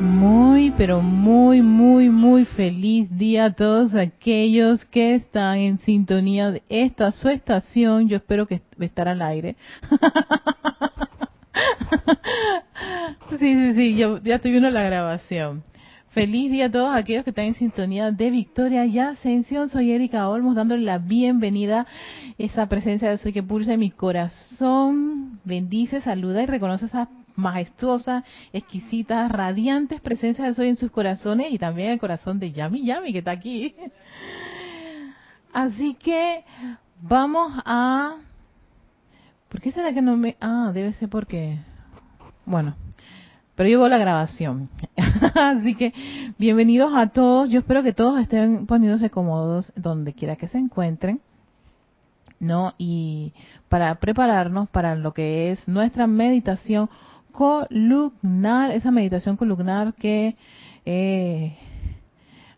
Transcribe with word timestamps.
Muy, 0.00 0.72
pero 0.78 1.02
muy, 1.02 1.60
muy, 1.60 2.08
muy 2.08 2.46
feliz 2.46 3.10
día 3.18 3.44
a 3.44 3.52
todos 3.52 3.94
aquellos 3.94 4.82
que 4.86 5.14
están 5.14 5.58
en 5.58 5.78
sintonía 5.80 6.50
de 6.50 6.62
esta 6.70 7.12
su 7.12 7.28
estación. 7.28 8.08
Yo 8.08 8.16
espero 8.16 8.46
que 8.46 8.62
estar 8.78 9.08
al 9.08 9.20
aire. 9.20 9.56
sí, 13.30 13.38
sí, 13.38 13.74
sí, 13.74 13.96
yo, 13.96 14.22
ya 14.22 14.36
estoy 14.36 14.52
viendo 14.52 14.70
la 14.70 14.82
grabación. 14.82 15.64
Feliz 16.12 16.50
día 16.50 16.66
a 16.66 16.70
todos 16.70 16.96
aquellos 16.96 17.24
que 17.24 17.30
están 17.30 17.44
en 17.44 17.54
sintonía 17.54 18.10
de 18.10 18.30
Victoria 18.30 18.86
y 18.86 18.98
Ascensión. 18.98 19.68
Soy 19.68 19.92
Erika 19.92 20.30
Olmos 20.30 20.54
dándole 20.54 20.82
la 20.82 20.96
bienvenida, 20.96 21.86
esa 22.38 22.66
presencia 22.70 23.10
de 23.10 23.18
Soy 23.18 23.34
que 23.34 23.42
pulsa 23.42 23.74
en 23.74 23.80
mi 23.80 23.90
corazón. 23.90 25.40
Bendice, 25.44 26.00
saluda 26.00 26.42
y 26.42 26.46
reconoce 26.46 26.86
esa 26.86 27.10
majestuosa, 27.40 28.24
exquisita, 28.52 29.26
radiantes 29.28 30.00
presencias 30.00 30.48
de 30.48 30.54
Soy 30.54 30.68
en 30.68 30.76
sus 30.76 30.90
corazones 30.90 31.48
y 31.50 31.58
también 31.58 31.90
el 31.90 31.98
corazón 31.98 32.38
de 32.38 32.52
Yami 32.52 32.84
Yami 32.84 33.12
que 33.12 33.18
está 33.18 33.32
aquí. 33.32 33.74
Así 35.52 35.94
que 35.94 36.44
vamos 37.02 37.52
a... 37.64 38.16
¿Por 39.48 39.60
qué 39.60 39.72
será 39.72 39.92
que 39.92 40.02
no 40.02 40.16
me... 40.16 40.36
Ah, 40.40 40.70
debe 40.72 40.92
ser 40.92 41.08
porque... 41.08 41.58
Bueno, 42.46 42.76
pero 43.60 43.68
llevo 43.68 43.88
la 43.88 43.98
grabación. 43.98 44.70
Así 45.34 45.74
que 45.74 45.92
bienvenidos 46.38 46.92
a 46.94 47.08
todos. 47.08 47.50
Yo 47.50 47.58
espero 47.58 47.82
que 47.82 47.92
todos 47.92 48.20
estén 48.20 48.66
poniéndose 48.66 49.10
cómodos 49.10 49.72
donde 49.76 50.14
quiera 50.14 50.36
que 50.36 50.48
se 50.48 50.58
encuentren. 50.58 51.20
¿No? 52.38 52.72
Y 52.78 53.34
para 53.68 53.96
prepararnos 53.96 54.70
para 54.70 54.94
lo 54.94 55.12
que 55.12 55.50
es 55.50 55.68
nuestra 55.68 56.06
meditación 56.06 56.88
columnar, 57.30 58.70
esa 58.72 58.90
meditación 58.90 59.36
columnar 59.36 59.94
que 59.94 60.36
eh, 60.84 61.56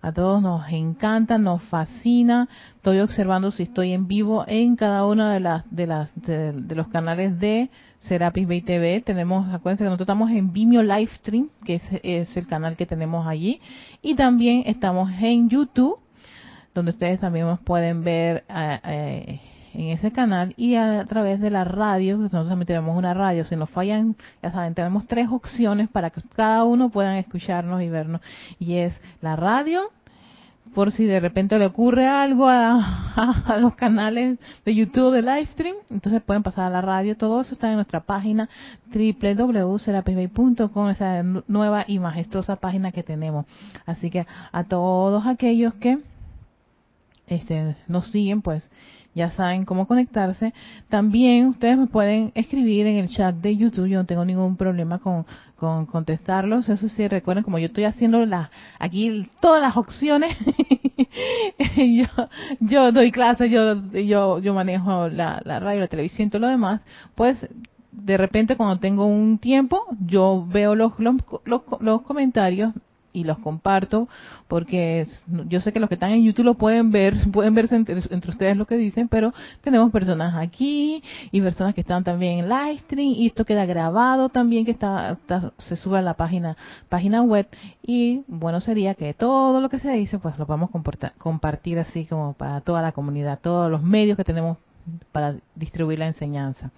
a 0.01 0.13
todos 0.13 0.43
nos 0.43 0.69
encanta, 0.71 1.39
nos 1.39 1.63
fascina. 1.65 2.49
Estoy 2.77 2.99
observando 2.99 3.51
si 3.51 3.63
estoy 3.65 3.93
en 3.93 4.09
vivo 4.09 4.45
en 4.49 4.77
cada 4.77 5.07
uno 5.07 5.29
de 5.29 5.41
las 5.41 5.65
de 5.71 5.87
las 5.87 6.13
de 6.17 6.75
los 6.75 6.89
canales 6.89 7.39
de 7.39 7.71
Serapis 8.09 8.49
Bay 8.49 8.63
TV. 8.63 9.01
Tenemos, 9.01 9.47
acuérdense 9.55 9.85
que 9.85 9.89
nosotros 9.89 10.07
estamos 10.07 10.31
en 10.31 10.53
Vimeo 10.53 10.83
Livestream, 10.83 11.51
que 11.65 11.81
es, 12.03 12.37
el 12.37 12.47
canal 12.47 12.77
que 12.77 12.87
tenemos 12.87 13.27
allí. 13.27 13.61
Y 14.03 14.15
también 14.15 14.65
estamos 14.67 15.11
en 15.21 15.49
YouTube, 15.49 15.99
donde 16.75 16.91
ustedes 16.91 17.21
también 17.21 17.47
nos 17.47 17.61
pueden 17.61 18.03
ver 18.03 18.45
eh, 18.49 18.81
eh, 18.85 19.41
en 19.75 19.89
ese 19.89 20.11
canal. 20.13 20.55
Y 20.57 20.77
a, 20.77 21.05
través 21.07 21.41
de 21.41 21.51
la 21.51 21.65
radio, 21.65 22.17
nosotros 22.17 22.49
también 22.49 22.67
tenemos 22.67 22.97
una 22.97 23.15
radio. 23.15 23.45
Si 23.45 23.57
nos 23.57 23.71
fallan, 23.71 24.17
ya 24.43 24.53
saben, 24.53 24.75
tenemos 24.75 25.07
tres 25.07 25.29
opciones 25.31 25.89
para 25.89 26.11
que 26.11 26.21
cada 26.35 26.65
uno 26.65 26.91
puedan 26.91 27.17
escucharnos 27.17 27.83
y 27.83 27.89
vernos. 27.89 28.21
Y 28.59 28.75
es 28.77 28.95
la 29.21 29.37
radio, 29.37 29.91
por 30.75 30.93
si 30.93 31.05
de 31.05 31.21
repente 31.21 31.59
le 31.59 31.67
ocurre 31.67 32.07
algo 32.07 32.49
a, 32.49 33.59
los 33.61 33.75
canales 33.75 34.39
de 34.65 34.75
YouTube 34.75 35.13
de 35.13 35.21
Livestream, 35.23 35.77
entonces 35.91 36.23
pueden 36.23 36.43
pasar 36.43 36.65
a 36.67 36.71
la 36.71 36.81
radio. 36.81 37.17
Todo 37.17 37.41
eso 37.41 37.55
está 37.55 37.69
en 37.69 37.75
nuestra 37.77 38.01
página 38.01 38.49
www.serapisbay.com, 38.95 40.89
esa 40.89 41.23
nueva 41.47 41.85
y 41.87 41.99
majestuosa 41.99 42.57
página 42.57 42.91
que 42.93 43.03
tenemos. 43.03 43.45
Así 43.85 44.09
que 44.11 44.27
a 44.53 44.65
todos 44.65 45.27
aquellos 45.27 45.75
que 45.75 45.99
este, 47.27 47.77
nos 47.89 48.11
siguen, 48.11 48.43
pues 48.43 48.71
ya 49.15 49.31
saben 49.31 49.65
cómo 49.65 49.87
conectarse. 49.87 50.53
También 50.89 51.47
ustedes 51.47 51.77
me 51.77 51.87
pueden 51.87 52.33
escribir 52.35 52.87
en 52.87 52.97
el 52.97 53.09
chat 53.09 53.35
de 53.37 53.57
YouTube, 53.57 53.89
yo 53.89 53.99
no 53.99 54.07
tengo 54.07 54.25
ningún 54.25 54.57
problema 54.57 54.99
con, 54.99 55.27
con 55.57 55.87
contestarlos. 55.87 56.69
Eso 56.69 56.89
sí, 56.89 57.09
recuerden, 57.09 57.45
como 57.45 57.59
yo 57.59 57.67
estoy 57.67 57.85
haciendo 57.85 58.25
la, 58.27 58.51
aquí 58.79 59.29
todas 59.41 59.61
las 59.63 59.77
opciones, 59.77 60.37
yo, 61.77 62.07
yo 62.61 62.93
doy 62.93 63.11
clases, 63.11 63.51
yo, 63.51 63.83
yo, 63.93 64.39
yo 64.39 64.55
manejo 64.55 65.09
la, 65.09 65.43
la 65.45 65.61
radio, 65.61 65.81
la 65.81 65.89
televisión 65.89 66.29
y 66.29 66.31
todo 66.31 66.43
lo 66.43 66.49
demás, 66.49 66.81
pues 67.15 67.47
de 67.93 68.17
repente 68.17 68.57
cuando 68.57 68.79
tengo 68.79 69.07
un 69.07 69.39
tiempo, 69.39 69.85
yo 70.07 70.47
veo 70.49 70.75
los, 70.75 70.93
los, 70.99 71.17
los 71.81 72.03
comentarios 72.03 72.73
y 73.13 73.25
los 73.25 73.39
comparto 73.39 74.09
porque 74.49 75.07
yo 75.49 75.61
sé 75.61 75.73
que 75.73 75.81
los 75.81 75.89
que 75.89 75.95
están 75.95 76.13
en 76.13 76.25
YouTube 76.25 76.45
lo 76.45 76.55
pueden 76.55 76.91
ver, 76.91 77.15
pueden 77.33 77.55
verse 77.55 77.77
entre, 77.77 77.99
ustedes 78.31 78.57
lo 78.57 78.67
que 78.67 78.77
dicen, 78.77 79.09
pero 79.09 79.33
tenemos 79.61 79.91
personas 79.91 80.35
aquí 80.37 81.03
y 81.31 81.41
personas 81.41 81.75
que 81.75 81.83
están 81.83 82.05
también 82.05 82.41
en 82.41 82.49
live 82.49 82.79
stream 82.79 83.13
y 83.17 83.27
esto 83.27 83.45
queda 83.45 83.67
grabado 83.67 84.29
también 84.29 84.65
que 84.65 84.71
está, 84.71 85.19
se 85.59 85.77
sube 85.77 85.99
a 85.99 86.03
la 86.03 86.15
página 86.15 86.57
página 86.89 87.23
web 87.23 87.47
y 87.83 88.23
bueno 88.27 88.61
sería 88.61 88.95
que 88.95 89.15
todo 89.15 89.61
lo 89.61 89.69
que 89.69 89.79
se 89.79 89.91
dice 89.93 90.19
pues 90.19 90.39
lo 90.39 90.47
vamos 90.47 90.71
a 90.71 91.13
compartir 91.19 91.79
así 91.79 92.07
como 92.07 92.33
para 92.35 92.61
toda 92.61 92.83
la 92.83 92.93
comunidad, 92.93 93.39
todos 93.41 93.71
los 93.71 93.83
medios 93.83 94.17
que 94.17 94.25
tenemos 94.25 94.59
para 95.13 95.37
distribuir 95.55 95.99
la 95.99 96.07
enseñanza. 96.07 96.71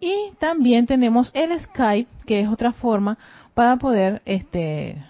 Y 0.00 0.32
también 0.38 0.86
tenemos 0.86 1.30
el 1.34 1.58
Skype, 1.58 2.08
que 2.24 2.40
es 2.40 2.48
otra 2.48 2.72
forma 2.72 3.18
para 3.58 3.74
poder 3.74 4.22
este, 4.24 5.04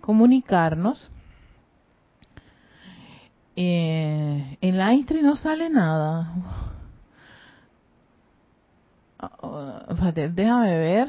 comunicarnos. 0.00 1.10
Eh, 3.56 4.56
en 4.58 4.78
la 4.78 4.94
Instri 4.94 5.20
no 5.20 5.36
sale 5.36 5.68
nada. 5.68 6.32
Ah, 9.18 10.12
déjame 10.14 10.78
ver. 10.78 11.08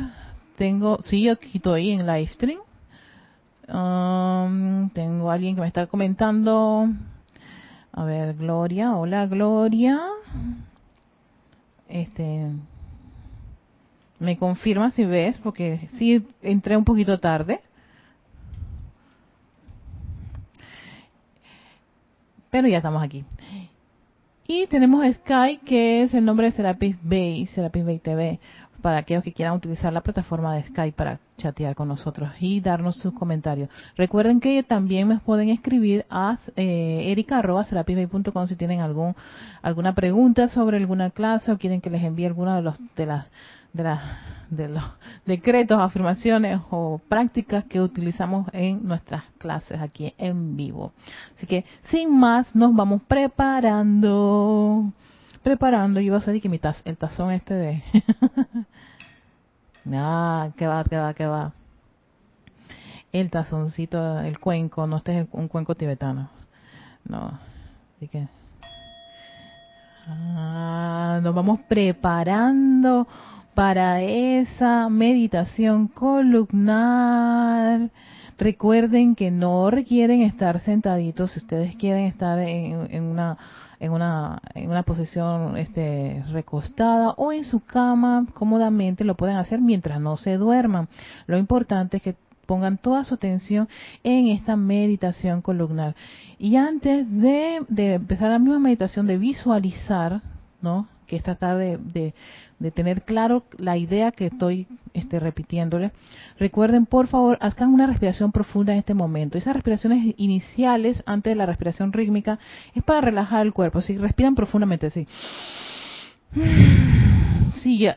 Tengo, 0.58 1.00
sí, 1.04 1.24
yo 1.24 1.32
aquí 1.32 1.52
estoy 1.54 1.92
en 1.92 2.06
Livestream. 2.06 2.60
Um, 3.70 4.90
tengo 4.90 5.32
alguien 5.32 5.56
que 5.56 5.62
me 5.62 5.68
está 5.68 5.88
comentando. 5.88 6.90
A 7.94 8.04
ver, 8.04 8.36
Gloria. 8.36 8.98
Hola, 8.98 9.28
Gloria. 9.28 10.02
Este, 11.88 12.52
me 14.20 14.38
confirma 14.38 14.92
si 14.92 15.06
ves, 15.06 15.38
porque 15.38 15.88
sí 15.94 16.26
entré 16.42 16.78
un 16.78 16.86
poquito 16.86 17.20
tarde. 17.20 17.62
Pero 22.50 22.68
ya 22.68 22.78
estamos 22.78 23.04
aquí. 23.04 23.26
Y 24.48 24.68
tenemos 24.68 25.04
Sky, 25.16 25.58
que 25.66 26.04
es 26.04 26.14
el 26.14 26.24
nombre 26.24 26.46
de 26.46 26.52
Serapis 26.52 26.96
Bay, 27.02 27.48
Serapis 27.48 27.84
Bay 27.84 28.00
TV, 28.00 28.40
para 28.82 29.00
aquellos 29.00 29.24
que 29.24 29.34
quieran 29.34 29.56
utilizar 29.56 29.92
la 29.92 30.02
plataforma 30.02 30.56
de 30.56 30.64
Sky 30.64 30.92
para 30.92 31.20
chatear 31.38 31.74
con 31.74 31.88
nosotros 31.88 32.30
y 32.40 32.62
darnos 32.62 32.98
sus 32.98 33.12
comentarios. 33.14 33.70
Recuerden 33.98 34.40
que 34.40 34.62
también 34.62 35.08
me 35.08 35.18
pueden 35.18 35.50
escribir 35.50 36.06
a 36.12 36.38
eh, 36.56 37.12
erica.serapisbay.com 37.12 38.48
si 38.48 38.56
tienen 38.56 38.82
algún 38.82 39.16
alguna 39.64 39.96
pregunta 39.96 40.48
sobre 40.50 40.78
alguna 40.78 41.10
clase 41.10 41.52
o 41.52 41.58
quieren 41.58 41.82
que 41.82 41.90
les 41.90 42.04
envíe 42.04 42.28
alguna 42.28 42.58
de, 42.58 42.62
los, 42.62 42.78
de 42.96 43.08
las 43.08 43.26
de, 43.76 43.84
la, 43.84 44.02
de 44.50 44.70
los 44.70 44.84
decretos, 45.26 45.80
afirmaciones 45.80 46.62
o 46.70 47.00
prácticas 47.10 47.66
que 47.66 47.82
utilizamos 47.82 48.48
en 48.54 48.88
nuestras 48.88 49.24
clases 49.38 49.82
aquí 49.82 50.14
en 50.18 50.56
vivo. 50.56 50.94
Así 51.36 51.46
que 51.46 51.66
sin 51.90 52.18
más 52.18 52.56
nos 52.56 52.74
vamos 52.74 53.02
preparando, 53.04 54.92
preparando. 55.44 56.00
Yo 56.00 56.08
iba 56.08 56.18
a 56.18 56.20
decir 56.20 56.42
que 56.42 56.50
mi 56.50 56.60
el 56.86 56.98
tazón 56.98 57.32
este 57.32 57.54
de... 57.54 57.84
ah, 59.94 60.50
que 60.56 60.68
va, 60.68 60.84
que 60.86 60.98
va, 60.98 61.14
que 61.14 61.26
va. 61.26 61.52
El 63.12 63.30
tazoncito, 63.30 64.20
el 64.20 64.40
cuenco, 64.40 64.88
no 64.88 64.98
este 64.98 65.20
es 65.20 65.28
un 65.32 65.48
cuenco 65.50 65.76
tibetano. 65.76 66.30
No, 67.04 67.38
así 67.98 68.08
que... 68.08 68.28
Ah, 70.08 71.20
nos 71.24 71.34
vamos 71.34 71.62
preparando 71.68 73.08
para 73.56 74.02
esa 74.02 74.90
meditación 74.90 75.88
columnar. 75.88 77.90
Recuerden 78.38 79.16
que 79.16 79.32
no 79.32 79.72
requieren 79.72 80.22
estar 80.22 80.60
sentaditos 80.60 81.32
si 81.32 81.40
ustedes 81.40 81.76
quieren 81.78 82.06
estar 82.06 82.38
en, 82.38 83.04
una 83.04 83.38
en 83.80 83.94
una 83.94 84.42
en 84.54 84.70
una 84.70 84.84
posición 84.84 85.58
este 85.58 86.22
recostada 86.32 87.12
o 87.12 87.32
en 87.32 87.46
su 87.46 87.62
cama 87.62 88.26
cómodamente 88.34 89.06
lo 89.06 89.16
pueden 89.16 89.38
hacer 89.38 89.62
mientras 89.62 90.02
no 90.02 90.18
se 90.18 90.36
duerman. 90.36 90.90
Lo 91.26 91.38
importante 91.38 91.98
es 91.98 92.04
que 92.04 92.16
pongan 92.46 92.78
toda 92.78 93.06
su 93.06 93.14
atención 93.14 93.70
en 94.04 94.28
esta 94.28 94.58
meditación 94.58 95.42
columnar. 95.42 95.96
Y 96.38 96.58
antes 96.58 97.10
de, 97.10 97.62
de 97.70 97.94
empezar 97.96 98.32
la 98.32 98.40
misma 98.40 98.60
meditación 98.60 99.08
de 99.08 99.18
visualizar, 99.18 100.22
¿no? 100.62 100.88
Que 101.08 101.16
es 101.16 101.24
tratar 101.24 101.58
de 101.58 102.14
de 102.60 102.72
tener 102.72 103.04
claro 103.04 103.44
la 103.58 103.78
idea 103.78 104.12
que 104.12 104.28
estoy 104.28 104.68
este, 104.94 105.20
repitiéndole. 105.20 105.92
Recuerden, 106.40 106.86
por 106.86 107.08
favor, 107.08 107.38
hagan 107.42 107.74
una 107.74 107.88
respiración 107.88 108.32
profunda 108.32 108.74
en 108.74 108.80
este 108.80 108.94
momento. 108.94 109.38
Esas 109.38 109.56
respiraciones 109.56 110.14
iniciales, 110.18 111.04
antes 111.06 111.32
de 111.32 111.36
la 111.36 111.46
respiración 111.46 111.92
rítmica, 111.92 112.40
es 112.74 112.84
para 112.84 113.02
relajar 113.02 113.46
el 113.46 113.54
cuerpo. 113.54 113.82
Si 113.82 113.98
respiran 113.98 114.36
profundamente, 114.36 114.90
sí. 114.90 115.08
Sí, 117.62 117.88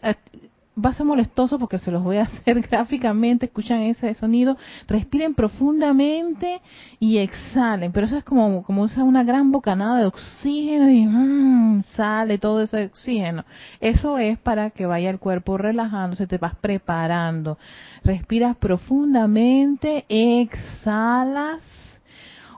va 0.84 0.90
a 0.90 0.94
ser 0.94 1.06
molestoso 1.06 1.58
porque 1.58 1.78
se 1.78 1.90
los 1.90 2.02
voy 2.02 2.18
a 2.18 2.22
hacer 2.24 2.60
gráficamente, 2.60 3.46
escuchan 3.46 3.80
ese 3.82 4.14
sonido, 4.14 4.56
respiren 4.86 5.34
profundamente 5.34 6.60
y 7.00 7.18
exhalen, 7.18 7.92
pero 7.92 8.06
eso 8.06 8.16
es 8.16 8.24
como, 8.24 8.62
como 8.62 8.82
usar 8.82 9.04
una 9.04 9.24
gran 9.24 9.50
bocanada 9.50 9.98
de 9.98 10.06
oxígeno 10.06 10.90
y 10.90 11.06
mm, 11.06 11.82
sale 11.94 12.38
todo 12.38 12.62
ese 12.62 12.86
oxígeno. 12.86 13.44
Eso 13.80 14.18
es 14.18 14.38
para 14.38 14.70
que 14.70 14.86
vaya 14.86 15.10
el 15.10 15.18
cuerpo 15.18 15.58
relajándose, 15.58 16.26
te 16.26 16.38
vas 16.38 16.54
preparando. 16.56 17.58
Respiras 18.04 18.56
profundamente, 18.56 20.04
exhalas. 20.08 21.62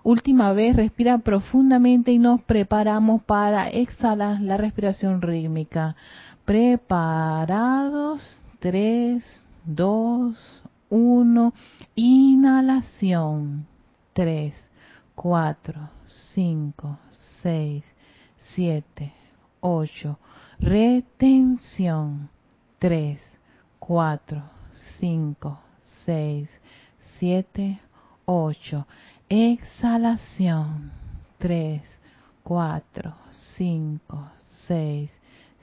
Última 0.02 0.54
vez, 0.54 0.76
respira 0.76 1.18
profundamente 1.18 2.10
y 2.10 2.18
nos 2.18 2.40
preparamos 2.42 3.22
para 3.22 3.68
exhalar 3.68 4.40
la 4.40 4.56
respiración 4.56 5.20
rítmica. 5.20 5.94
Preparados. 6.50 8.42
3, 8.58 9.22
2, 9.66 10.62
1. 10.88 11.54
Inhalación. 11.94 13.68
3, 14.14 14.52
4, 15.14 15.90
5, 16.34 16.98
6, 17.42 17.84
7, 18.56 19.12
8. 19.60 20.18
Retención. 20.58 22.28
3, 22.80 23.20
4, 23.78 24.42
5, 24.98 25.60
6, 26.04 26.50
7, 27.20 27.80
8. 28.24 28.86
Exhalación. 29.28 30.90
3, 31.38 31.80
4, 32.42 33.14
5, 33.56 34.30
6, 34.66 35.19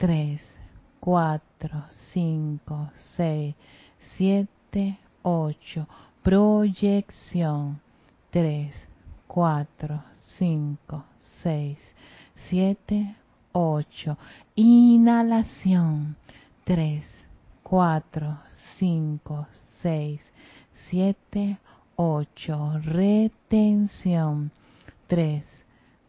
3, 0.00 0.40
4, 0.98 1.84
5, 2.14 2.90
6, 3.18 3.54
7, 4.16 4.98
8. 5.20 5.86
Proyección 6.22 7.82
3, 8.30 8.74
4, 9.26 10.02
5, 10.38 11.04
6, 11.42 11.78
7, 12.48 13.16
8. 13.52 14.16
Inhalación 14.54 16.16
3, 16.64 17.04
4, 17.62 18.38
5, 18.78 19.46
6, 19.82 20.32
7, 20.88 21.58
8. 21.96 22.80
Retención 22.84 24.50
3, 25.08 25.44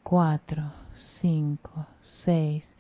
4, 0.04 0.72
5, 0.94 1.88
6, 2.00 2.71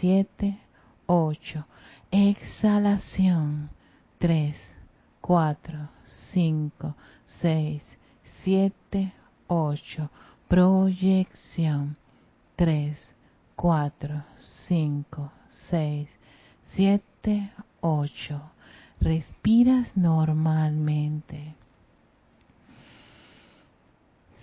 7, 0.00 0.58
8. 1.06 1.66
Exhalación. 2.10 3.70
3, 4.18 4.56
4, 5.20 5.88
5, 6.32 6.94
6, 7.26 7.82
7, 8.44 9.12
8. 9.48 10.10
Proyección. 10.46 11.96
3, 12.56 13.14
4, 13.56 14.24
5, 14.68 15.32
6, 15.70 16.08
7, 16.74 17.52
8. 17.80 18.42
Respiras 19.00 19.96
normalmente. 19.96 21.54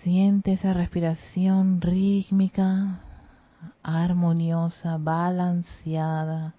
Siente 0.03 0.53
esa 0.53 0.73
respiración 0.73 1.81
rítmica 1.81 3.04
armoniosa, 3.83 4.97
balanceada, 4.97 6.53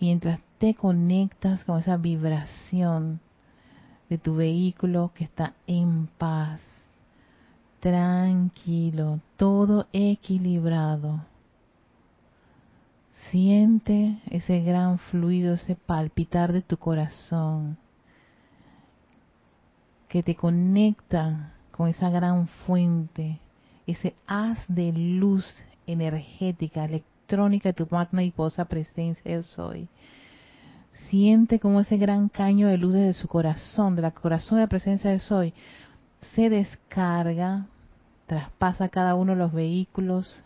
mientras 0.00 0.40
te 0.58 0.74
conectas 0.74 1.64
con 1.64 1.78
esa 1.80 1.96
vibración 1.96 3.20
de 4.08 4.18
tu 4.18 4.36
vehículo 4.36 5.10
que 5.14 5.24
está 5.24 5.54
en 5.66 6.06
paz, 6.18 6.60
tranquilo, 7.80 9.20
todo 9.36 9.86
equilibrado. 9.92 11.20
Siente 13.30 14.20
ese 14.30 14.60
gran 14.60 14.98
fluido, 14.98 15.54
ese 15.54 15.74
palpitar 15.74 16.52
de 16.52 16.62
tu 16.62 16.76
corazón 16.76 17.78
que 20.08 20.22
te 20.22 20.34
conecta 20.34 21.54
con 21.70 21.88
esa 21.88 22.10
gran 22.10 22.46
fuente, 22.46 23.40
ese 23.86 24.14
haz 24.26 24.58
de 24.68 24.92
luz 24.92 25.64
energética, 25.86 26.84
electrónica 26.84 27.70
de 27.70 27.74
tu 27.74 27.86
magna 27.90 28.22
y 28.22 28.30
posa 28.30 28.64
presencia 28.64 29.32
yo 29.32 29.42
soy. 29.42 29.88
Siente 31.08 31.58
como 31.58 31.80
ese 31.80 31.96
gran 31.96 32.28
caño 32.28 32.68
de 32.68 32.76
luz 32.76 32.94
de 32.94 33.12
su 33.14 33.28
corazón, 33.28 33.96
de 33.96 34.02
la 34.02 34.10
corazón 34.10 34.58
de 34.58 34.64
la 34.64 34.68
presencia 34.68 35.10
de 35.10 35.20
soy, 35.20 35.54
se 36.34 36.50
descarga, 36.50 37.66
traspasa 38.26 38.88
cada 38.88 39.14
uno 39.14 39.32
de 39.32 39.38
los 39.38 39.52
vehículos, 39.52 40.44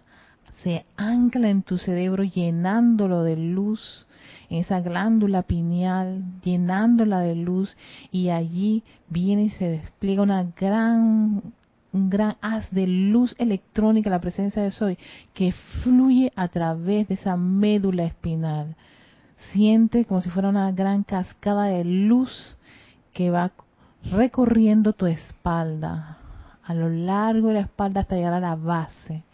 se 0.62 0.84
ancla 0.96 1.50
en 1.50 1.62
tu 1.62 1.78
cerebro 1.78 2.24
llenándolo 2.24 3.22
de 3.22 3.36
luz, 3.36 4.06
en 4.48 4.58
esa 4.58 4.80
glándula 4.80 5.42
pineal, 5.42 6.22
llenándola 6.42 7.20
de 7.20 7.34
luz 7.34 7.76
y 8.10 8.30
allí 8.30 8.82
viene 9.08 9.44
y 9.44 9.50
se 9.50 9.66
despliega 9.66 10.22
una 10.22 10.44
gran 10.58 11.42
un 11.96 12.10
gran 12.10 12.36
haz 12.40 12.70
de 12.70 12.86
luz 12.86 13.34
electrónica, 13.38 14.10
la 14.10 14.20
presencia 14.20 14.62
de 14.62 14.70
Soy, 14.70 14.98
que 15.34 15.52
fluye 15.82 16.32
a 16.36 16.48
través 16.48 17.08
de 17.08 17.14
esa 17.14 17.36
médula 17.36 18.04
espinal. 18.04 18.76
Siente 19.52 20.04
como 20.04 20.22
si 20.22 20.30
fuera 20.30 20.48
una 20.48 20.70
gran 20.72 21.02
cascada 21.02 21.64
de 21.64 21.84
luz 21.84 22.56
que 23.12 23.30
va 23.30 23.52
recorriendo 24.10 24.92
tu 24.92 25.06
espalda, 25.06 26.18
a 26.62 26.74
lo 26.74 26.88
largo 26.88 27.48
de 27.48 27.54
la 27.54 27.60
espalda 27.60 28.02
hasta 28.02 28.16
llegar 28.16 28.34
a 28.34 28.40
la 28.40 28.56
base. 28.56 29.24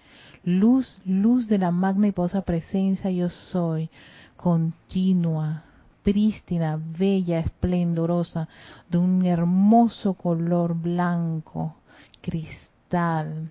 Luz, 0.44 1.00
luz 1.04 1.48
de 1.48 1.58
la 1.58 1.70
magna 1.70 2.08
y 2.08 2.12
posa 2.12 2.42
presencia 2.42 3.10
yo 3.10 3.28
soy, 3.28 3.90
continua, 4.36 5.64
prístina, 6.02 6.80
bella, 6.80 7.38
esplendorosa, 7.38 8.48
de 8.88 8.98
un 8.98 9.24
hermoso 9.24 10.14
color 10.14 10.74
blanco, 10.74 11.76
cristal, 12.22 13.50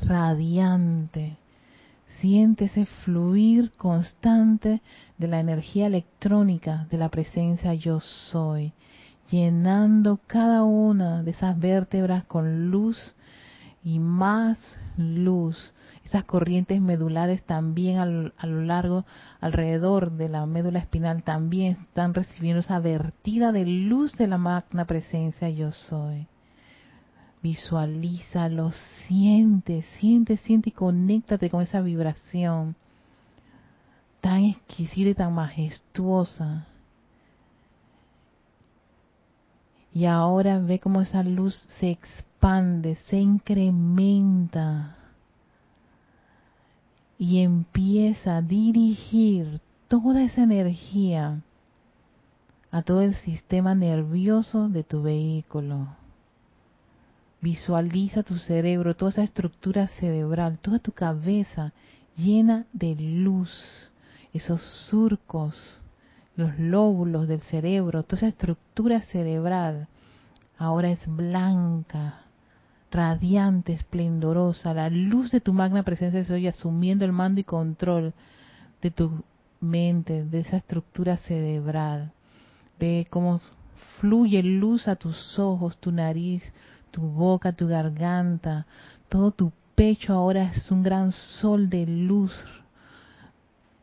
radiante. 0.00 1.36
Siente 2.20 2.66
ese 2.66 2.86
fluir 2.86 3.72
constante 3.72 4.82
de 5.18 5.28
la 5.28 5.40
energía 5.40 5.86
electrónica 5.86 6.86
de 6.90 6.98
la 6.98 7.08
presencia 7.08 7.74
yo 7.74 8.00
soy, 8.00 8.72
llenando 9.30 10.20
cada 10.26 10.62
una 10.64 11.22
de 11.22 11.30
esas 11.30 11.58
vértebras 11.58 12.24
con 12.24 12.70
luz 12.70 13.14
y 13.84 13.98
más 13.98 14.58
luz. 14.96 15.74
Esas 16.04 16.24
corrientes 16.24 16.80
medulares 16.80 17.42
también 17.44 17.98
a 17.98 18.46
lo 18.46 18.62
largo, 18.62 19.04
alrededor 19.40 20.12
de 20.12 20.28
la 20.28 20.46
médula 20.46 20.78
espinal, 20.78 21.22
también 21.22 21.76
están 21.82 22.14
recibiendo 22.14 22.60
esa 22.60 22.80
vertida 22.80 23.52
de 23.52 23.66
luz 23.66 24.16
de 24.16 24.26
la 24.26 24.38
magna 24.38 24.86
presencia 24.86 25.50
yo 25.50 25.70
soy. 25.70 26.26
Visualízalo, 27.42 28.72
siente, 29.06 29.82
siente, 29.98 30.36
siente 30.36 30.70
y 30.70 30.72
conéctate 30.72 31.50
con 31.50 31.62
esa 31.62 31.80
vibración 31.80 32.74
tan 34.20 34.44
exquisita 34.44 35.10
y 35.10 35.14
tan 35.14 35.34
majestuosa. 35.34 36.66
Y 39.92 40.04
ahora 40.04 40.58
ve 40.58 40.78
cómo 40.78 41.00
esa 41.00 41.22
luz 41.22 41.66
se 41.80 41.90
expande, 41.90 42.96
se 43.08 43.18
incrementa 43.18 44.96
y 47.18 47.40
empieza 47.40 48.36
a 48.36 48.42
dirigir 48.42 49.60
toda 49.88 50.22
esa 50.22 50.42
energía 50.42 51.40
a 52.70 52.82
todo 52.82 53.00
el 53.02 53.14
sistema 53.16 53.74
nervioso 53.74 54.68
de 54.68 54.84
tu 54.84 55.02
vehículo. 55.02 55.97
Visualiza 57.40 58.22
tu 58.22 58.36
cerebro, 58.36 58.96
toda 58.96 59.10
esa 59.10 59.22
estructura 59.22 59.86
cerebral, 59.86 60.58
toda 60.58 60.78
tu 60.78 60.92
cabeza 60.92 61.72
llena 62.16 62.66
de 62.72 62.96
luz, 62.96 63.92
esos 64.32 64.60
surcos 64.88 65.82
los 66.38 66.56
lóbulos 66.56 67.26
del 67.26 67.40
cerebro, 67.40 68.04
toda 68.04 68.18
esa 68.18 68.28
estructura 68.28 69.02
cerebral, 69.02 69.88
ahora 70.56 70.88
es 70.88 71.00
blanca, 71.04 72.20
radiante, 72.92 73.72
esplendorosa. 73.72 74.72
La 74.72 74.88
luz 74.88 75.32
de 75.32 75.40
tu 75.40 75.52
magna 75.52 75.82
presencia 75.82 76.24
soy 76.24 76.46
asumiendo 76.46 77.04
el 77.04 77.10
mando 77.10 77.40
y 77.40 77.44
control 77.44 78.14
de 78.80 78.92
tu 78.92 79.24
mente, 79.60 80.24
de 80.24 80.38
esa 80.38 80.58
estructura 80.58 81.16
cerebral. 81.16 82.12
Ve 82.78 83.08
cómo 83.10 83.40
fluye 83.98 84.40
luz 84.44 84.86
a 84.86 84.94
tus 84.94 85.40
ojos, 85.40 85.76
tu 85.78 85.90
nariz, 85.90 86.52
tu 86.90 87.00
boca, 87.02 87.52
tu 87.52 87.68
garganta, 87.68 88.66
todo 89.08 89.30
tu 89.30 89.52
pecho 89.74 90.12
ahora 90.12 90.44
es 90.54 90.70
un 90.70 90.82
gran 90.82 91.12
sol 91.12 91.68
de 91.68 91.86
luz 91.86 92.32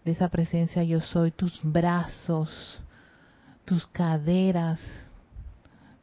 de 0.06 0.12
esa 0.12 0.30
presencia 0.30 0.84
yo 0.84 1.02
soy, 1.02 1.32
tus 1.32 1.60
brazos, 1.64 2.80
tus 3.66 3.88
caderas, 3.88 4.80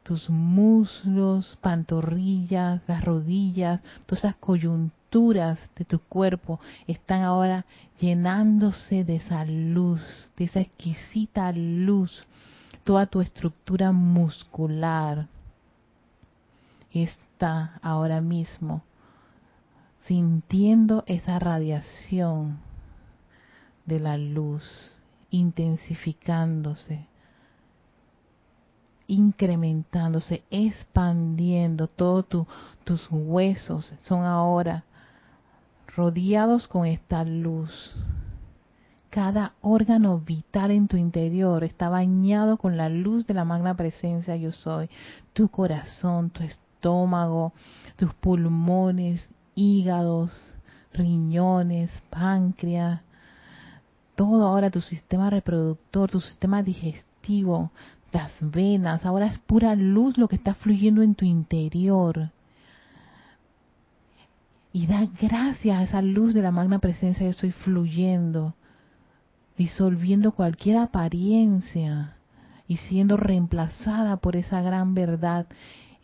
tus 0.03 0.29
muslos, 0.29 1.57
pantorrillas, 1.61 2.81
las 2.85 3.03
rodillas, 3.05 3.81
todas 4.05 4.25
esas 4.25 4.35
coyunturas 4.35 5.57
de 5.77 5.85
tu 5.85 5.99
cuerpo 5.99 6.59
están 6.85 7.21
ahora 7.21 7.65
llenándose 7.99 9.05
de 9.05 9.15
esa 9.15 9.45
luz, 9.45 10.01
de 10.35 10.43
esa 10.45 10.59
exquisita 10.59 11.53
luz. 11.53 12.27
Toda 12.83 13.05
tu 13.05 13.21
estructura 13.21 13.93
muscular 13.93 15.27
está 16.93 17.79
ahora 17.81 18.21
mismo 18.21 18.83
sintiendo 20.05 21.03
esa 21.07 21.39
radiación 21.39 22.59
de 23.85 23.99
la 23.99 24.17
luz 24.17 24.99
intensificándose, 25.29 27.07
incrementándose, 29.07 30.43
expandiendo, 30.51 31.87
todos 31.87 32.25
tus 32.83 33.07
huesos 33.09 33.93
son 34.01 34.25
ahora 34.25 34.83
rodeados 35.95 36.67
con 36.67 36.85
esta 36.85 37.23
luz. 37.23 37.95
Cada 39.09 39.53
órgano 39.61 40.19
vital 40.19 40.71
en 40.71 40.87
tu 40.87 40.97
interior 40.97 41.63
está 41.63 41.89
bañado 41.89 42.57
con 42.57 42.77
la 42.77 42.89
luz 42.89 43.25
de 43.27 43.33
la 43.33 43.45
magna 43.45 43.75
presencia 43.75 44.35
yo 44.35 44.51
soy. 44.51 44.89
Tu 45.33 45.49
corazón, 45.49 46.29
tu 46.31 46.43
estómago, 46.43 46.72
tus 47.95 48.13
pulmones, 48.15 49.29
hígados, 49.55 50.31
riñones, 50.93 51.89
páncreas, 52.09 53.01
todo 54.15 54.45
ahora 54.45 54.69
tu 54.69 54.81
sistema 54.81 55.29
reproductor, 55.29 56.11
tu 56.11 56.19
sistema 56.19 56.61
digestivo, 56.61 57.71
las 58.11 58.31
venas, 58.41 59.05
ahora 59.05 59.27
es 59.27 59.39
pura 59.39 59.75
luz 59.75 60.17
lo 60.17 60.27
que 60.27 60.35
está 60.35 60.53
fluyendo 60.53 61.01
en 61.01 61.15
tu 61.15 61.25
interior. 61.25 62.29
Y 64.71 64.87
da 64.87 65.07
gracias 65.19 65.77
a 65.77 65.83
esa 65.83 66.01
luz 66.01 66.33
de 66.33 66.41
la 66.41 66.51
magna 66.51 66.79
presencia 66.79 67.23
yo 67.23 67.31
estoy 67.31 67.51
fluyendo, 67.51 68.55
disolviendo 69.57 70.31
cualquier 70.31 70.77
apariencia 70.77 72.17
y 72.67 72.77
siendo 72.77 73.17
reemplazada 73.17 74.17
por 74.17 74.35
esa 74.35 74.61
gran 74.61 74.93
verdad 74.93 75.47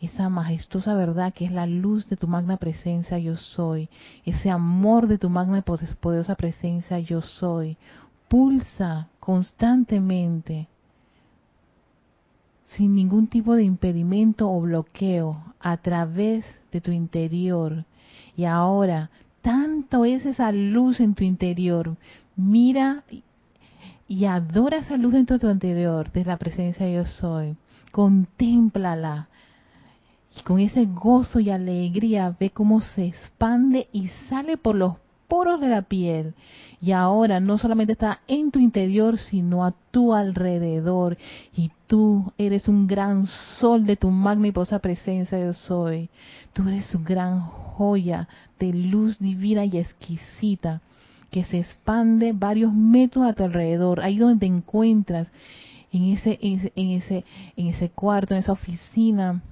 esa 0.00 0.28
majestuosa 0.28 0.94
verdad 0.94 1.32
que 1.34 1.44
es 1.44 1.52
la 1.52 1.66
luz 1.66 2.08
de 2.08 2.16
tu 2.16 2.26
magna 2.26 2.56
presencia 2.56 3.18
yo 3.18 3.36
soy, 3.36 3.88
ese 4.24 4.50
amor 4.50 5.06
de 5.06 5.18
tu 5.18 5.28
magna 5.28 5.58
y 5.58 5.62
poderosa 5.62 6.34
presencia 6.36 6.98
yo 6.98 7.22
soy, 7.22 7.76
pulsa 8.28 9.08
constantemente 9.18 10.68
sin 12.76 12.94
ningún 12.94 13.26
tipo 13.26 13.54
de 13.54 13.64
impedimento 13.64 14.50
o 14.50 14.60
bloqueo 14.60 15.42
a 15.58 15.76
través 15.78 16.44
de 16.70 16.80
tu 16.80 16.92
interior. 16.92 17.84
Y 18.36 18.44
ahora, 18.44 19.10
tanto 19.42 20.04
es 20.04 20.24
esa 20.24 20.52
luz 20.52 21.00
en 21.00 21.14
tu 21.14 21.24
interior, 21.24 21.96
mira 22.36 23.02
y 24.06 24.24
adora 24.24 24.78
esa 24.78 24.96
luz 24.96 25.14
en 25.14 25.26
tu 25.26 25.34
interior, 25.48 26.10
de 26.12 26.24
la 26.24 26.36
presencia 26.36 26.88
yo 26.88 27.06
soy. 27.06 27.56
Contémplala, 27.92 29.28
y 30.40 30.42
con 30.42 30.58
ese 30.58 30.86
gozo 30.86 31.38
y 31.38 31.50
alegría 31.50 32.34
ve 32.40 32.48
cómo 32.48 32.80
se 32.80 33.04
expande 33.04 33.88
y 33.92 34.08
sale 34.28 34.56
por 34.56 34.74
los 34.74 34.94
poros 35.28 35.60
de 35.60 35.68
la 35.68 35.82
piel. 35.82 36.34
Y 36.80 36.92
ahora 36.92 37.40
no 37.40 37.58
solamente 37.58 37.92
está 37.92 38.20
en 38.26 38.50
tu 38.50 38.58
interior, 38.58 39.18
sino 39.18 39.66
a 39.66 39.74
tu 39.90 40.14
alrededor. 40.14 41.18
Y 41.54 41.70
tú 41.86 42.32
eres 42.38 42.68
un 42.68 42.86
gran 42.86 43.26
sol 43.58 43.84
de 43.84 43.96
tu 43.96 44.10
magnífica 44.10 44.78
presencia 44.78 45.38
yo 45.38 45.52
soy. 45.52 46.08
Tú 46.54 46.66
eres 46.66 46.94
una 46.94 47.04
gran 47.04 47.40
joya 47.40 48.26
de 48.58 48.72
luz 48.72 49.18
divina 49.18 49.66
y 49.66 49.76
exquisita 49.76 50.80
que 51.30 51.44
se 51.44 51.58
expande 51.58 52.32
varios 52.32 52.72
metros 52.72 53.26
a 53.26 53.34
tu 53.34 53.44
alrededor, 53.44 54.00
ahí 54.00 54.16
donde 54.16 54.40
te 54.40 54.46
encuentras, 54.46 55.28
en 55.92 56.04
ese, 56.12 56.38
en 56.40 56.90
ese, 56.92 57.24
en 57.56 57.66
ese 57.68 57.90
cuarto, 57.90 58.34
en 58.34 58.40
esa 58.40 58.52
oficina, 58.52 59.42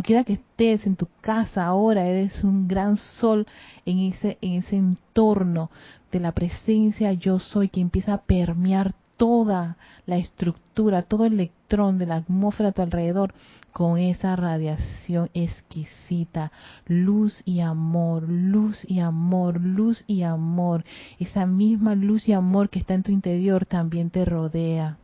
quiera 0.00 0.24
que 0.24 0.34
estés 0.34 0.86
en 0.86 0.96
tu 0.96 1.08
casa 1.20 1.66
ahora, 1.66 2.06
eres 2.06 2.42
un 2.44 2.68
gran 2.68 2.96
sol 2.96 3.46
en 3.84 3.98
ese, 3.98 4.38
en 4.40 4.54
ese 4.54 4.76
entorno 4.76 5.70
de 6.12 6.20
la 6.20 6.32
presencia 6.32 7.12
yo 7.12 7.38
soy 7.38 7.68
que 7.68 7.80
empieza 7.80 8.14
a 8.14 8.22
permear 8.22 8.94
toda 9.16 9.76
la 10.06 10.16
estructura, 10.16 11.02
todo 11.02 11.26
el 11.26 11.34
electrón 11.34 11.98
de 11.98 12.06
la 12.06 12.16
atmósfera 12.16 12.70
a 12.70 12.72
tu 12.72 12.82
alrededor 12.82 13.34
con 13.72 13.98
esa 13.98 14.36
radiación 14.36 15.30
exquisita, 15.32 16.52
luz 16.86 17.42
y 17.44 17.60
amor, 17.60 18.24
luz 18.28 18.84
y 18.88 19.00
amor, 19.00 19.60
luz 19.60 20.04
y 20.06 20.22
amor. 20.22 20.84
Esa 21.18 21.46
misma 21.46 21.94
luz 21.94 22.28
y 22.28 22.32
amor 22.32 22.68
que 22.68 22.80
está 22.80 22.94
en 22.94 23.02
tu 23.02 23.12
interior 23.12 23.64
también 23.64 24.10
te 24.10 24.24
rodea. 24.24 24.98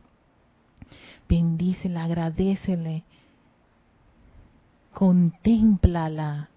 Bendícela, 1.27 2.03
agradecele, 2.03 3.03
contémplala. 4.93 6.49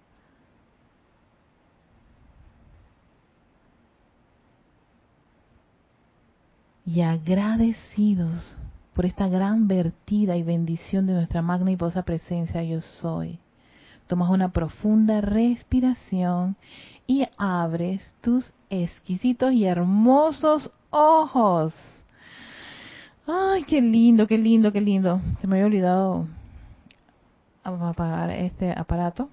Y 6.85 7.01
agradecidos 7.01 8.57
por 8.93 9.05
esta 9.05 9.27
gran 9.27 9.67
vertida 9.67 10.35
y 10.35 10.43
bendición 10.43 11.05
de 11.05 11.13
nuestra 11.13 11.41
magna 11.41 11.71
y 11.71 11.77
posa 11.77 12.03
presencia 12.03 12.61
yo 12.63 12.81
soy. 12.81 13.39
Tomas 14.07 14.29
una 14.29 14.51
profunda 14.51 15.21
respiración 15.21 16.57
y 17.07 17.25
abres 17.37 18.05
tus 18.21 18.51
exquisitos 18.69 19.53
y 19.53 19.65
hermosos 19.65 20.71
ojos. 20.89 21.73
Ay, 23.25 23.63
qué 23.63 23.81
lindo, 23.81 24.27
qué 24.27 24.37
lindo, 24.37 24.73
qué 24.73 24.81
lindo. 24.81 25.21
Se 25.39 25.47
me 25.47 25.55
había 25.55 25.67
olvidado 25.67 26.27
a 27.63 27.89
apagar 27.89 28.29
este 28.31 28.71
aparato. 28.71 29.29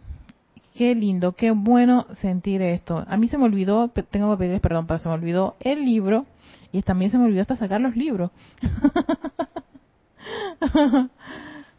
Qué 0.75 0.94
lindo, 0.94 1.32
qué 1.32 1.50
bueno 1.50 2.06
sentir 2.20 2.62
esto. 2.62 3.04
A 3.08 3.16
mí 3.16 3.28
se 3.28 3.37
me 3.37 3.44
olvidó, 3.44 3.88
tengo 3.88 4.30
que 4.30 4.38
pedirles 4.38 4.60
perdón, 4.60 4.87
pero 4.87 4.99
se 4.99 5.08
me 5.08 5.14
olvidó 5.14 5.56
el 5.60 5.84
libro 5.84 6.26
y 6.72 6.82
también 6.82 7.10
se 7.10 7.18
me 7.18 7.25
olvidó 7.25 7.42
hasta 7.42 7.56
sacar 7.56 7.80
los 7.80 7.96
libros. 7.96 8.30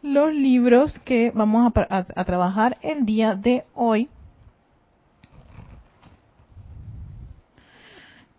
los 0.02 0.34
libros 0.34 0.98
que 1.00 1.32
vamos 1.34 1.72
a, 1.74 2.24
trabajar 2.24 2.76
el 2.82 3.06
día 3.06 3.34
de 3.34 3.64
hoy. 3.74 4.08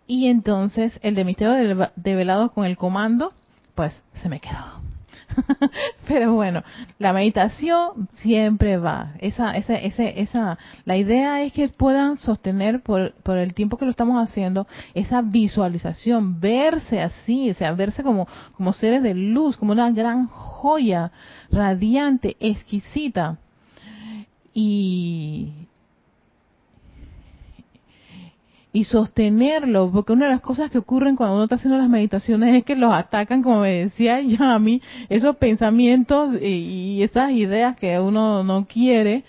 Y 0.06 0.28
entonces 0.28 1.00
el 1.02 1.14
de 1.14 1.24
misterio 1.24 1.54
de, 1.54 1.90
de 1.96 2.14
velados 2.14 2.52
con 2.52 2.66
el 2.66 2.76
comando, 2.76 3.32
pues 3.74 4.04
se 4.14 4.28
me 4.28 4.38
quedó. 4.38 4.93
Pero 6.08 6.34
bueno, 6.34 6.62
la 6.98 7.12
meditación 7.12 8.08
siempre 8.14 8.76
va. 8.76 9.12
Esa, 9.20 9.56
esa, 9.56 9.74
esa, 9.76 10.58
la 10.84 10.96
idea 10.96 11.42
es 11.42 11.52
que 11.52 11.68
puedan 11.68 12.16
sostener 12.16 12.82
por, 12.82 13.12
por 13.22 13.38
el 13.38 13.54
tiempo 13.54 13.76
que 13.76 13.84
lo 13.84 13.90
estamos 13.90 14.22
haciendo 14.22 14.66
esa 14.94 15.22
visualización, 15.22 16.40
verse 16.40 17.00
así, 17.00 17.50
o 17.50 17.54
sea, 17.54 17.72
verse 17.72 18.02
como, 18.02 18.28
como 18.56 18.72
seres 18.72 19.02
de 19.02 19.14
luz, 19.14 19.56
como 19.56 19.72
una 19.72 19.90
gran 19.90 20.26
joya 20.26 21.12
radiante, 21.50 22.36
exquisita. 22.40 23.38
Y, 24.52 25.63
y 28.74 28.82
sostenerlo, 28.82 29.88
porque 29.92 30.12
una 30.12 30.26
de 30.26 30.32
las 30.32 30.40
cosas 30.40 30.68
que 30.68 30.78
ocurren 30.78 31.14
cuando 31.14 31.36
uno 31.36 31.44
está 31.44 31.54
haciendo 31.54 31.78
las 31.78 31.88
meditaciones 31.88 32.56
es 32.56 32.64
que 32.64 32.74
los 32.74 32.92
atacan, 32.92 33.40
como 33.40 33.60
me 33.60 33.70
decía 33.70 34.20
ya 34.26 34.52
a 34.52 34.58
mí, 34.58 34.82
esos 35.08 35.36
pensamientos 35.36 36.34
y, 36.42 37.00
esas 37.04 37.30
ideas 37.30 37.76
que 37.76 38.00
uno 38.00 38.42
no 38.42 38.66
quiere, 38.66 39.22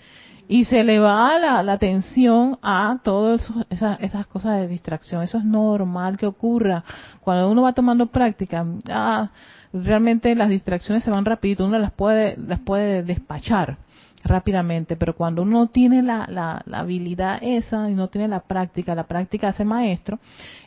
y 0.48 0.64
se 0.64 0.82
le 0.82 0.98
va 0.98 1.38
la, 1.38 1.62
la 1.62 1.74
atención 1.74 2.58
a 2.60 2.98
todas 3.04 3.48
esas, 3.70 4.00
esas 4.00 4.26
cosas 4.26 4.60
de 4.60 4.66
distracción. 4.66 5.22
Eso 5.22 5.38
es 5.38 5.44
normal 5.44 6.16
que 6.16 6.26
ocurra. 6.26 6.84
Cuando 7.20 7.48
uno 7.48 7.62
va 7.62 7.72
tomando 7.72 8.06
práctica, 8.06 8.66
ah, 8.90 9.30
realmente 9.72 10.34
las 10.34 10.48
distracciones 10.48 11.04
se 11.04 11.10
van 11.10 11.24
rapidito, 11.24 11.66
uno 11.66 11.78
las 11.78 11.92
puede, 11.92 12.36
las 12.36 12.58
puede 12.60 13.04
despachar 13.04 13.78
rápidamente, 14.24 14.96
pero 14.96 15.14
cuando 15.14 15.42
uno 15.42 15.68
tiene 15.68 16.02
la, 16.02 16.26
la, 16.28 16.62
habilidad 16.78 17.38
esa 17.42 17.90
y 17.90 17.94
no 17.94 18.08
tiene 18.08 18.28
la 18.28 18.40
práctica, 18.40 18.94
la 18.94 19.06
práctica 19.06 19.48
hace 19.48 19.64
maestro, 19.64 20.18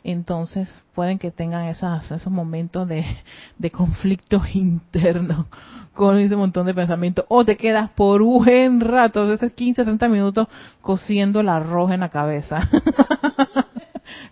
entonces 0.04 0.68
pueden 0.94 1.18
que 1.18 1.30
tengan 1.30 1.66
esos, 1.66 2.10
esos 2.10 2.32
momentos 2.32 2.88
de, 2.88 3.04
de 3.58 3.70
conflictos 3.70 4.42
internos 4.54 5.46
con 5.94 6.18
ese 6.18 6.36
montón 6.36 6.66
de 6.66 6.74
pensamientos, 6.74 7.24
o 7.28 7.44
te 7.44 7.56
quedas 7.56 7.90
por 7.90 8.22
un 8.22 8.44
buen 8.44 8.80
rato, 8.80 9.30
esos 9.32 9.52
15, 9.52 9.84
30 9.84 10.08
minutos 10.08 10.48
cosiendo 10.80 11.40
el 11.40 11.48
arroz 11.48 11.90
en 11.90 12.00
la 12.00 12.08
cabeza. 12.08 12.68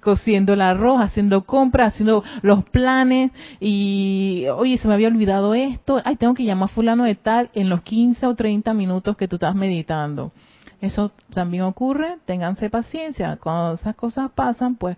cociendo 0.08 0.54
el 0.54 0.62
arroz, 0.62 1.02
haciendo 1.02 1.44
compras, 1.44 1.92
haciendo 1.92 2.24
los 2.40 2.64
planes 2.64 3.30
y, 3.60 4.46
oye, 4.56 4.78
se 4.78 4.88
me 4.88 4.94
había 4.94 5.08
olvidado 5.08 5.54
esto, 5.54 6.00
ay, 6.02 6.16
tengo 6.16 6.32
que 6.32 6.44
llamar 6.44 6.70
a 6.70 6.72
fulano 6.72 7.04
de 7.04 7.14
tal 7.14 7.50
en 7.52 7.68
los 7.68 7.82
15 7.82 8.24
o 8.24 8.34
30 8.34 8.72
minutos 8.72 9.18
que 9.18 9.28
tú 9.28 9.36
estás 9.36 9.54
meditando. 9.54 10.32
Eso 10.80 11.12
también 11.34 11.64
ocurre, 11.64 12.16
ténganse 12.24 12.70
paciencia. 12.70 13.36
Cuando 13.36 13.74
esas 13.74 13.94
cosas 13.96 14.30
pasan, 14.30 14.76
pues 14.76 14.96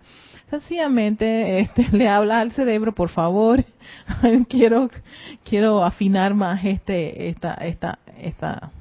sencillamente 0.49 1.59
este, 1.59 1.85
le 1.91 2.07
habla 2.07 2.39
al 2.39 2.53
cerebro, 2.53 2.93
por 2.93 3.09
favor, 3.09 3.65
quiero 4.47 4.89
quiero 5.43 5.83
afinar 5.83 6.35
más 6.35 6.63
este 6.63 7.27
esta 7.27 7.55
esta 7.55 7.99
esta 8.17 8.71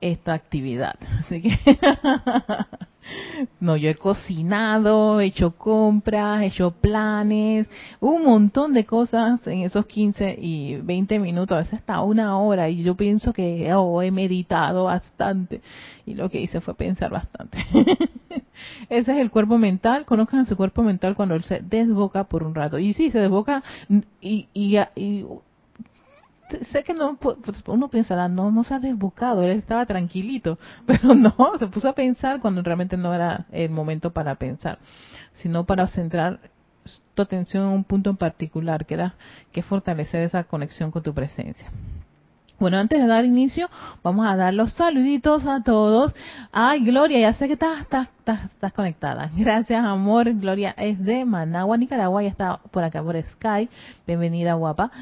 esta 0.00 0.34
actividad. 0.34 0.94
Así 1.18 1.42
que 1.42 1.58
No, 3.60 3.76
yo 3.76 3.90
he 3.90 3.94
cocinado, 3.94 5.20
he 5.20 5.26
hecho 5.26 5.52
compras, 5.52 6.42
he 6.42 6.46
hecho 6.46 6.70
planes, 6.70 7.68
un 8.00 8.24
montón 8.24 8.72
de 8.74 8.84
cosas 8.84 9.46
en 9.46 9.60
esos 9.60 9.86
15 9.86 10.38
y 10.40 10.76
20 10.76 11.18
minutos, 11.18 11.56
a 11.56 11.58
veces 11.60 11.80
hasta 11.80 12.00
una 12.02 12.38
hora, 12.38 12.68
y 12.68 12.82
yo 12.82 12.96
pienso 12.96 13.32
que 13.32 13.72
oh, 13.74 14.02
he 14.02 14.10
meditado 14.10 14.84
bastante, 14.84 15.60
y 16.06 16.14
lo 16.14 16.30
que 16.30 16.40
hice 16.40 16.60
fue 16.60 16.74
pensar 16.74 17.10
bastante. 17.10 17.58
Ese 18.88 19.12
es 19.12 19.18
el 19.18 19.30
cuerpo 19.30 19.58
mental, 19.58 20.04
conozcan 20.04 20.46
su 20.46 20.56
cuerpo 20.56 20.82
mental 20.82 21.14
cuando 21.14 21.34
él 21.34 21.42
se 21.42 21.60
desboca 21.60 22.24
por 22.24 22.42
un 22.42 22.54
rato. 22.54 22.78
Y 22.78 22.92
sí, 22.92 23.10
se 23.10 23.18
desboca 23.18 23.62
y, 24.20 24.48
y, 24.52 24.78
y 24.94 25.24
sé 26.70 26.84
que 26.84 26.94
no, 26.94 27.16
pues, 27.16 27.36
uno 27.66 27.88
pensará, 27.88 28.28
no, 28.28 28.50
no 28.50 28.64
se 28.64 28.74
ha 28.74 28.78
desbocado, 28.78 29.42
él 29.42 29.50
estaba 29.58 29.86
tranquilito, 29.86 30.58
pero 30.86 31.14
no, 31.14 31.34
se 31.58 31.66
puso 31.68 31.88
a 31.88 31.94
pensar 31.94 32.40
cuando 32.40 32.62
realmente 32.62 32.96
no 32.96 33.14
era 33.14 33.46
el 33.52 33.70
momento 33.70 34.12
para 34.12 34.34
pensar, 34.36 34.78
sino 35.32 35.64
para 35.64 35.86
centrar 35.88 36.40
tu 37.14 37.22
atención 37.22 37.64
en 37.64 37.70
un 37.70 37.84
punto 37.84 38.10
en 38.10 38.16
particular, 38.16 38.86
que 38.86 38.94
era 38.94 39.14
que 39.52 39.62
fortalecer 39.62 40.22
esa 40.22 40.44
conexión 40.44 40.90
con 40.90 41.02
tu 41.02 41.12
presencia. 41.12 41.70
Bueno, 42.62 42.76
antes 42.76 43.00
de 43.00 43.08
dar 43.08 43.24
inicio, 43.24 43.68
vamos 44.04 44.24
a 44.24 44.36
dar 44.36 44.54
los 44.54 44.72
saluditos 44.74 45.46
a 45.46 45.64
todos. 45.64 46.14
Ay, 46.52 46.84
Gloria, 46.84 47.18
ya 47.18 47.32
sé 47.32 47.48
que 47.48 47.54
estás, 47.54 47.80
estás, 47.80 48.08
estás, 48.24 48.72
conectada. 48.72 49.32
Gracias, 49.36 49.84
amor. 49.84 50.32
Gloria 50.34 50.72
es 50.78 51.02
de 51.04 51.24
Managua, 51.24 51.76
Nicaragua, 51.76 52.22
ya 52.22 52.28
está 52.28 52.58
por 52.70 52.84
acá 52.84 53.02
por 53.02 53.20
Sky. 53.20 53.68
Bienvenida, 54.06 54.54
guapa. 54.54 54.92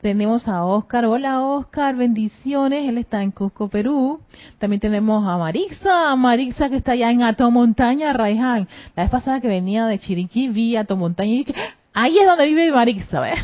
Tenemos 0.00 0.46
a 0.46 0.64
Oscar. 0.64 1.06
Hola 1.06 1.42
Oscar, 1.42 1.96
bendiciones. 1.96 2.88
Él 2.88 2.98
está 2.98 3.24
en 3.24 3.32
Cusco, 3.32 3.66
Perú. 3.66 4.20
También 4.58 4.78
tenemos 4.78 5.26
a 5.26 5.36
Marixa. 5.36 6.14
Marixa 6.14 6.70
que 6.70 6.76
está 6.76 6.92
allá 6.92 7.10
en 7.10 7.22
Montaña, 7.50 8.12
Raiján. 8.12 8.68
La 8.94 9.02
vez 9.02 9.10
pasada 9.10 9.40
que 9.40 9.48
venía 9.48 9.86
de 9.86 9.98
Chiriquí 9.98 10.50
vi 10.50 10.76
Montaña 10.94 11.32
y 11.32 11.38
dije, 11.38 11.54
ahí 11.98 12.18
es 12.18 12.26
donde 12.26 12.46
vive 12.46 12.70
Marixa. 12.70 13.20
¿ves? 13.20 13.40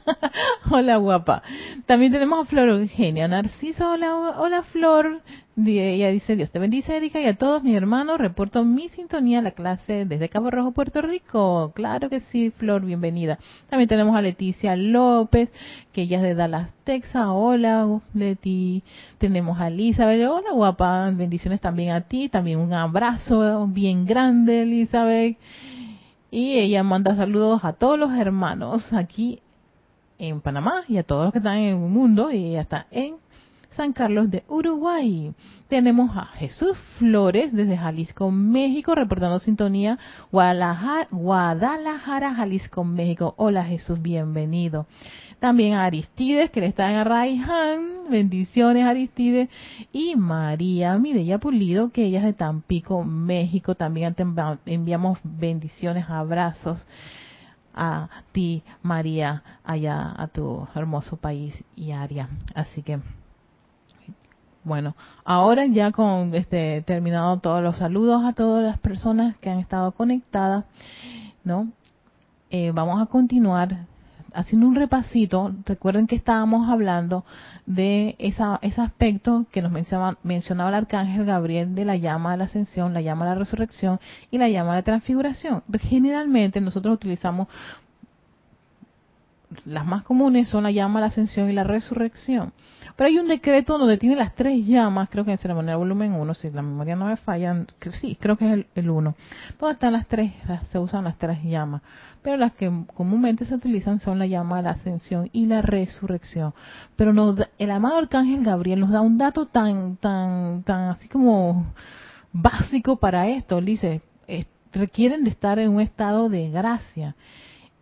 hola 0.70 0.96
guapa. 0.96 1.42
También 1.86 2.12
tenemos 2.12 2.40
a 2.40 2.48
Flor 2.48 2.68
Eugenia. 2.68 3.28
Narciso, 3.28 3.90
hola, 3.90 4.14
hola 4.16 4.62
Flor. 4.62 5.22
Ella 5.56 6.08
dice, 6.08 6.34
Dios 6.34 6.50
te 6.50 6.58
bendice, 6.58 6.96
Erika, 6.96 7.20
y 7.20 7.26
a 7.26 7.36
todos 7.36 7.62
mis 7.62 7.76
hermanos. 7.76 8.18
Reporto 8.18 8.64
mi 8.64 8.88
sintonía 8.88 9.38
a 9.38 9.42
la 9.42 9.52
clase 9.52 10.04
desde 10.04 10.28
Cabo 10.28 10.50
Rojo, 10.50 10.72
Puerto 10.72 11.00
Rico. 11.00 11.70
Claro 11.76 12.10
que 12.10 12.18
sí, 12.18 12.50
Flor, 12.50 12.84
bienvenida. 12.84 13.38
También 13.70 13.88
tenemos 13.88 14.16
a 14.16 14.22
Leticia 14.22 14.74
López, 14.74 15.50
que 15.92 16.02
ella 16.02 16.16
es 16.16 16.22
de 16.24 16.34
Dallas, 16.34 16.72
Texas. 16.82 17.26
Hola, 17.28 18.00
Leti. 18.14 18.82
Tenemos 19.18 19.60
a 19.60 19.68
Elizabeth. 19.68 20.28
Hola, 20.28 20.50
guapa. 20.52 21.10
Bendiciones 21.12 21.60
también 21.60 21.90
a 21.90 22.00
ti. 22.00 22.28
También 22.28 22.58
un 22.58 22.72
abrazo 22.72 23.68
bien 23.68 24.06
grande, 24.06 24.62
Elizabeth. 24.62 25.36
Y 26.34 26.58
ella 26.58 26.82
manda 26.82 27.14
saludos 27.14 27.64
a 27.64 27.74
todos 27.74 27.96
los 27.96 28.12
hermanos 28.12 28.92
aquí 28.92 29.40
en 30.18 30.40
Panamá 30.40 30.82
y 30.88 30.96
a 30.96 31.04
todos 31.04 31.26
los 31.26 31.32
que 31.32 31.38
están 31.38 31.58
en 31.58 31.74
el 31.76 31.76
mundo. 31.76 32.32
Y 32.32 32.46
ella 32.46 32.62
está 32.62 32.88
en 32.90 33.18
San 33.76 33.92
Carlos 33.92 34.30
de 34.30 34.44
Uruguay. 34.48 35.32
Tenemos 35.68 36.16
a 36.16 36.26
Jesús 36.26 36.76
Flores 36.98 37.52
desde 37.52 37.76
Jalisco, 37.76 38.30
México, 38.30 38.94
reportando 38.94 39.40
sintonía 39.40 39.98
Guadalajara, 40.30 42.34
Jalisco, 42.34 42.84
México. 42.84 43.34
Hola 43.36 43.64
Jesús, 43.64 44.00
bienvenido. 44.00 44.86
También 45.40 45.74
a 45.74 45.84
Aristides, 45.84 46.50
que 46.50 46.60
le 46.60 46.66
está 46.66 46.90
en 46.90 46.98
Arraiján. 46.98 48.08
Bendiciones 48.08 48.84
Aristides. 48.84 49.48
Y 49.92 50.14
María 50.16 50.96
Mireya 50.96 51.38
Pulido, 51.38 51.90
que 51.90 52.04
ella 52.04 52.20
es 52.20 52.24
de 52.24 52.32
Tampico, 52.32 53.02
México. 53.02 53.74
También 53.74 54.14
enviamos 54.66 55.18
bendiciones, 55.24 56.08
abrazos 56.08 56.86
a 57.74 58.08
ti, 58.30 58.62
María, 58.82 59.42
allá 59.64 60.14
a 60.16 60.28
tu 60.28 60.66
hermoso 60.76 61.16
país 61.16 61.52
y 61.74 61.90
área. 61.90 62.28
Así 62.54 62.82
que 62.82 63.00
bueno, 64.64 64.96
ahora 65.24 65.66
ya 65.66 65.92
con 65.92 66.34
este 66.34 66.82
terminado 66.82 67.38
todos 67.38 67.62
los 67.62 67.76
saludos 67.76 68.24
a 68.24 68.32
todas 68.32 68.64
las 68.64 68.78
personas 68.78 69.36
que 69.38 69.50
han 69.50 69.58
estado 69.58 69.92
conectadas, 69.92 70.64
¿no? 71.44 71.68
Eh, 72.50 72.72
vamos 72.74 73.02
a 73.02 73.06
continuar 73.06 73.86
haciendo 74.32 74.66
un 74.66 74.74
repasito. 74.74 75.52
Recuerden 75.66 76.06
que 76.06 76.16
estábamos 76.16 76.68
hablando 76.70 77.24
de 77.66 78.16
esa, 78.18 78.58
ese 78.62 78.80
aspecto 78.80 79.46
que 79.50 79.62
nos 79.62 79.70
mencionaba, 79.70 80.18
mencionaba 80.22 80.70
el 80.70 80.76
arcángel 80.76 81.24
Gabriel 81.24 81.74
de 81.74 81.84
la 81.84 81.96
llama 81.96 82.32
de 82.32 82.38
la 82.38 82.44
ascensión, 82.44 82.94
la 82.94 83.00
llama 83.00 83.26
de 83.26 83.32
la 83.32 83.38
resurrección 83.38 84.00
y 84.30 84.38
la 84.38 84.48
llama 84.48 84.70
de 84.72 84.78
la 84.78 84.82
transfiguración. 84.82 85.62
Generalmente 85.80 86.60
nosotros 86.60 86.94
utilizamos 86.94 87.48
las 89.64 89.86
más 89.86 90.02
comunes 90.02 90.48
son 90.48 90.64
la 90.64 90.70
llama, 90.70 91.00
la 91.00 91.06
ascensión 91.06 91.48
y 91.50 91.52
la 91.52 91.64
resurrección. 91.64 92.52
Pero 92.96 93.08
hay 93.08 93.18
un 93.18 93.26
decreto 93.26 93.76
donde 93.76 93.98
tiene 93.98 94.14
las 94.14 94.34
tres 94.34 94.64
llamas, 94.66 95.10
creo 95.10 95.24
que 95.24 95.32
en 95.32 95.38
ceremonia 95.38 95.76
volumen 95.76 96.12
1, 96.12 96.34
si 96.34 96.50
la 96.50 96.62
memoria 96.62 96.94
no 96.94 97.06
me 97.06 97.16
falla, 97.16 97.66
sí, 98.00 98.16
creo 98.20 98.36
que 98.36 98.52
es 98.52 98.66
el 98.74 98.90
1. 98.90 99.14
Donde 99.58 99.72
están 99.72 99.92
las 99.94 100.06
tres, 100.06 100.32
se 100.70 100.78
usan 100.78 101.04
las 101.04 101.18
tres 101.18 101.42
llamas. 101.42 101.82
Pero 102.22 102.36
las 102.36 102.52
que 102.52 102.70
comúnmente 102.94 103.46
se 103.46 103.54
utilizan 103.56 103.98
son 103.98 104.18
la 104.20 104.26
llama, 104.26 104.62
la 104.62 104.70
ascensión 104.70 105.28
y 105.32 105.46
la 105.46 105.60
resurrección. 105.60 106.54
Pero 106.94 107.12
nos 107.12 107.36
el 107.58 107.70
amado 107.70 107.98
arcángel 107.98 108.44
Gabriel 108.44 108.80
nos 108.80 108.90
da 108.90 109.00
un 109.00 109.18
dato 109.18 109.46
tan, 109.46 109.96
tan, 109.96 110.62
tan 110.62 110.90
así 110.90 111.08
como 111.08 111.66
básico 112.32 112.96
para 112.96 113.28
esto. 113.28 113.58
Él 113.58 113.64
dice, 113.64 114.02
requieren 114.74 115.24
de 115.24 115.30
estar 115.30 115.58
en 115.58 115.70
un 115.70 115.80
estado 115.80 116.28
de 116.28 116.50
gracia. 116.50 117.16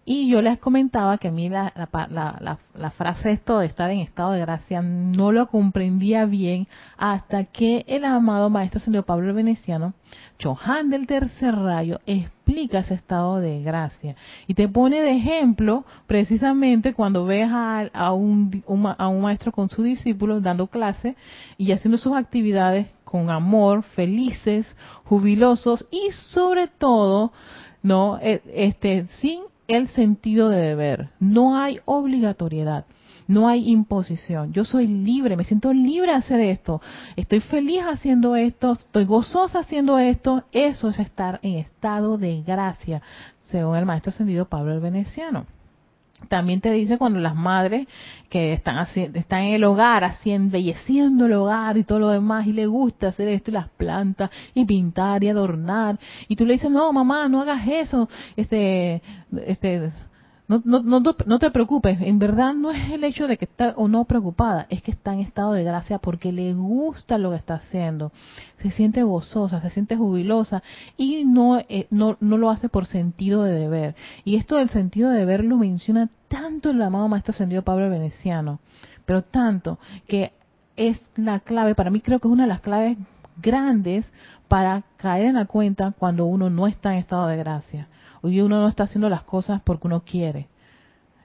Y 0.04 0.28
yo 0.28 0.42
les 0.42 0.58
comentaba 0.58 1.16
que 1.18 1.28
a 1.28 1.30
mí 1.30 1.48
la, 1.48 1.72
la, 1.76 2.58
la, 2.74 2.90
frase 2.90 3.30
esto 3.30 3.60
de 3.60 3.66
estar 3.66 3.88
en 3.90 4.00
estado 4.00 4.32
de 4.32 4.40
gracia 4.40 4.82
no 4.82 5.30
lo 5.30 5.46
comprendía 5.46 6.24
bien 6.24 6.66
hasta 6.96 7.44
que 7.44 7.84
el 7.86 8.04
amado 8.04 8.50
maestro 8.50 8.80
señor 8.80 9.04
Pablo 9.04 9.28
el 9.28 9.36
Veneciano, 9.36 9.94
Chohan 10.38 10.90
del 10.90 11.06
tercer 11.06 11.54
rayo, 11.54 12.00
explica 12.04 12.80
ese 12.80 12.94
estado 12.94 13.38
de 13.38 13.62
gracia. 13.62 14.16
Y 14.48 14.54
te 14.54 14.66
pone 14.66 15.00
de 15.02 15.12
ejemplo 15.12 15.84
precisamente 16.08 16.94
cuando 16.94 17.24
ves 17.24 17.48
a, 17.48 17.88
a, 17.92 18.12
un, 18.12 18.64
a 18.98 19.06
un 19.06 19.22
maestro 19.22 19.52
con 19.52 19.68
sus 19.68 19.84
discípulos 19.84 20.42
dando 20.42 20.66
clase 20.66 21.14
y 21.58 21.70
haciendo 21.70 21.96
sus 21.96 22.16
actividades 22.16 22.88
con 23.04 23.30
amor, 23.30 23.84
felices, 23.84 24.66
jubilosos 25.04 25.86
y 25.92 26.10
sobre 26.32 26.66
todo, 26.66 27.32
no 27.84 28.18
e, 28.20 28.42
este 28.52 29.06
sin 29.20 29.51
el 29.68 29.88
sentido 29.88 30.48
de 30.48 30.61
deber. 30.61 31.11
No 31.18 31.57
hay 31.57 31.81
obligatoriedad. 31.85 32.85
No 33.29 33.48
hay 33.48 33.70
imposición. 33.70 34.53
Yo 34.53 34.64
soy 34.64 34.88
libre, 34.88 35.37
me 35.37 35.44
siento 35.44 35.72
libre 35.72 36.11
de 36.11 36.18
hacer 36.18 36.40
esto. 36.40 36.83
Estoy 37.16 37.40
feliz 37.40 37.83
haciendo 37.83 38.35
esto, 38.37 38.72
estoy 38.72 39.05
gozosa 39.05 39.61
haciendo 39.61 39.98
esto. 39.98 40.44
Eso 40.53 40.88
es 40.88 40.98
estar 40.98 41.38
en 41.42 41.55
estado 41.59 42.18
de 42.18 42.42
gracia, 42.42 43.01
según 43.44 43.77
el 43.77 43.87
maestro 43.87 44.11
ascendido 44.11 44.46
Pablo 44.46 44.72
el 44.72 44.81
Veneciano 44.81 45.46
también 46.28 46.61
te 46.61 46.72
dice 46.72 46.98
cuando 46.98 47.18
las 47.20 47.35
madres 47.35 47.87
que 48.28 48.52
están 48.52 48.78
haciendo, 48.78 49.18
están 49.18 49.42
en 49.42 49.54
el 49.54 49.64
hogar, 49.64 50.04
así 50.04 50.30
embelleciendo 50.30 51.26
el 51.26 51.35
hogar 51.35 51.76
y 51.76 51.85
todo 51.85 51.98
lo 51.98 52.08
demás, 52.08 52.46
y 52.46 52.52
le 52.52 52.66
gusta 52.66 53.08
hacer 53.08 53.28
esto 53.28 53.50
y 53.50 53.54
las 53.54 53.68
plantas, 53.68 54.30
y 54.54 54.64
pintar 54.64 55.22
y 55.24 55.28
adornar, 55.28 55.98
y 56.28 56.37
tú 56.37 56.46
le 56.46 56.54
dices, 56.54 56.70
no 56.70 56.92
mamá, 56.92 57.28
no 57.28 57.42
hagas 57.42 57.66
eso, 57.68 58.08
este, 58.37 59.02
este, 59.46 59.92
no, 60.64 60.82
no, 60.82 61.00
no, 61.00 61.16
no 61.26 61.38
te 61.38 61.50
preocupes, 61.50 61.98
en 62.00 62.18
verdad 62.18 62.54
no 62.54 62.70
es 62.70 62.90
el 62.90 63.04
hecho 63.04 63.26
de 63.26 63.38
que 63.38 63.44
está 63.44 63.74
o 63.76 63.88
no 63.88 64.04
preocupada, 64.04 64.66
es 64.70 64.82
que 64.82 64.90
está 64.90 65.12
en 65.12 65.20
estado 65.20 65.52
de 65.52 65.64
gracia 65.64 65.98
porque 65.98 66.32
le 66.32 66.52
gusta 66.54 67.18
lo 67.18 67.30
que 67.30 67.36
está 67.36 67.54
haciendo, 67.54 68.12
se 68.58 68.70
siente 68.70 69.02
gozosa, 69.02 69.60
se 69.60 69.70
siente 69.70 69.96
jubilosa 69.96 70.62
y 70.96 71.24
no, 71.24 71.58
eh, 71.58 71.86
no, 71.90 72.16
no 72.20 72.38
lo 72.38 72.50
hace 72.50 72.68
por 72.68 72.86
sentido 72.86 73.44
de 73.44 73.52
deber. 73.52 73.94
Y 74.24 74.36
esto 74.36 74.56
del 74.56 74.70
sentido 74.70 75.10
de 75.10 75.18
deber 75.18 75.44
lo 75.44 75.56
menciona 75.56 76.08
tanto 76.28 76.70
el 76.70 76.82
amado 76.82 77.08
Maestro 77.08 77.32
Ascendido 77.32 77.62
Pablo 77.62 77.88
Veneciano, 77.90 78.60
pero 79.06 79.22
tanto 79.22 79.78
que 80.06 80.32
es 80.76 81.00
la 81.16 81.40
clave, 81.40 81.74
para 81.74 81.90
mí 81.90 82.00
creo 82.00 82.18
que 82.18 82.28
es 82.28 82.32
una 82.32 82.44
de 82.44 82.48
las 82.48 82.60
claves 82.60 82.96
grandes 83.40 84.04
para 84.48 84.82
caer 84.96 85.26
en 85.26 85.34
la 85.34 85.46
cuenta 85.46 85.94
cuando 85.98 86.26
uno 86.26 86.50
no 86.50 86.66
está 86.66 86.92
en 86.92 86.98
estado 86.98 87.26
de 87.26 87.36
gracia. 87.36 87.88
Y 88.22 88.40
uno 88.40 88.61
no 88.61 88.68
está 88.68 88.85
haciendo 88.85 89.08
las 89.08 89.22
cosas 89.22 89.61
porque 89.62 89.87
uno 89.87 90.02
quiere, 90.04 90.48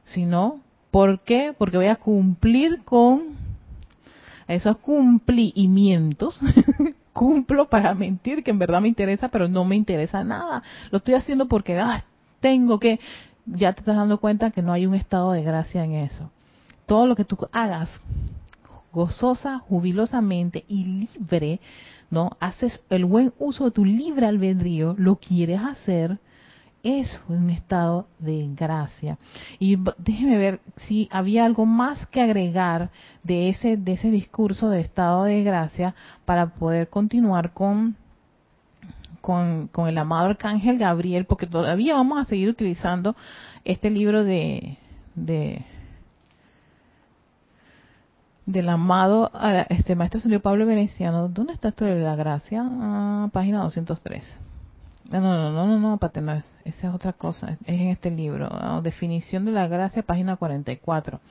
sino 0.06 0.62
¿por 0.92 1.20
qué? 1.22 1.54
Porque 1.58 1.78
voy 1.78 1.88
a 1.88 1.98
cumplir 1.98 2.84
con 2.84 3.36
esos 4.48 4.78
cumplimientos. 4.78 6.40
Cumplo 7.14 7.68
para 7.68 7.96
mentir, 7.96 8.44
que 8.44 8.52
en 8.52 8.60
verdad 8.60 8.80
me 8.80 8.88
interesa, 8.88 9.30
pero 9.30 9.48
no 9.48 9.66
me 9.66 9.76
interesa 9.76 10.24
nada. 10.24 10.62
Lo 10.92 11.00
estoy 11.00 11.16
haciendo 11.16 11.48
porque 11.48 11.80
ah, 11.80 12.04
tengo 12.40 12.80
que. 12.80 13.00
Ya 13.46 13.74
te 13.74 13.80
estás 13.80 13.96
dando 13.96 14.20
cuenta 14.20 14.52
que 14.52 14.62
no 14.62 14.74
hay 14.74 14.86
un 14.86 14.94
estado 14.94 15.32
de 15.32 15.42
gracia 15.42 15.84
en 15.84 15.94
eso. 15.94 16.30
Todo 16.86 17.08
lo 17.08 17.16
que 17.16 17.26
tú 17.26 17.38
hagas 17.52 17.90
gozosa, 18.92 19.60
jubilosamente 19.60 20.66
y 20.68 20.86
libre, 20.86 21.60
¿no? 22.10 22.32
Haces 22.40 22.82
el 22.90 23.06
buen 23.06 23.34
uso 23.38 23.66
de 23.66 23.72
tu 23.72 23.86
libre 23.86 24.26
albedrío, 24.26 24.96
lo 24.98 25.18
quieres 25.18 25.62
hacer, 25.62 26.18
es 26.88 27.20
un 27.28 27.50
estado 27.50 28.08
de 28.18 28.48
gracia. 28.56 29.18
Y 29.60 29.78
déjeme 29.98 30.38
ver 30.38 30.62
si 30.78 31.10
había 31.12 31.44
algo 31.44 31.66
más 31.66 32.08
que 32.08 32.22
agregar 32.22 32.92
de 33.24 33.50
ese, 33.50 33.76
de 33.76 33.94
ese 33.94 34.10
discurso 34.10 34.70
de 34.70 34.80
estado 34.80 35.26
de 35.26 35.44
gracia 35.44 35.96
para 36.24 36.48
poder 36.48 36.88
continuar 36.90 37.52
con, 37.52 37.98
con, 39.20 39.68
con 39.68 39.90
el 39.90 39.98
amado 39.98 40.30
arcángel 40.30 40.78
Gabriel, 40.78 41.26
porque 41.26 41.46
todavía 41.46 41.96
vamos 41.96 42.22
a 42.22 42.26
seguir 42.26 42.48
utilizando 42.48 43.18
este 43.66 43.90
libro 43.90 44.24
de, 44.24 44.78
de 45.16 45.66
del 48.46 48.70
amado 48.70 49.30
este 49.68 49.94
maestro 49.96 50.22
Señor 50.22 50.42
Pablo 50.42 50.66
Veneciano. 50.66 51.28
¿Dónde 51.28 51.52
está 51.52 51.68
esto 51.68 51.84
de 51.84 52.00
la 52.00 52.16
gracia? 52.16 52.64
Ah, 52.66 53.30
página 53.34 53.62
203. 53.62 54.47
No, 55.12 55.22
no, 55.22 55.52
no, 55.52 55.66
no, 55.68 55.80
no, 55.80 55.98
Pate, 55.98 56.22
no, 56.22 56.34
es, 56.34 56.50
esa 56.66 56.90
es 56.90 56.94
otra 56.94 57.14
cosa, 57.14 57.58
es 57.66 57.80
en 57.82 57.90
este 57.90 58.12
libro, 58.12 58.50
definición 58.82 59.46
de 59.46 59.52
la 59.52 59.68
gracia, 59.68 60.04
página 60.04 60.36
44. 60.36 61.22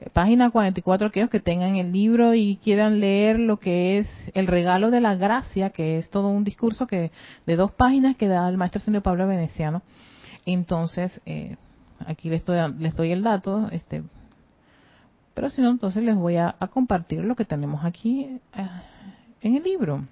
Eh, 0.00 0.10
página 0.12 0.50
44, 0.50 1.08
aquellos 1.08 1.30
que 1.30 1.40
tengan 1.40 1.76
el 1.76 1.90
libro 1.90 2.34
y 2.34 2.56
quieran 2.62 3.00
leer 3.00 3.38
lo 3.38 3.58
que 3.58 3.98
es 3.98 4.08
el 4.34 4.46
regalo 4.46 4.90
de 4.90 5.00
la 5.00 5.14
gracia, 5.14 5.70
que 5.70 5.96
es 5.96 6.10
todo 6.10 6.28
un 6.28 6.44
discurso 6.44 6.86
que 6.86 7.12
de 7.46 7.56
dos 7.56 7.72
páginas 7.72 8.16
que 8.16 8.28
da 8.28 8.46
el 8.48 8.58
maestro 8.58 8.80
señor 8.80 9.02
Pablo 9.02 9.26
Veneciano. 9.26 9.82
Entonces, 10.44 11.22
eh, 11.24 11.56
aquí 12.06 12.28
les 12.28 12.40
estoy, 12.40 12.58
les 12.78 12.94
doy 12.94 13.10
el 13.12 13.22
dato, 13.22 13.68
este, 13.72 14.02
pero 15.32 15.48
si 15.48 15.62
no, 15.62 15.70
entonces 15.70 16.02
les 16.02 16.14
voy 16.14 16.36
a, 16.36 16.56
compartir 16.70 17.24
lo 17.24 17.36
que 17.36 17.44
tenemos 17.44 17.84
aquí 17.84 18.38
eh, 18.54 18.68
en 19.40 19.56
el 19.56 19.62
libro. 19.62 20.04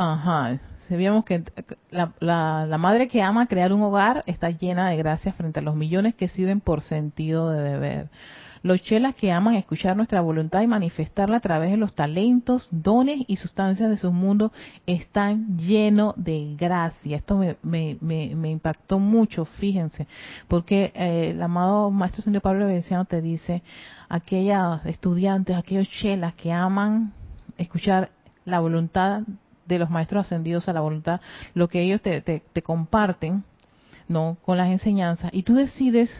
Ajá. 0.00 0.58
Sabíamos 0.88 1.26
que 1.26 1.44
la, 1.90 2.14
la, 2.20 2.78
madre 2.78 3.06
que 3.06 3.20
ama 3.20 3.46
crear 3.46 3.70
un 3.70 3.82
hogar 3.82 4.22
está 4.24 4.48
llena 4.48 4.88
de 4.88 4.96
gracias 4.96 5.34
frente 5.34 5.60
a 5.60 5.62
los 5.62 5.76
millones 5.76 6.14
que 6.14 6.28
sirven 6.28 6.62
por 6.62 6.80
sentido 6.80 7.50
de 7.50 7.60
deber. 7.60 8.08
Los 8.62 8.80
chelas 8.80 9.14
que 9.14 9.30
aman 9.30 9.56
escuchar 9.56 9.98
nuestra 9.98 10.22
voluntad 10.22 10.62
y 10.62 10.66
manifestarla 10.66 11.36
a 11.36 11.40
través 11.40 11.70
de 11.70 11.76
los 11.76 11.94
talentos, 11.94 12.66
dones 12.70 13.24
y 13.26 13.36
sustancias 13.36 13.90
de 13.90 13.98
su 13.98 14.10
mundo 14.10 14.52
están 14.86 15.58
llenos 15.58 16.14
de 16.16 16.56
gracia. 16.58 17.18
Esto 17.18 17.36
me, 17.36 17.58
me, 17.62 17.98
me, 18.00 18.50
impactó 18.50 18.98
mucho, 18.98 19.44
fíjense, 19.44 20.06
porque 20.48 20.92
eh, 20.94 21.32
el 21.32 21.42
amado 21.42 21.90
Maestro 21.90 22.22
Señor 22.22 22.40
Pablo 22.40 22.66
Veneciano 22.66 23.04
te 23.04 23.20
dice, 23.20 23.62
aquellas 24.08 24.84
estudiantes, 24.86 25.56
aquellos 25.56 25.90
chelas 25.90 26.32
que 26.34 26.52
aman 26.52 27.12
escuchar 27.58 28.08
la 28.46 28.60
voluntad 28.60 29.24
de 29.74 29.80
los 29.80 29.90
maestros 29.90 30.26
ascendidos 30.26 30.68
a 30.68 30.72
la 30.72 30.80
voluntad, 30.80 31.20
lo 31.54 31.68
que 31.68 31.82
ellos 31.82 32.00
te, 32.02 32.20
te, 32.20 32.62
comparten, 32.62 33.44
¿no? 34.08 34.36
Con 34.42 34.56
las 34.56 34.68
enseñanzas, 34.68 35.30
y 35.32 35.42
tú 35.42 35.54
decides 35.54 36.10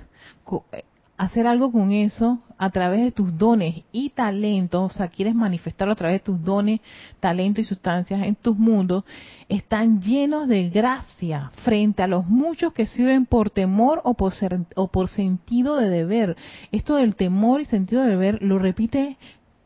eh, 0.73 0.85
hacer 1.17 1.47
algo 1.47 1.71
con 1.71 1.93
eso 1.93 2.39
a 2.57 2.71
través 2.71 3.03
de 3.03 3.13
tus 3.13 3.37
dones 3.37 3.83
y 3.93 4.11
talentos, 4.11 4.91
o 4.91 4.95
sea, 4.97 5.09
quieres 5.09 5.35
manifestarlo 5.35 5.93
a 5.93 5.97
través 5.97 6.21
de 6.21 6.25
tus 6.25 6.43
dones, 6.43 6.81
talentos 7.21 7.65
y 7.65 7.69
sustancias 7.69 8.23
en 8.23 8.35
tus 8.37 8.57
mundos, 8.57 9.05
están 9.49 10.01
llenos 10.01 10.49
de 10.49 10.71
gracia 10.71 11.51
frente 11.63 12.03
a 12.03 12.07
los 12.07 12.27
muchos 12.27 12.73
que 12.73 12.87
sirven 12.87 13.27
por 13.27 13.51
temor 13.51 14.01
o 14.05 14.15
por, 14.15 14.33
ser, 14.33 14.61
o 14.77 14.89
por 14.89 15.09
sentido 15.09 15.77
de 15.77 15.91
deber. 15.91 16.37
Esto 16.73 16.97
del 16.97 17.17
temor 17.17 17.61
y 17.61 17.67
sentido 17.67 18.03
de 18.03 18.11
deber 18.11 18.43
lo 18.43 18.59
repite 18.59 19.19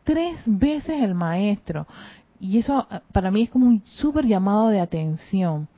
tres 0.04 0.40
veces 0.46 1.02
el 1.02 1.14
maestro. 1.14 1.86
Y 2.40 2.58
eso 2.58 2.86
eh, 2.90 3.00
para 3.12 3.30
mí 3.30 3.42
es 3.42 3.50
como 3.50 3.66
un 3.66 3.82
súper 3.84 4.26
llamado 4.26 4.68
de 4.68 4.80
atención. 4.80 5.68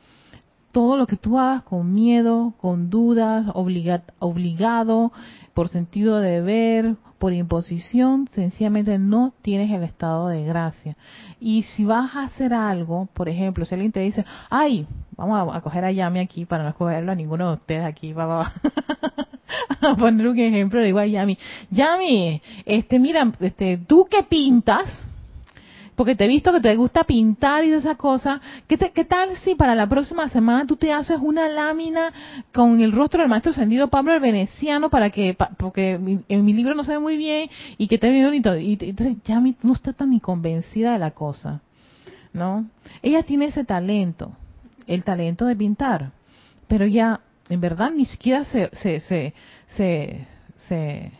Todo 0.73 0.97
lo 0.97 1.07
que 1.07 1.16
tú 1.16 1.38
hagas 1.38 1.62
con 1.62 1.95
miedo, 1.95 2.53
con 2.61 2.90
dudas, 2.90 3.47
obligado, 3.55 5.12
por 5.55 5.69
sentido 5.69 6.21
de 6.21 6.33
deber, 6.33 6.97
por 7.19 7.33
imposición, 7.33 8.29
sencillamente 8.33 8.99
no 8.99 9.33
tienes 9.42 9.71
el 9.71 9.83
estado 9.83 10.29
de 10.29 10.45
gracia. 10.45 10.97
Y 11.40 11.62
si 11.62 11.85
vas 11.85 12.14
a 12.14 12.25
hacer 12.25 12.53
algo, 12.53 13.09
por 13.14 13.29
ejemplo, 13.29 13.64
si 13.64 13.75
alguien 13.75 13.92
te 13.92 14.01
dice, 14.01 14.25
ay, 14.51 14.87
vamos 15.16 15.55
a, 15.55 15.61
coger 15.61 15.85
a 15.85 15.92
Yami 15.92 16.21
aquí 16.21 16.45
para 16.45 16.62
no 16.62 16.71
escogerlo 16.71 17.12
a 17.12 17.14
ninguno 17.14 17.49
de 17.49 17.55
ustedes 17.55 17.85
aquí, 17.85 18.12
va, 18.12 18.27
va, 18.27 18.53
a 19.81 19.97
poner 19.97 20.29
un 20.29 20.38
ejemplo, 20.38 20.81
le 20.81 20.87
digo 20.87 20.99
a 20.99 21.07
Yami, 21.07 21.38
Yami, 21.71 22.42
este, 22.64 22.99
mira, 22.99 23.33
este, 23.40 23.79
tú 23.79 24.07
que 24.11 24.23
pintas, 24.25 25.07
porque 25.97 26.15
te 26.15 26.27
he 26.27 26.29
visto 26.29 26.53
que 26.53 26.61
te 26.61 26.77
gusta 26.77 27.05
pintar 27.05 27.65
y 27.65 27.73
esa 27.73 27.97
cosa. 27.97 28.41
¿Qué, 28.69 28.77
¿Qué 28.77 29.05
tal 29.05 29.35
si 29.39 29.55
para 29.55 29.75
la 29.75 29.89
próxima 29.89 30.29
semana 30.29 30.67
tú 30.67 30.77
te 30.77 30.93
haces 30.93 31.19
una 31.21 31.49
lámina 31.49 32.13
con 32.53 32.81
el 32.81 32.93
rostro 32.93 33.21
del 33.21 33.31
maestro 33.31 33.51
ascendido 33.53 33.89
Pablo 33.89 34.13
el 34.13 34.21
Veneciano 34.21 34.91
para 34.91 35.11
que, 35.11 35.37
porque 35.57 36.23
en 36.29 36.45
mi 36.45 36.53
libro 36.53 36.75
no 36.75 36.85
se 36.85 36.93
ve 36.93 36.99
muy 36.99 37.17
bien 37.17 37.49
y 37.79 37.89
que 37.89 37.99
te 37.99 38.11
ve 38.11 38.25
bonito? 38.25 38.57
Y 38.57 38.79
entonces 38.81 39.17
ya 39.25 39.41
no 39.41 39.73
está 39.73 39.95
tan 39.95 40.11
ni 40.11 40.21
convencida 40.21 40.93
de 40.93 40.99
la 40.99 41.13
cosa, 41.13 41.63
¿no? 42.35 42.67
Ella 43.03 43.23
tiene 43.23 43.47
ese 43.47 43.65
talento, 43.65 44.33
el 44.87 45.03
talento 45.03 45.47
de 45.47 45.57
pintar, 45.57 46.13
pero 46.69 46.85
ya 46.85 47.21
en 47.49 47.61
verdad 47.61 47.91
ni 47.91 48.05
siquiera 48.05 48.45
se, 48.45 48.69
se, 48.75 49.01
se, 49.01 49.35
se, 49.69 50.27
se 50.69 51.13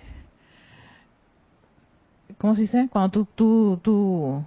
¿cómo 2.37 2.55
se 2.55 2.63
dice? 2.63 2.89
Cuando 2.91 3.11
tú, 3.11 3.27
tú, 3.35 3.81
tú 3.83 4.45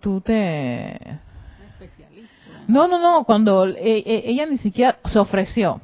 tú 0.00 0.20
te... 0.20 0.98
No, 2.68 2.86
no, 2.86 2.98
no, 3.00 3.24
cuando 3.24 3.66
eh, 3.66 3.76
eh, 3.76 4.22
ella 4.26 4.46
ni 4.46 4.58
siquiera 4.58 4.98
se 5.04 5.18
ofreció. 5.18 5.80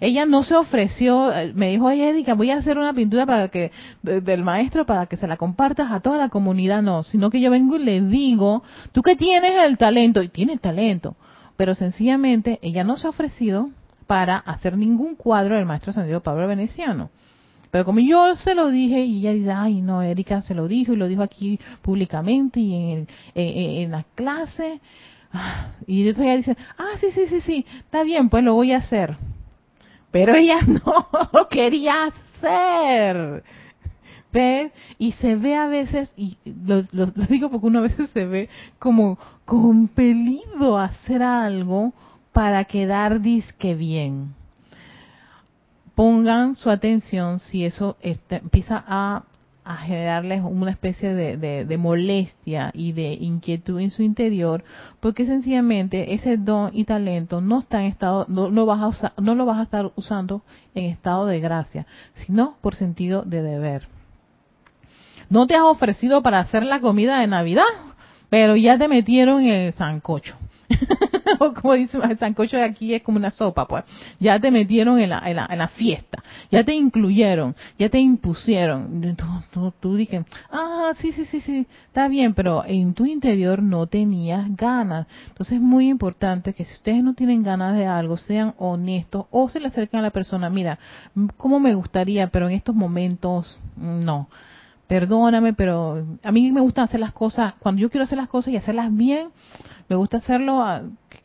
Ella 0.00 0.24
no 0.26 0.42
se 0.42 0.54
ofreció, 0.54 1.32
eh, 1.32 1.52
me 1.54 1.70
dijo, 1.70 1.86
ay 1.86 2.02
Erika, 2.02 2.34
voy 2.34 2.50
a 2.50 2.56
hacer 2.56 2.78
una 2.78 2.92
pintura 2.94 3.26
para 3.26 3.48
que 3.48 3.70
del 4.02 4.42
maestro 4.42 4.86
para 4.86 5.06
que 5.06 5.16
se 5.16 5.28
la 5.28 5.36
compartas 5.36 5.92
a 5.92 6.00
toda 6.00 6.16
la 6.16 6.30
comunidad, 6.30 6.82
no, 6.82 7.02
sino 7.02 7.30
que 7.30 7.40
yo 7.40 7.50
vengo 7.50 7.76
y 7.76 7.84
le 7.84 8.00
digo, 8.00 8.62
tú 8.92 9.02
que 9.02 9.16
tienes 9.16 9.52
el 9.64 9.76
talento, 9.76 10.22
y 10.22 10.28
tiene 10.28 10.56
talento, 10.56 11.16
pero 11.56 11.74
sencillamente 11.74 12.58
ella 12.62 12.84
no 12.84 12.96
se 12.96 13.06
ha 13.06 13.10
ofrecido 13.10 13.70
para 14.06 14.38
hacer 14.38 14.76
ningún 14.76 15.14
cuadro 15.14 15.56
del 15.56 15.66
maestro 15.66 15.90
ascendido 15.90 16.22
Pablo 16.22 16.48
Veneciano. 16.48 17.10
Pero 17.70 17.84
como 17.84 18.00
yo 18.00 18.34
se 18.36 18.54
lo 18.54 18.68
dije 18.70 19.04
y 19.04 19.20
ella 19.20 19.32
dice, 19.32 19.52
ay 19.52 19.80
no, 19.80 20.02
Erika 20.02 20.42
se 20.42 20.54
lo 20.54 20.66
dijo 20.66 20.92
y 20.92 20.96
lo 20.96 21.06
dijo 21.06 21.22
aquí 21.22 21.58
públicamente 21.82 22.58
y 22.58 22.74
en, 22.74 23.08
en, 23.34 23.90
la 23.92 24.04
clase. 24.14 24.80
Ah, 25.32 25.68
y 25.86 26.00
entonces 26.00 26.24
ella 26.24 26.36
dice, 26.36 26.56
ah, 26.78 26.98
sí, 27.00 27.08
sí, 27.12 27.26
sí, 27.26 27.40
sí, 27.40 27.66
está 27.78 28.02
bien, 28.02 28.28
pues 28.28 28.42
lo 28.42 28.54
voy 28.54 28.72
a 28.72 28.78
hacer. 28.78 29.16
Pero 30.10 30.34
ella 30.34 30.58
no 30.66 31.08
lo 31.32 31.48
quería 31.48 32.06
hacer. 32.06 33.44
¿Ves? 34.32 34.72
Y 34.98 35.12
se 35.12 35.34
ve 35.34 35.56
a 35.56 35.66
veces, 35.66 36.12
y 36.16 36.36
lo, 36.44 36.82
lo, 36.92 37.06
digo 37.06 37.50
porque 37.50 37.66
uno 37.66 37.80
a 37.80 37.82
veces 37.82 38.10
se 38.10 38.26
ve 38.26 38.48
como 38.78 39.18
compelido 39.44 40.78
a 40.78 40.84
hacer 40.84 41.20
algo 41.22 41.92
para 42.32 42.64
quedar 42.64 43.20
disque 43.20 43.74
bien 43.74 44.34
pongan 46.00 46.56
su 46.56 46.70
atención 46.70 47.40
si 47.40 47.66
eso 47.66 47.98
empieza 48.00 48.82
a 48.86 49.22
generarles 49.84 50.40
una 50.42 50.70
especie 50.70 51.12
de, 51.12 51.76
molestia 51.76 52.70
y 52.72 52.92
de 52.92 53.12
inquietud 53.12 53.78
en 53.78 53.90
su 53.90 54.02
interior, 54.02 54.64
porque 55.00 55.26
sencillamente 55.26 56.14
ese 56.14 56.38
don 56.38 56.70
y 56.72 56.84
talento 56.84 57.42
no 57.42 57.58
está 57.58 57.80
en 57.80 57.88
estado, 57.88 58.24
no, 58.28 58.48
no, 58.48 58.64
vas 58.64 59.04
a 59.04 59.12
no 59.20 59.34
lo 59.34 59.44
vas 59.44 59.58
a 59.58 59.64
estar 59.64 59.92
usando 59.94 60.40
en 60.74 60.86
estado 60.86 61.26
de 61.26 61.38
gracia, 61.38 61.86
sino 62.14 62.56
por 62.62 62.76
sentido 62.76 63.20
de 63.20 63.42
deber. 63.42 63.86
No 65.28 65.46
te 65.46 65.54
has 65.54 65.64
ofrecido 65.64 66.22
para 66.22 66.38
hacer 66.38 66.64
la 66.64 66.80
comida 66.80 67.20
de 67.20 67.26
Navidad, 67.26 67.74
pero 68.30 68.56
ya 68.56 68.78
te 68.78 68.88
metieron 68.88 69.42
en 69.42 69.50
el 69.50 69.72
sancocho. 69.74 70.34
o 71.38 71.52
como 71.54 71.74
dice 71.74 71.98
el 72.02 72.18
sancocho 72.18 72.56
de 72.56 72.64
aquí 72.64 72.94
es 72.94 73.02
como 73.02 73.18
una 73.18 73.30
sopa, 73.30 73.66
pues. 73.66 73.84
Ya 74.18 74.38
te 74.38 74.50
metieron 74.50 74.98
en 74.98 75.10
la, 75.10 75.22
en 75.26 75.36
la, 75.36 75.46
en 75.50 75.58
la 75.58 75.68
fiesta, 75.68 76.22
ya 76.50 76.64
te 76.64 76.74
incluyeron, 76.74 77.54
ya 77.78 77.88
te 77.88 77.98
impusieron. 77.98 79.16
Tú, 79.50 79.72
tú, 79.80 79.98
ah, 80.50 80.92
sí, 80.98 81.12
sí, 81.12 81.24
sí, 81.26 81.40
sí, 81.40 81.66
está 81.86 82.08
bien, 82.08 82.34
pero 82.34 82.64
en 82.64 82.94
tu 82.94 83.06
interior 83.06 83.62
no 83.62 83.86
tenías 83.86 84.44
ganas. 84.56 85.06
Entonces 85.28 85.54
es 85.54 85.60
muy 85.60 85.88
importante 85.88 86.52
que 86.52 86.64
si 86.64 86.74
ustedes 86.74 87.02
no 87.02 87.14
tienen 87.14 87.42
ganas 87.42 87.76
de 87.76 87.86
algo, 87.86 88.16
sean 88.16 88.54
honestos 88.58 89.26
o 89.30 89.48
se 89.48 89.60
le 89.60 89.68
acerquen 89.68 90.00
a 90.00 90.04
la 90.04 90.10
persona, 90.10 90.50
mira, 90.50 90.78
cómo 91.36 91.60
me 91.60 91.74
gustaría, 91.74 92.28
pero 92.28 92.48
en 92.48 92.54
estos 92.54 92.74
momentos 92.74 93.60
no 93.76 94.28
perdóname, 94.90 95.52
pero 95.52 96.04
a 96.24 96.32
mí 96.32 96.50
me 96.50 96.60
gusta 96.60 96.82
hacer 96.82 96.98
las 96.98 97.12
cosas, 97.12 97.54
cuando 97.60 97.80
yo 97.80 97.90
quiero 97.90 98.02
hacer 98.02 98.18
las 98.18 98.28
cosas 98.28 98.52
y 98.52 98.56
hacerlas 98.56 98.92
bien, 98.92 99.28
me 99.88 99.94
gusta 99.94 100.16
hacerlo 100.16 100.64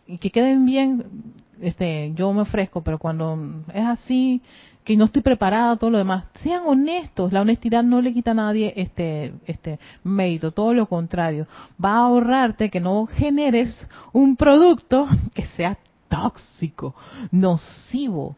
y 0.06 0.20
que 0.20 0.30
queden 0.30 0.66
bien, 0.66 1.34
este, 1.60 2.12
yo 2.14 2.32
me 2.32 2.42
ofrezco, 2.42 2.84
pero 2.84 3.00
cuando 3.00 3.64
es 3.74 3.84
así, 3.84 4.44
que 4.84 4.96
no 4.96 5.06
estoy 5.06 5.24
preparada, 5.24 5.78
todo 5.78 5.90
lo 5.90 5.98
demás, 5.98 6.26
sean 6.44 6.62
honestos, 6.68 7.34
la 7.34 7.42
honestidad 7.42 7.82
no 7.82 8.04
le 8.04 8.14
quita 8.14 8.32
a 8.32 8.36
nadie 8.36 8.72
este, 8.78 9.34
este 9.48 9.80
mérito, 10.04 10.52
todo 10.52 10.76
lo 10.76 10.86
contrario, 10.86 11.48
va 11.84 11.94
a 11.94 12.06
ahorrarte 12.06 12.70
que 12.70 12.80
no 12.80 13.08
generes 13.08 13.76
un 14.14 14.36
producto 14.36 15.08
que 15.34 15.48
sea 15.58 15.80
tóxico, 16.08 16.94
nocivo, 17.32 18.36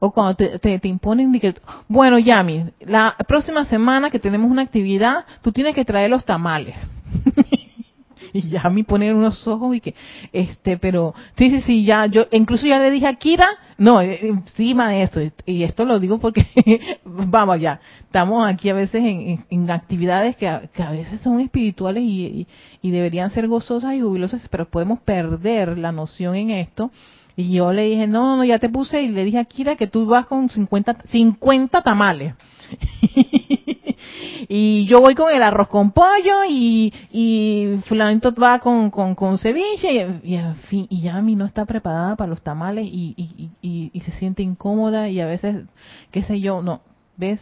o 0.00 0.10
cuando 0.10 0.34
te, 0.34 0.58
te, 0.58 0.88
imponen 0.88 1.38
que, 1.38 1.54
bueno, 1.86 2.18
Yami, 2.18 2.70
la 2.80 3.14
próxima 3.28 3.66
semana 3.66 4.10
que 4.10 4.18
tenemos 4.18 4.50
una 4.50 4.62
actividad, 4.62 5.26
tú 5.42 5.52
tienes 5.52 5.74
que 5.74 5.84
traer 5.84 6.10
los 6.10 6.24
tamales. 6.24 6.74
y 8.32 8.48
Yami 8.48 8.82
pone 8.82 9.12
unos 9.12 9.46
ojos 9.46 9.76
y 9.76 9.80
que, 9.80 9.94
este, 10.32 10.78
pero, 10.78 11.14
sí, 11.36 11.50
sí, 11.50 11.60
sí, 11.60 11.84
ya, 11.84 12.06
yo, 12.06 12.26
incluso 12.32 12.66
ya 12.66 12.78
le 12.78 12.90
dije 12.90 13.06
a 13.06 13.14
Kira, 13.14 13.46
no, 13.76 14.00
eh, 14.00 14.20
encima 14.22 14.88
de 14.88 15.02
eso, 15.02 15.20
y 15.44 15.64
esto 15.64 15.84
lo 15.84 16.00
digo 16.00 16.18
porque, 16.18 16.46
vamos 17.04 17.60
ya, 17.60 17.80
estamos 18.00 18.46
aquí 18.46 18.70
a 18.70 18.74
veces 18.74 19.02
en, 19.04 19.70
actividades 19.70 20.34
que 20.36 20.48
a, 20.48 20.62
que 20.72 20.82
a, 20.82 20.92
veces 20.92 21.20
son 21.20 21.40
espirituales 21.40 22.02
y, 22.02 22.46
y 22.80 22.90
deberían 22.90 23.30
ser 23.32 23.48
gozosas 23.48 23.92
y 23.94 24.00
jubilosas, 24.00 24.48
pero 24.48 24.64
podemos 24.64 24.98
perder 25.00 25.76
la 25.76 25.92
noción 25.92 26.36
en 26.36 26.50
esto 26.50 26.90
y 27.40 27.52
yo 27.52 27.72
le 27.72 27.84
dije, 27.84 28.06
no, 28.06 28.36
no, 28.36 28.44
ya 28.44 28.58
te 28.58 28.68
puse 28.68 29.02
y 29.02 29.08
le 29.08 29.24
dije 29.24 29.38
a 29.38 29.44
Kira 29.44 29.76
que 29.76 29.86
tú 29.86 30.06
vas 30.06 30.26
con 30.26 30.48
50, 30.48 31.04
50 31.06 31.82
tamales. 31.82 32.34
y 34.48 34.86
yo 34.86 35.00
voy 35.00 35.14
con 35.14 35.32
el 35.32 35.42
arroz 35.42 35.68
con 35.68 35.92
pollo 35.92 36.44
y, 36.48 36.92
y 37.10 37.80
fulanito 37.86 38.34
va 38.34 38.58
con, 38.58 38.90
con, 38.90 39.38
ceviche 39.38 40.20
y, 40.22 40.34
en 40.34 40.54
fin, 40.56 40.86
y 40.90 41.00
ya 41.00 41.16
a 41.16 41.22
mí 41.22 41.34
no 41.34 41.46
está 41.46 41.64
preparada 41.64 42.14
para 42.16 42.28
los 42.28 42.42
tamales 42.42 42.86
y, 42.86 43.14
y, 43.62 43.90
y, 43.92 44.00
se 44.00 44.10
siente 44.12 44.42
incómoda 44.42 45.08
y 45.08 45.20
a 45.20 45.26
veces, 45.26 45.64
qué 46.10 46.22
sé 46.22 46.40
yo, 46.40 46.62
no, 46.62 46.82
¿ves? 47.16 47.40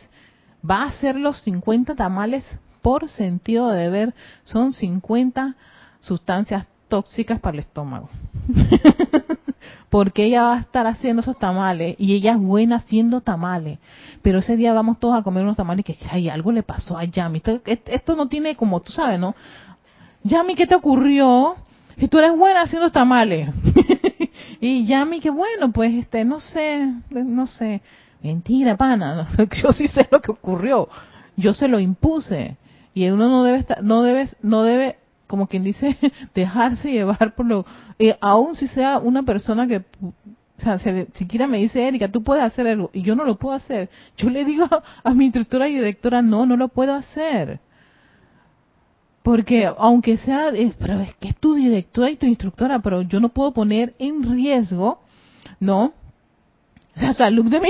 Va 0.68 0.82
a 0.82 0.88
hacer 0.88 1.16
los 1.16 1.40
50 1.42 1.94
tamales 1.94 2.44
por 2.82 3.08
sentido 3.08 3.68
de 3.70 3.82
deber, 3.82 4.14
son 4.44 4.72
50 4.72 5.56
sustancias 6.00 6.66
tóxicas 6.88 7.40
para 7.40 7.54
el 7.54 7.60
estómago. 7.60 8.08
porque 9.90 10.24
ella 10.24 10.42
va 10.42 10.54
a 10.56 10.60
estar 10.60 10.86
haciendo 10.86 11.22
esos 11.22 11.38
tamales 11.38 11.96
y 11.98 12.14
ella 12.14 12.32
es 12.32 12.38
buena 12.38 12.76
haciendo 12.76 13.20
tamales. 13.20 13.78
Pero 14.22 14.40
ese 14.40 14.56
día 14.56 14.72
vamos 14.72 14.98
todos 14.98 15.16
a 15.18 15.22
comer 15.22 15.44
unos 15.44 15.56
tamales 15.56 15.84
que 15.84 15.96
ay, 16.10 16.28
algo 16.28 16.52
le 16.52 16.62
pasó 16.62 16.98
a 16.98 17.04
Yami. 17.04 17.42
Esto, 17.86 18.16
no 18.16 18.28
tiene 18.28 18.56
como, 18.56 18.80
tú 18.80 18.92
sabes, 18.92 19.18
¿no? 19.18 19.34
Yami, 20.24 20.54
¿qué 20.54 20.66
te 20.66 20.74
ocurrió? 20.74 21.56
Que 21.96 22.08
tú 22.08 22.18
eres 22.18 22.36
buena 22.36 22.62
haciendo 22.62 22.90
tamales. 22.90 23.50
y 24.60 24.84
Yami, 24.86 25.20
que 25.20 25.30
bueno, 25.30 25.72
pues 25.72 25.94
este, 25.94 26.24
no 26.24 26.40
sé, 26.40 26.86
no 27.10 27.46
sé. 27.46 27.80
Mentira, 28.22 28.76
pana. 28.76 29.28
Yo 29.62 29.72
sí 29.72 29.88
sé 29.88 30.08
lo 30.10 30.20
que 30.20 30.32
ocurrió. 30.32 30.88
Yo 31.36 31.54
se 31.54 31.68
lo 31.68 31.78
impuse. 31.78 32.56
Y 32.94 33.08
uno 33.08 33.28
no 33.28 33.44
debe 33.44 33.58
estar, 33.58 33.82
no 33.82 34.02
debe, 34.02 34.28
no 34.42 34.64
debe 34.64 34.98
como 35.28 35.46
quien 35.46 35.62
dice, 35.62 35.96
dejarse 36.34 36.90
llevar 36.90 37.36
por 37.36 37.46
lo, 37.46 37.64
eh, 38.00 38.16
aún 38.20 38.56
si 38.56 38.66
sea 38.66 38.98
una 38.98 39.22
persona 39.22 39.68
que, 39.68 39.76
o 39.76 40.60
sea, 40.60 40.78
siquiera 41.14 41.46
me 41.46 41.58
dice, 41.58 41.86
Erika, 41.86 42.10
tú 42.10 42.24
puedes 42.24 42.42
hacer 42.42 42.66
algo, 42.66 42.90
y 42.92 43.02
yo 43.02 43.14
no 43.14 43.24
lo 43.24 43.36
puedo 43.36 43.54
hacer. 43.54 43.88
Yo 44.16 44.28
le 44.28 44.44
digo 44.44 44.66
a, 45.04 45.14
mi 45.14 45.26
instructora 45.26 45.68
y 45.68 45.74
directora, 45.74 46.20
no, 46.20 46.46
no 46.46 46.56
lo 46.56 46.68
puedo 46.68 46.94
hacer. 46.94 47.60
Porque 49.22 49.70
aunque 49.78 50.16
sea, 50.16 50.48
eh, 50.48 50.72
pero 50.78 51.00
es 51.00 51.14
que 51.16 51.28
es 51.28 51.36
tu 51.36 51.54
directora 51.54 52.10
y 52.10 52.16
tu 52.16 52.26
instructora, 52.26 52.80
pero 52.80 53.02
yo 53.02 53.20
no 53.20 53.28
puedo 53.28 53.52
poner 53.52 53.94
en 53.98 54.22
riesgo, 54.32 55.02
¿no? 55.60 55.92
La 56.96 57.12
salud 57.12 57.44
de 57.44 57.60
mi 57.60 57.68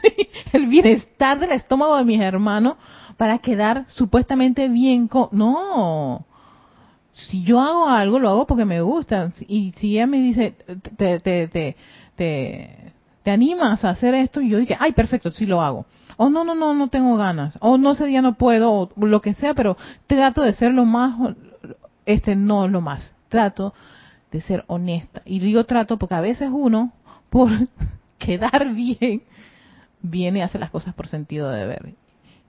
el 0.52 0.66
bienestar 0.68 1.38
del 1.38 1.52
estómago 1.52 1.96
de 1.96 2.04
mis 2.04 2.20
hermanos 2.20 2.76
para 3.18 3.38
quedar 3.38 3.84
supuestamente 3.88 4.68
bien 4.68 5.08
con... 5.08 5.28
No, 5.32 6.24
si 7.28 7.42
yo 7.42 7.60
hago 7.60 7.88
algo, 7.88 8.18
lo 8.18 8.28
hago 8.28 8.46
porque 8.46 8.64
me 8.64 8.80
gusta. 8.80 9.32
Y 9.46 9.72
si 9.78 9.96
ella 9.96 10.06
me 10.06 10.18
dice, 10.18 10.54
te, 10.96 11.20
te, 11.20 11.48
te, 11.48 11.76
te, 12.16 13.30
animas 13.30 13.84
a 13.84 13.90
hacer 13.90 14.14
esto, 14.14 14.40
y 14.40 14.50
yo 14.50 14.58
dije, 14.58 14.76
ay, 14.78 14.92
perfecto, 14.92 15.30
sí 15.30 15.46
lo 15.46 15.60
hago. 15.60 15.86
O 16.16 16.28
no, 16.28 16.44
no, 16.44 16.54
no, 16.54 16.74
no 16.74 16.88
tengo 16.88 17.16
ganas. 17.16 17.56
O 17.60 17.78
no, 17.78 17.92
ese 17.92 18.06
día 18.06 18.22
no 18.22 18.34
puedo, 18.34 18.72
o 18.72 18.90
lo 18.96 19.20
que 19.20 19.34
sea, 19.34 19.54
pero 19.54 19.76
trato 20.06 20.42
de 20.42 20.52
ser 20.52 20.72
lo 20.72 20.84
más, 20.84 21.34
este, 22.06 22.34
no 22.34 22.68
lo 22.68 22.80
más. 22.80 23.14
Trato 23.28 23.74
de 24.30 24.40
ser 24.40 24.64
honesta. 24.66 25.22
Y 25.24 25.38
digo 25.38 25.64
trato 25.64 25.98
porque 25.98 26.14
a 26.14 26.20
veces 26.20 26.50
uno, 26.52 26.92
por 27.30 27.50
quedar 28.18 28.74
bien, 28.74 29.22
viene 30.02 30.40
y 30.40 30.42
hace 30.42 30.58
las 30.58 30.70
cosas 30.70 30.94
por 30.94 31.06
sentido 31.06 31.50
de 31.50 31.60
deber. 31.60 31.94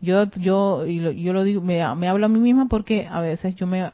Yo, 0.01 0.25
yo, 0.31 0.85
yo 0.85 1.33
lo 1.33 1.43
digo, 1.43 1.61
me, 1.61 1.83
me 1.95 2.07
hablo 2.07 2.25
a 2.25 2.29
mí 2.29 2.39
misma 2.39 2.65
porque 2.67 3.07
a 3.09 3.21
veces 3.21 3.53
yo 3.53 3.67
me 3.67 3.91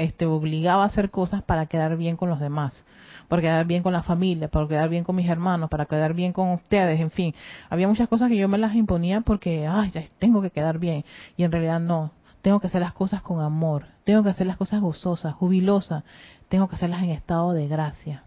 este, 0.00 0.26
obligaba 0.26 0.82
a 0.82 0.86
hacer 0.86 1.10
cosas 1.10 1.42
para 1.42 1.66
quedar 1.66 1.96
bien 1.96 2.16
con 2.16 2.28
los 2.28 2.40
demás, 2.40 2.84
para 3.28 3.42
quedar 3.42 3.66
bien 3.66 3.82
con 3.82 3.92
la 3.92 4.02
familia, 4.02 4.48
para 4.48 4.66
quedar 4.66 4.88
bien 4.88 5.04
con 5.04 5.16
mis 5.16 5.28
hermanos, 5.28 5.70
para 5.70 5.86
quedar 5.86 6.14
bien 6.14 6.32
con 6.32 6.50
ustedes, 6.50 7.00
en 7.00 7.10
fin. 7.10 7.34
Había 7.68 7.88
muchas 7.88 8.08
cosas 8.08 8.28
que 8.28 8.36
yo 8.36 8.48
me 8.48 8.58
las 8.58 8.74
imponía 8.74 9.20
porque, 9.20 9.66
ay, 9.66 9.92
tengo 10.18 10.42
que 10.42 10.50
quedar 10.50 10.78
bien. 10.78 11.04
Y 11.36 11.44
en 11.44 11.52
realidad 11.52 11.80
no. 11.80 12.12
Tengo 12.42 12.60
que 12.60 12.68
hacer 12.68 12.80
las 12.80 12.92
cosas 12.92 13.22
con 13.22 13.40
amor. 13.40 13.86
Tengo 14.04 14.22
que 14.22 14.30
hacer 14.30 14.46
las 14.46 14.56
cosas 14.56 14.80
gozosas, 14.80 15.34
jubilosas. 15.34 16.04
Tengo 16.48 16.68
que 16.68 16.76
hacerlas 16.76 17.02
en 17.02 17.10
estado 17.10 17.52
de 17.52 17.68
gracia 17.68 18.24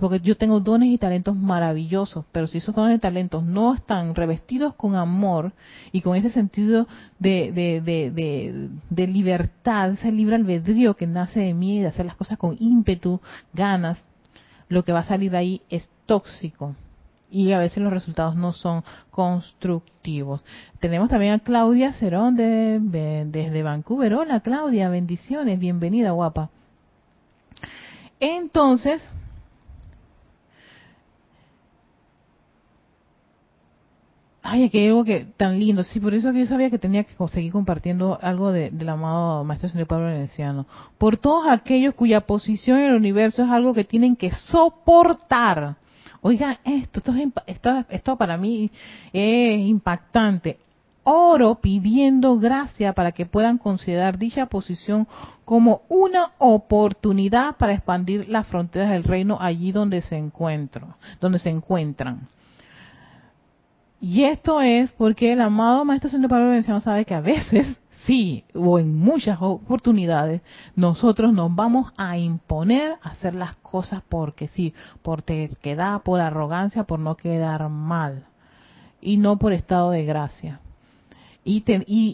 porque 0.00 0.20
yo 0.20 0.36
tengo 0.36 0.60
dones 0.60 0.88
y 0.88 0.98
talentos 0.98 1.36
maravillosos, 1.36 2.24
pero 2.32 2.46
si 2.46 2.58
esos 2.58 2.74
dones 2.74 2.96
y 2.96 3.00
talentos 3.00 3.44
no 3.44 3.74
están 3.74 4.14
revestidos 4.14 4.74
con 4.74 4.96
amor 4.96 5.52
y 5.92 6.00
con 6.00 6.16
ese 6.16 6.30
sentido 6.30 6.88
de, 7.18 7.52
de, 7.52 7.80
de, 7.80 8.70
de, 8.88 9.06
libertad, 9.06 9.90
ese 9.90 10.10
libre 10.10 10.36
albedrío 10.36 10.96
que 10.96 11.06
nace 11.06 11.40
de 11.40 11.54
mí, 11.54 11.80
de 11.80 11.88
hacer 11.88 12.06
las 12.06 12.16
cosas 12.16 12.38
con 12.38 12.56
ímpetu, 12.58 13.20
ganas, 13.52 13.98
lo 14.68 14.84
que 14.84 14.92
va 14.92 15.00
a 15.00 15.04
salir 15.04 15.30
de 15.30 15.36
ahí 15.36 15.62
es 15.68 15.88
tóxico 16.06 16.74
y 17.30 17.52
a 17.52 17.58
veces 17.58 17.82
los 17.82 17.92
resultados 17.92 18.36
no 18.36 18.52
son 18.52 18.84
constructivos. 19.10 20.44
Tenemos 20.80 21.08
también 21.08 21.32
a 21.32 21.38
Claudia 21.38 21.94
Cerón 21.94 22.36
de, 22.36 22.78
desde 23.26 23.62
Vancouver. 23.62 24.14
Hola 24.14 24.40
Claudia, 24.40 24.90
bendiciones, 24.90 25.58
bienvenida 25.58 26.10
guapa. 26.10 26.50
Entonces, 28.20 29.02
Ay, 34.44 34.68
que 34.70 34.88
algo 34.88 35.04
que 35.04 35.24
tan 35.36 35.60
lindo. 35.60 35.84
Sí, 35.84 36.00
por 36.00 36.14
eso 36.14 36.32
que 36.32 36.40
yo 36.40 36.46
sabía 36.46 36.68
que 36.68 36.78
tenía 36.78 37.04
que 37.04 37.14
seguir 37.28 37.52
compartiendo 37.52 38.18
algo 38.20 38.50
de, 38.50 38.70
del 38.70 38.88
amado 38.88 39.44
Maestro 39.44 39.68
Señor 39.68 39.86
Pablo 39.86 40.06
Veneciano. 40.06 40.66
Por 40.98 41.16
todos 41.16 41.46
aquellos 41.48 41.94
cuya 41.94 42.22
posición 42.22 42.80
en 42.80 42.90
el 42.90 42.96
universo 42.96 43.44
es 43.44 43.50
algo 43.50 43.72
que 43.72 43.84
tienen 43.84 44.16
que 44.16 44.32
soportar. 44.32 45.76
Oiga, 46.22 46.58
esto, 46.64 46.98
esto, 46.98 47.14
esto, 47.46 47.84
esto 47.88 48.16
para 48.16 48.36
mí 48.36 48.68
es 49.12 49.60
impactante. 49.60 50.58
Oro 51.04 51.56
pidiendo 51.56 52.38
gracia 52.38 52.92
para 52.94 53.12
que 53.12 53.26
puedan 53.26 53.58
considerar 53.58 54.18
dicha 54.18 54.46
posición 54.46 55.06
como 55.44 55.82
una 55.88 56.32
oportunidad 56.38 57.56
para 57.56 57.74
expandir 57.74 58.28
las 58.28 58.46
fronteras 58.48 58.90
del 58.90 59.04
reino 59.04 59.38
allí 59.40 59.70
donde 59.70 60.02
se 60.02 60.16
encuentran, 60.16 60.94
donde 61.20 61.38
se 61.38 61.50
encuentran 61.50 62.28
Y 64.02 64.24
esto 64.24 64.60
es 64.60 64.90
porque 64.90 65.32
el 65.32 65.40
amado 65.40 65.84
Maestro 65.84 66.10
Señor 66.10 66.28
Pablo 66.28 66.48
Veneciano 66.48 66.80
sabe 66.80 67.04
que 67.04 67.14
a 67.14 67.20
veces, 67.20 67.80
sí, 68.04 68.42
o 68.52 68.80
en 68.80 68.98
muchas 68.98 69.38
oportunidades, 69.40 70.42
nosotros 70.74 71.32
nos 71.32 71.54
vamos 71.54 71.92
a 71.96 72.18
imponer 72.18 72.96
a 73.00 73.10
hacer 73.10 73.36
las 73.36 73.54
cosas 73.58 74.02
porque 74.08 74.48
sí, 74.48 74.74
por 75.02 75.22
terquedad, 75.22 76.02
por 76.02 76.20
arrogancia, 76.20 76.82
por 76.82 76.98
no 76.98 77.16
quedar 77.16 77.68
mal, 77.68 78.26
y 79.00 79.18
no 79.18 79.38
por 79.38 79.52
estado 79.52 79.92
de 79.92 80.04
gracia. 80.04 80.58
Y, 81.44 81.62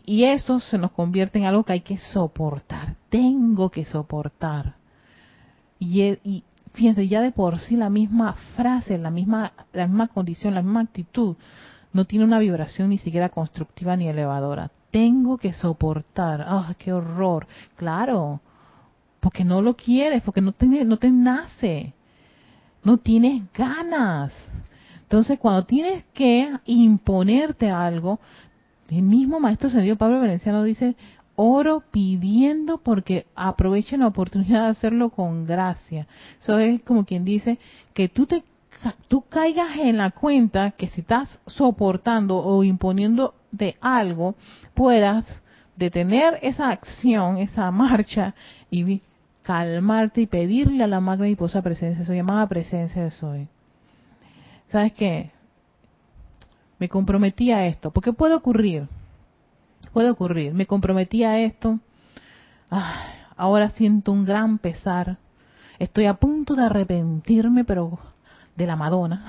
y, 0.04 0.24
eso 0.24 0.60
se 0.60 0.76
nos 0.76 0.90
convierte 0.90 1.38
en 1.38 1.46
algo 1.46 1.64
que 1.64 1.72
hay 1.72 1.80
que 1.80 1.96
soportar. 1.96 2.96
Tengo 3.08 3.70
que 3.70 3.86
soportar. 3.86 4.74
Y, 5.78 6.02
y, 6.02 6.44
fíjense, 6.74 7.08
ya 7.08 7.22
de 7.22 7.32
por 7.32 7.58
sí 7.60 7.76
la 7.76 7.88
misma 7.88 8.34
frase, 8.56 8.98
la 8.98 9.10
misma, 9.10 9.52
la 9.72 9.86
misma 9.86 10.08
condición, 10.08 10.54
la 10.54 10.62
misma 10.62 10.80
actitud, 10.80 11.36
no 11.92 12.04
tiene 12.04 12.24
una 12.24 12.38
vibración 12.38 12.90
ni 12.90 12.98
siquiera 12.98 13.28
constructiva 13.28 13.96
ni 13.96 14.08
elevadora. 14.08 14.70
Tengo 14.90 15.38
que 15.38 15.52
soportar. 15.52 16.44
¡Ah, 16.46 16.74
qué 16.78 16.92
horror! 16.92 17.46
Claro, 17.76 18.40
porque 19.20 19.44
no 19.44 19.62
lo 19.62 19.76
quieres, 19.76 20.22
porque 20.22 20.40
no 20.40 20.52
te, 20.52 20.66
no 20.66 20.96
te 20.98 21.10
nace, 21.10 21.92
no 22.84 22.98
tienes 22.98 23.42
ganas. 23.52 24.32
Entonces, 25.02 25.38
cuando 25.38 25.64
tienes 25.64 26.04
que 26.12 26.50
imponerte 26.66 27.70
algo, 27.70 28.20
el 28.88 29.02
mismo 29.02 29.40
Maestro 29.40 29.70
Señor 29.70 29.96
Pablo 29.96 30.20
Veneciano 30.20 30.62
dice, 30.62 30.96
oro 31.34 31.82
pidiendo 31.90 32.78
porque 32.78 33.26
aprovechen 33.34 34.00
la 34.00 34.08
oportunidad 34.08 34.64
de 34.64 34.70
hacerlo 34.70 35.10
con 35.10 35.46
gracia. 35.46 36.06
Eso 36.40 36.58
es 36.58 36.82
como 36.82 37.04
quien 37.04 37.24
dice 37.24 37.58
que 37.94 38.08
tú 38.08 38.26
te 38.26 38.42
tú 39.08 39.22
caigas 39.22 39.76
en 39.78 39.98
la 39.98 40.10
cuenta 40.10 40.72
que 40.72 40.88
si 40.88 41.00
estás 41.00 41.40
soportando 41.46 42.36
o 42.36 42.62
imponiendo 42.64 43.34
de 43.50 43.76
algo, 43.80 44.34
puedas 44.74 45.24
detener 45.76 46.38
esa 46.42 46.70
acción, 46.70 47.38
esa 47.38 47.70
marcha 47.70 48.34
y 48.70 49.00
calmarte 49.42 50.22
y 50.22 50.26
pedirle 50.26 50.84
a 50.84 50.88
la 50.88 51.00
magna 51.00 51.28
y 51.28 51.36
posa 51.36 51.62
presencia, 51.62 52.04
soy 52.04 52.16
llamada 52.16 52.46
presencia 52.48 53.02
de 53.02 53.10
soy. 53.10 53.48
¿Sabes 54.68 54.92
qué? 54.92 55.30
Me 56.78 56.88
comprometí 56.88 57.50
a 57.50 57.66
esto, 57.66 57.90
porque 57.90 58.12
puede 58.12 58.34
ocurrir, 58.34 58.88
puede 59.92 60.10
ocurrir, 60.10 60.52
me 60.52 60.66
comprometí 60.66 61.24
a 61.24 61.40
esto, 61.40 61.80
ahora 63.36 63.70
siento 63.70 64.12
un 64.12 64.24
gran 64.24 64.58
pesar, 64.58 65.16
estoy 65.78 66.06
a 66.06 66.14
punto 66.14 66.54
de 66.54 66.64
arrepentirme, 66.64 67.64
pero 67.64 67.98
de 68.58 68.66
la 68.66 68.76
Madonna, 68.76 69.24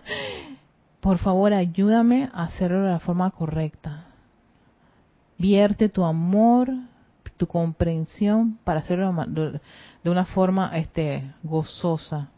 por 1.00 1.18
favor 1.18 1.54
ayúdame 1.54 2.28
a 2.34 2.42
hacerlo 2.44 2.82
de 2.82 2.90
la 2.90 2.98
forma 2.98 3.30
correcta. 3.30 4.04
Vierte 5.38 5.88
tu 5.88 6.04
amor, 6.04 6.68
tu 7.36 7.46
comprensión 7.46 8.58
para 8.64 8.80
hacerlo 8.80 9.14
de 10.02 10.10
una 10.10 10.26
forma 10.26 10.76
este, 10.76 11.32
gozosa 11.42 12.28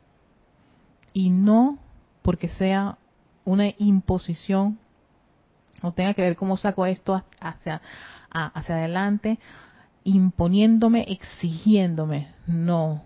y 1.12 1.30
no 1.30 1.78
porque 2.20 2.48
sea 2.48 2.98
una 3.44 3.72
imposición 3.78 4.78
o 5.80 5.92
tenga 5.92 6.14
que 6.14 6.22
ver 6.22 6.36
cómo 6.36 6.56
saco 6.56 6.86
esto 6.86 7.20
hacia, 7.40 7.80
hacia 8.30 8.76
adelante, 8.76 9.40
imponiéndome, 10.04 11.04
exigiéndome. 11.08 12.28
No, 12.46 13.02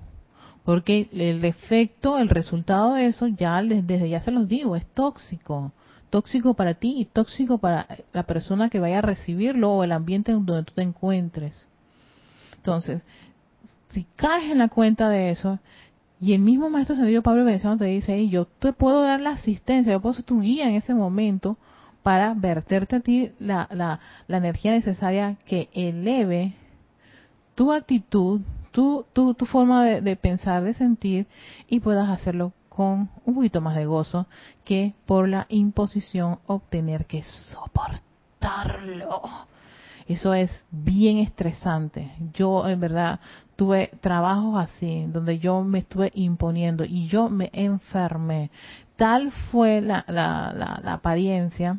porque 0.66 1.08
el 1.12 1.44
efecto, 1.44 2.18
el 2.18 2.28
resultado 2.28 2.94
de 2.94 3.06
eso, 3.06 3.28
ya 3.28 3.62
desde 3.62 4.08
ya 4.08 4.20
se 4.20 4.32
los 4.32 4.48
digo, 4.48 4.74
es 4.74 4.84
tóxico. 4.84 5.70
Tóxico 6.10 6.54
para 6.54 6.74
ti 6.74 6.96
y 6.98 7.04
tóxico 7.04 7.58
para 7.58 7.86
la 8.12 8.24
persona 8.24 8.68
que 8.68 8.80
vaya 8.80 8.98
a 8.98 9.02
recibirlo 9.02 9.70
o 9.70 9.84
el 9.84 9.92
ambiente 9.92 10.32
donde 10.32 10.64
tú 10.64 10.72
te 10.74 10.82
encuentres. 10.82 11.68
Entonces, 12.56 13.04
si 13.90 14.08
caes 14.16 14.50
en 14.50 14.58
la 14.58 14.66
cuenta 14.66 15.08
de 15.08 15.30
eso, 15.30 15.60
y 16.20 16.32
el 16.32 16.40
mismo 16.40 16.68
maestro 16.68 16.96
Sendido 16.96 17.22
Pablo 17.22 17.44
Veneciano 17.44 17.78
te 17.78 17.84
dice, 17.84 18.28
yo 18.28 18.46
te 18.46 18.72
puedo 18.72 19.02
dar 19.02 19.20
la 19.20 19.30
asistencia, 19.30 19.92
yo 19.92 20.00
puedo 20.00 20.14
ser 20.14 20.24
tu 20.24 20.40
guía 20.40 20.68
en 20.68 20.74
ese 20.74 20.94
momento 20.96 21.58
para 22.02 22.34
verterte 22.34 22.96
a 22.96 23.00
ti 23.00 23.30
la, 23.38 23.68
la, 23.70 24.00
la 24.26 24.36
energía 24.38 24.72
necesaria 24.72 25.36
que 25.46 25.68
eleve 25.74 26.56
tu 27.54 27.72
actitud, 27.72 28.40
tu, 28.76 29.06
tu, 29.14 29.32
tu 29.32 29.46
forma 29.46 29.86
de, 29.86 30.16
pensar, 30.16 30.62
de 30.62 30.74
sentir 30.74 31.26
y 31.66 31.80
puedas 31.80 32.10
hacerlo 32.10 32.52
con 32.68 33.08
un 33.24 33.34
poquito 33.34 33.62
más 33.62 33.74
de 33.74 33.86
gozo 33.86 34.26
que 34.66 34.92
por 35.06 35.30
la 35.30 35.46
imposición 35.48 36.40
obtener 36.46 37.06
que 37.06 37.22
soportarlo. 37.22 39.22
Eso 40.06 40.34
es 40.34 40.62
bien 40.70 41.16
estresante. 41.16 42.12
Yo 42.34 42.68
en 42.68 42.78
verdad 42.78 43.18
tuve 43.56 43.92
trabajos 44.02 44.62
así, 44.62 45.06
donde 45.08 45.38
yo 45.38 45.62
me 45.62 45.78
estuve 45.78 46.12
imponiendo 46.14 46.84
y 46.84 47.06
yo 47.06 47.30
me 47.30 47.48
enfermé. 47.54 48.50
Tal 48.96 49.30
fue 49.50 49.80
la, 49.80 50.04
la, 50.06 50.52
la, 50.54 50.82
la 50.84 50.92
apariencia 50.92 51.78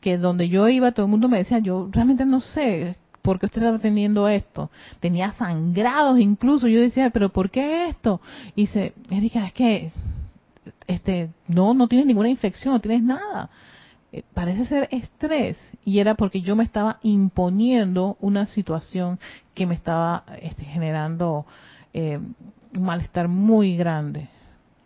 que 0.00 0.16
donde 0.16 0.48
yo 0.48 0.70
iba 0.70 0.92
todo 0.92 1.04
el 1.04 1.10
mundo 1.10 1.28
me 1.28 1.36
decía, 1.36 1.58
yo 1.58 1.90
realmente 1.92 2.24
no 2.24 2.40
sé 2.40 2.96
¿por 3.22 3.38
qué 3.38 3.46
usted 3.46 3.62
está 3.62 3.78
teniendo 3.78 4.28
esto? 4.28 4.70
Tenía 5.00 5.32
sangrados 5.32 6.18
incluso. 6.18 6.68
Yo 6.68 6.80
decía, 6.80 7.10
¿pero 7.10 7.30
por 7.30 7.50
qué 7.50 7.88
esto? 7.88 8.20
Y 8.54 8.62
dice, 8.62 8.94
Erika, 9.10 9.46
es 9.46 9.52
que 9.52 9.92
este, 10.86 11.30
no, 11.48 11.74
no 11.74 11.88
tienes 11.88 12.06
ninguna 12.06 12.28
infección, 12.28 12.74
no 12.74 12.80
tienes 12.80 13.02
nada. 13.02 13.50
Eh, 14.12 14.22
parece 14.34 14.64
ser 14.66 14.88
estrés. 14.90 15.58
Y 15.84 15.98
era 16.00 16.14
porque 16.14 16.40
yo 16.40 16.56
me 16.56 16.64
estaba 16.64 16.98
imponiendo 17.02 18.16
una 18.20 18.46
situación 18.46 19.18
que 19.54 19.66
me 19.66 19.74
estaba 19.74 20.24
este, 20.40 20.64
generando 20.64 21.46
eh, 21.92 22.18
un 22.74 22.82
malestar 22.82 23.28
muy 23.28 23.76
grande 23.76 24.28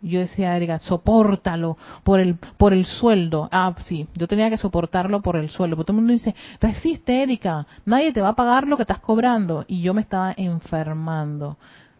yo 0.09 0.19
decía, 0.19 0.55
Erika, 0.55 0.79
sopórtalo 0.79 1.77
por 2.03 2.19
el, 2.19 2.35
por 2.35 2.73
el 2.73 2.85
sueldo. 2.85 3.49
Ah, 3.51 3.73
sí, 3.85 4.07
yo 4.13 4.27
tenía 4.27 4.49
que 4.49 4.57
soportarlo 4.57 5.21
por 5.21 5.35
el 5.35 5.49
sueldo. 5.49 5.75
Pero 5.75 5.85
todo 5.85 5.97
el 5.97 6.01
mundo 6.01 6.13
dice, 6.13 6.35
resiste, 6.61 7.23
Erika, 7.23 7.65
nadie 7.85 8.13
te 8.13 8.21
va 8.21 8.29
a 8.29 8.35
pagar 8.35 8.67
lo 8.67 8.77
que 8.77 8.83
estás 8.83 8.99
cobrando. 8.99 9.65
Y 9.67 9.81
yo 9.81 9.93
me 9.93 10.01
estaba 10.01 10.33
enfermando. 10.37 11.57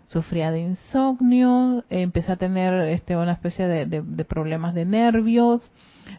Sufría 0.08 0.52
de 0.52 0.62
insomnio, 0.62 1.84
empecé 1.90 2.32
a 2.32 2.38
tener 2.38 2.74
este, 2.90 3.18
una 3.18 3.34
especie 3.34 3.68
de, 3.68 4.26
problemas 4.26 4.76
de 4.76 4.86
nervios, 4.86 5.72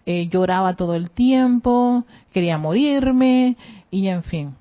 eh, 0.04 0.26
lloraba 0.26 0.74
todo 0.74 0.96
el 0.96 1.12
tiempo, 1.12 2.04
quería 2.32 2.58
morirme, 2.58 3.56
y 3.92 4.08
en 4.08 4.24
fin. 4.24 4.56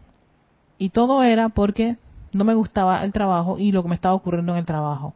Y 0.77 0.89
todo 0.89 1.23
era 1.23 1.49
porque 1.49 1.97
no 2.33 2.43
me 2.43 2.53
gustaba 2.53 3.03
el 3.03 3.13
trabajo 3.13 3.57
y 3.57 3.71
lo 3.71 3.81
que 3.81 3.89
me 3.89 3.95
estaba 3.95 4.13
ocurriendo 4.13 4.51
en 4.51 4.59
el 4.59 4.65
trabajo 4.65 5.15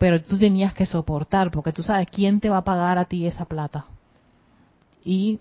pero 0.00 0.22
tú 0.22 0.38
tenías 0.38 0.72
que 0.72 0.86
soportar, 0.86 1.50
porque 1.50 1.74
tú 1.74 1.82
sabes 1.82 2.08
quién 2.10 2.40
te 2.40 2.48
va 2.48 2.56
a 2.56 2.64
pagar 2.64 2.96
a 2.96 3.04
ti 3.04 3.26
esa 3.26 3.44
plata. 3.44 3.84
Y, 5.04 5.40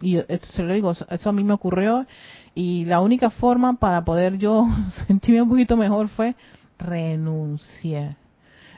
y 0.00 0.16
se 0.54 0.62
lo 0.62 0.72
digo, 0.72 0.92
eso 0.92 1.28
a 1.28 1.32
mí 1.34 1.44
me 1.44 1.52
ocurrió 1.52 2.06
y 2.54 2.86
la 2.86 3.02
única 3.02 3.28
forma 3.28 3.74
para 3.74 4.02
poder 4.02 4.38
yo 4.38 4.66
sentirme 5.06 5.42
un 5.42 5.50
poquito 5.50 5.76
mejor 5.76 6.08
fue 6.08 6.34
renunciar. 6.78 8.16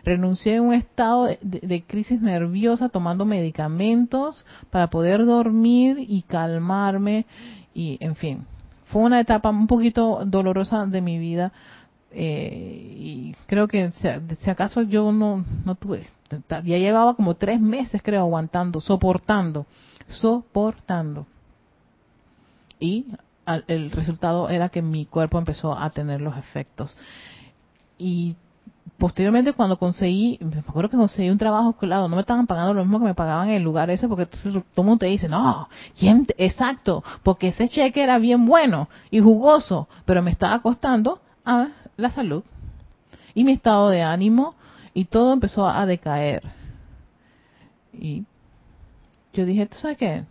Renuncié 0.03 0.57
a 0.57 0.63
un 0.63 0.75
estado 0.75 1.29
de, 1.41 1.85
crisis 1.87 2.21
nerviosa 2.21 2.89
tomando 2.89 3.25
medicamentos 3.25 4.45
para 4.71 4.91
poder 4.91 5.25
dormir 5.25 5.99
y 6.01 6.23
calmarme 6.23 7.27
y 7.73 7.97
en 8.01 8.17
fin, 8.17 8.45
fue 8.87 9.03
una 9.03 9.21
etapa 9.21 9.51
un 9.51 9.69
poquito 9.69 10.25
dolorosa 10.27 10.85
de 10.85 11.01
mi 11.01 11.21
vida, 11.21 11.53
eh, 12.13 12.95
y 12.97 13.35
creo 13.47 13.69
que 13.69 13.93
si, 13.93 14.51
acaso 14.51 14.83
yo 14.83 15.13
no, 15.13 15.45
no 15.65 15.75
tuve, 15.75 16.07
ya 16.49 16.61
llevaba 16.63 17.15
como 17.15 17.35
tres 17.35 17.61
meses 17.61 18.03
creo 18.03 18.21
aguantando, 18.21 18.81
soportando, 18.81 19.67
soportando. 20.07 21.27
Y 22.79 23.07
el 23.69 23.91
resultado 23.91 24.49
era 24.49 24.69
que 24.69 24.83
mi 24.83 25.07
cuerpo 25.07 25.39
empezó 25.39 25.77
a 25.77 25.91
tener 25.91 26.21
los 26.21 26.37
efectos. 26.37 26.97
Y 27.99 28.37
posteriormente 28.99 29.53
cuando 29.53 29.79
conseguí, 29.79 30.39
me 30.41 30.59
acuerdo 30.59 30.91
que 30.91 30.97
conseguí 30.97 31.31
un 31.31 31.39
trabajo, 31.39 31.75
claro, 31.75 32.09
no 32.09 32.17
me 32.17 32.23
estaban 32.23 32.47
pagando 32.47 32.75
lo 32.75 32.83
mismo 32.83 32.99
que 32.99 33.07
me 33.07 33.15
pagaban 33.15 33.49
en 33.49 33.57
el 33.57 33.63
lugar 33.63 33.91
ese, 33.91 34.09
porque 34.09 34.27
todo 34.27 34.85
mundo 34.85 34.99
te 34.99 35.07
dice, 35.07 35.29
no, 35.29 35.69
¿quién 35.99 36.27
exacto, 36.39 37.05
porque 37.23 37.49
ese 37.49 37.69
cheque 37.69 38.03
era 38.03 38.19
bien 38.19 38.47
bueno 38.47 38.89
y 39.11 39.21
jugoso, 39.21 39.89
pero 40.05 40.23
me 40.23 40.31
estaba 40.31 40.61
costando 40.61 41.21
a 41.45 41.69
la 41.97 42.11
salud 42.11 42.45
y 43.35 43.45
mi 43.45 43.53
estado 43.53 43.91
de 43.91 44.03
ánimo 44.03 44.55
y 44.95 45.05
todo 45.05 45.33
empezó 45.33 45.69
a 45.69 45.85
decaer. 45.87 46.43
Y 47.93 48.25
yo 49.33 49.45
dije, 49.45 49.67
¿tú 49.67 49.77
sabes 49.77 49.99
qué? 49.99 50.25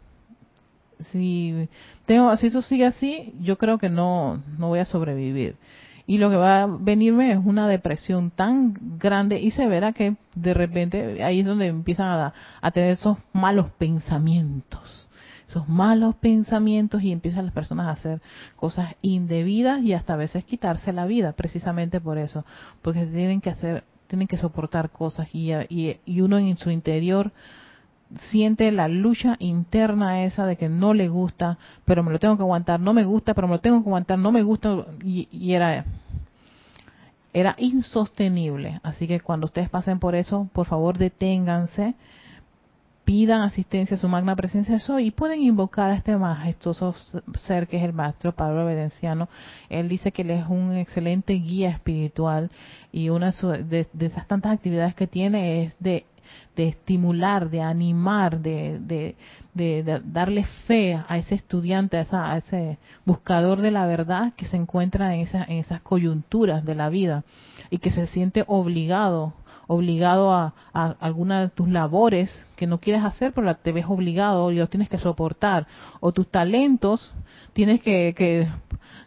Si 1.11 1.67
tengo, 2.05 2.35
si 2.37 2.47
eso 2.47 2.61
sigue 2.61 2.85
así, 2.85 3.33
yo 3.41 3.57
creo 3.57 3.77
que 3.77 3.89
no, 3.89 4.41
no 4.57 4.69
voy 4.69 4.79
a 4.79 4.85
sobrevivir. 4.85 5.55
Y 6.07 6.19
lo 6.19 6.29
que 6.29 6.35
va 6.35 6.63
a 6.63 6.67
venirme 6.67 7.31
es 7.31 7.39
una 7.43 7.67
depresión 7.67 8.31
tan 8.31 8.75
grande 8.99 9.39
y 9.39 9.51
severa 9.51 9.93
que 9.93 10.15
de 10.35 10.53
repente 10.53 11.23
ahí 11.23 11.39
es 11.39 11.45
donde 11.45 11.67
empiezan 11.67 12.07
a, 12.07 12.33
a 12.61 12.71
tener 12.71 12.91
esos 12.91 13.17
malos 13.33 13.67
pensamientos. 13.77 15.09
Malos 15.67 16.15
pensamientos 16.15 17.01
y 17.01 17.11
empiezan 17.11 17.45
las 17.45 17.53
personas 17.53 17.87
a 17.87 17.91
hacer 17.91 18.21
cosas 18.55 18.95
indebidas 19.01 19.81
y 19.81 19.93
hasta 19.93 20.13
a 20.13 20.17
veces 20.17 20.43
quitarse 20.43 20.93
la 20.93 21.05
vida, 21.05 21.31
precisamente 21.31 22.01
por 22.01 22.17
eso, 22.17 22.45
porque 22.81 23.05
tienen 23.05 23.41
que 23.41 23.49
hacer, 23.49 23.83
tienen 24.07 24.27
que 24.27 24.37
soportar 24.37 24.89
cosas 24.89 25.27
y, 25.33 25.51
y, 25.69 25.99
y 26.05 26.21
uno 26.21 26.37
en 26.37 26.57
su 26.57 26.69
interior 26.71 27.31
siente 28.29 28.71
la 28.71 28.87
lucha 28.87 29.35
interna 29.39 30.23
esa 30.25 30.45
de 30.45 30.57
que 30.57 30.69
no 30.69 30.93
le 30.93 31.07
gusta, 31.07 31.57
pero 31.85 32.03
me 32.03 32.11
lo 32.11 32.19
tengo 32.19 32.37
que 32.37 32.43
aguantar, 32.43 32.79
no 32.79 32.93
me 32.93 33.03
gusta, 33.03 33.33
pero 33.33 33.47
me 33.47 33.55
lo 33.55 33.61
tengo 33.61 33.81
que 33.81 33.89
aguantar, 33.89 34.19
no 34.19 34.31
me 34.31 34.43
gusta, 34.43 34.85
y, 35.03 35.27
y 35.31 35.53
era 35.53 35.85
era 37.35 37.53
insostenible. 37.57 38.79
Así 38.81 39.07
que 39.07 39.19
cuando 39.19 39.45
ustedes 39.47 39.69
pasen 39.69 39.99
por 39.99 40.15
eso, 40.15 40.49
por 40.53 40.67
favor 40.67 40.97
deténganse, 40.97 41.95
pidan 43.05 43.41
asistencia 43.41 43.95
a 43.95 43.99
su 43.99 44.09
magna 44.09 44.35
presencia 44.35 44.77
y 44.99 45.11
pueden 45.11 45.41
invocar 45.41 45.91
a 45.91 45.95
este 45.95 46.17
majestuoso 46.17 46.95
ser 47.35 47.67
que 47.67 47.77
es 47.77 47.83
el 47.83 47.93
maestro 47.93 48.33
Pablo 48.33 48.65
Vedenciano. 48.65 49.29
Él 49.69 49.87
dice 49.87 50.11
que 50.11 50.23
él 50.23 50.31
es 50.31 50.47
un 50.47 50.73
excelente 50.73 51.33
guía 51.33 51.69
espiritual 51.69 52.49
y 52.91 53.09
una 53.09 53.31
de, 53.31 53.87
de 53.93 54.05
esas 54.05 54.27
tantas 54.27 54.53
actividades 54.53 54.95
que 54.95 55.05
tiene 55.05 55.63
es 55.63 55.73
de 55.79 56.05
estimular, 56.57 57.49
de 57.49 57.61
animar, 57.61 58.39
de, 58.39 58.79
de, 59.53 60.01
darle 60.05 60.45
fe 60.67 60.99
a 61.07 61.17
ese 61.17 61.35
estudiante, 61.35 61.97
a, 61.97 62.01
esa, 62.01 62.31
a, 62.31 62.37
ese 62.37 62.77
buscador 63.05 63.61
de 63.61 63.71
la 63.71 63.85
verdad 63.85 64.33
que 64.35 64.45
se 64.45 64.57
encuentra 64.57 65.15
en, 65.15 65.27
en 65.27 65.59
esas 65.59 65.81
coyunturas 65.81 66.65
de 66.65 66.75
la 66.75 66.89
vida 66.89 67.23
y 67.69 67.77
que 67.77 67.91
se 67.91 68.07
siente 68.07 68.43
obligado, 68.47 69.33
obligado 69.67 70.33
a, 70.33 70.53
a, 70.73 70.95
alguna 70.99 71.41
de 71.41 71.49
tus 71.49 71.69
labores 71.69 72.47
que 72.55 72.67
no 72.67 72.79
quieres 72.79 73.03
hacer, 73.03 73.33
pero 73.33 73.55
te 73.55 73.71
ves 73.71 73.85
obligado 73.87 74.51
y 74.51 74.57
los 74.57 74.69
tienes 74.69 74.89
que 74.89 74.97
soportar, 74.97 75.67
o 75.99 76.11
tus 76.11 76.29
talentos 76.29 77.13
tienes 77.53 77.81
que, 77.81 78.13
que 78.15 78.47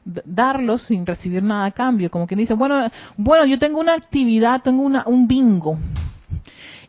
darlos 0.05 0.83
sin 0.83 1.07
recibir 1.07 1.43
nada 1.43 1.67
a 1.67 1.71
cambio, 1.71 2.11
como 2.11 2.27
quien 2.27 2.39
dice, 2.39 2.55
bueno, 2.55 2.91
bueno, 3.17 3.45
yo 3.45 3.59
tengo 3.59 3.81
una 3.81 3.95
actividad, 3.95 4.63
tengo 4.63 4.83
una, 4.83 5.05
un 5.07 5.29
bingo, 5.29 5.79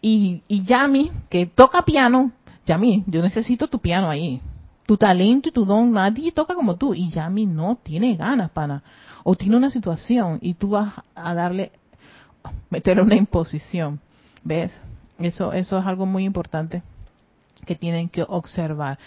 y, 0.01 0.43
y 0.47 0.63
Yami, 0.63 1.11
que 1.30 1.45
toca 1.45 1.84
piano, 1.84 2.32
Yami, 2.65 3.03
yo 3.07 3.22
necesito 3.22 3.67
tu 3.67 3.80
piano 3.80 4.09
ahí. 4.09 4.41
Tu 4.86 4.97
talento 4.97 5.49
y 5.49 5.51
tu 5.51 5.65
don, 5.65 5.91
nadie 5.91 6.32
toca 6.32 6.55
como 6.55 6.76
tú. 6.76 6.93
Y 6.93 7.09
Yami 7.09 7.45
no 7.45 7.78
tiene 7.84 8.15
ganas, 8.15 8.49
pana. 8.51 8.84
O 9.24 9.36
tiene 9.36 9.57
una 9.57 9.70
situación 9.70 10.39
y 10.41 10.53
tú 10.53 10.70
vas 10.70 10.93
a 11.13 11.34
darle, 11.34 11.72
meterle 12.69 13.03
una 13.03 13.15
imposición. 13.15 13.99
¿Ves? 14.43 14.71
Eso, 15.19 15.51
eso 15.53 15.79
es 15.79 15.85
algo 15.85 16.05
muy 16.05 16.23
importante 16.23 16.81
que 17.65 17.75
tienen 17.75 18.09
que 18.09 18.23
observar. 18.23 18.97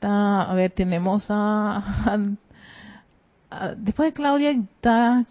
a 0.00 0.52
ver, 0.54 0.72
tenemos 0.72 1.26
a, 1.28 2.18
después 3.76 4.08
de 4.08 4.12
Claudia 4.12 4.50
está 4.50 5.24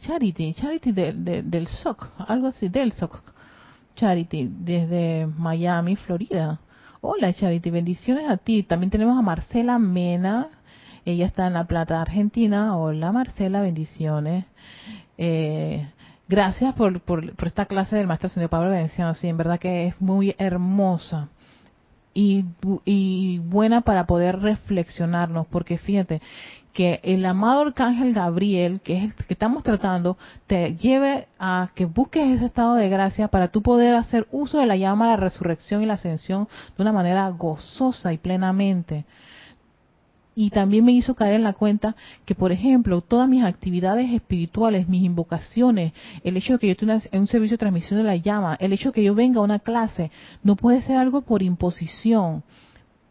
Charity, 0.00 0.54
Charity 0.54 0.92
del 0.92 1.66
SOC, 1.66 2.12
algo 2.26 2.48
así, 2.48 2.68
del 2.68 2.92
SOC. 2.92 3.34
Charity, 3.94 4.48
desde 4.50 5.26
Miami, 5.26 5.94
Florida. 5.94 6.58
Hola 7.00 7.32
Charity, 7.32 7.70
bendiciones 7.70 8.28
a 8.28 8.36
ti. 8.36 8.64
También 8.64 8.90
tenemos 8.90 9.16
a 9.16 9.22
Marcela 9.22 9.78
Mena, 9.78 10.48
ella 11.04 11.26
está 11.26 11.46
en 11.46 11.52
La 11.52 11.64
Plata, 11.64 12.00
Argentina. 12.00 12.76
Hola 12.76 13.12
Marcela, 13.12 13.60
bendiciones. 13.60 14.46
Eh, 15.16 15.86
gracias 16.28 16.74
por, 16.74 17.00
por, 17.00 17.34
esta 17.44 17.66
clase 17.66 17.96
del 17.96 18.06
maestro 18.06 18.28
señor 18.28 18.50
Pablo 18.50 18.70
Veneziano. 18.70 19.14
Sí, 19.14 19.28
en 19.28 19.36
verdad 19.36 19.58
que 19.58 19.86
es 19.88 20.00
muy 20.00 20.34
hermosa 20.38 21.28
y, 22.12 22.44
y 22.84 23.38
buena 23.40 23.80
para 23.80 24.06
poder 24.06 24.40
reflexionarnos, 24.40 25.46
porque 25.48 25.78
fíjate, 25.78 26.20
que 26.74 27.00
el 27.04 27.24
amado 27.24 27.62
arcángel 27.62 28.12
Gabriel, 28.12 28.80
que 28.80 28.98
es 28.98 29.04
el 29.04 29.14
que 29.14 29.34
estamos 29.34 29.62
tratando, 29.62 30.18
te 30.48 30.74
lleve 30.74 31.28
a 31.38 31.70
que 31.74 31.86
busques 31.86 32.28
ese 32.28 32.46
estado 32.46 32.74
de 32.74 32.88
gracia 32.88 33.28
para 33.28 33.48
tú 33.48 33.62
poder 33.62 33.94
hacer 33.94 34.26
uso 34.32 34.58
de 34.58 34.66
la 34.66 34.76
llama, 34.76 35.06
la 35.06 35.16
resurrección 35.16 35.82
y 35.82 35.86
la 35.86 35.94
ascensión 35.94 36.48
de 36.76 36.82
una 36.82 36.92
manera 36.92 37.28
gozosa 37.30 38.12
y 38.12 38.18
plenamente. 38.18 39.04
Y 40.36 40.50
también 40.50 40.84
me 40.84 40.92
hizo 40.92 41.14
caer 41.14 41.34
en 41.34 41.44
la 41.44 41.52
cuenta 41.52 41.94
que, 42.24 42.34
por 42.34 42.50
ejemplo, 42.50 43.00
todas 43.00 43.28
mis 43.28 43.44
actividades 43.44 44.12
espirituales, 44.12 44.88
mis 44.88 45.04
invocaciones, 45.04 45.92
el 46.24 46.36
hecho 46.36 46.54
de 46.54 46.58
que 46.58 46.68
yo 46.68 46.76
tenga 46.76 46.98
un 47.12 47.26
servicio 47.26 47.54
de 47.54 47.58
transmisión 47.58 47.98
de 47.98 48.04
la 48.04 48.16
llama, 48.16 48.56
el 48.58 48.72
hecho 48.72 48.88
de 48.88 48.94
que 48.94 49.04
yo 49.04 49.14
venga 49.14 49.40
a 49.40 49.44
una 49.44 49.60
clase, 49.60 50.10
no 50.42 50.56
puede 50.56 50.82
ser 50.82 50.96
algo 50.96 51.22
por 51.22 51.42
imposición. 51.42 52.42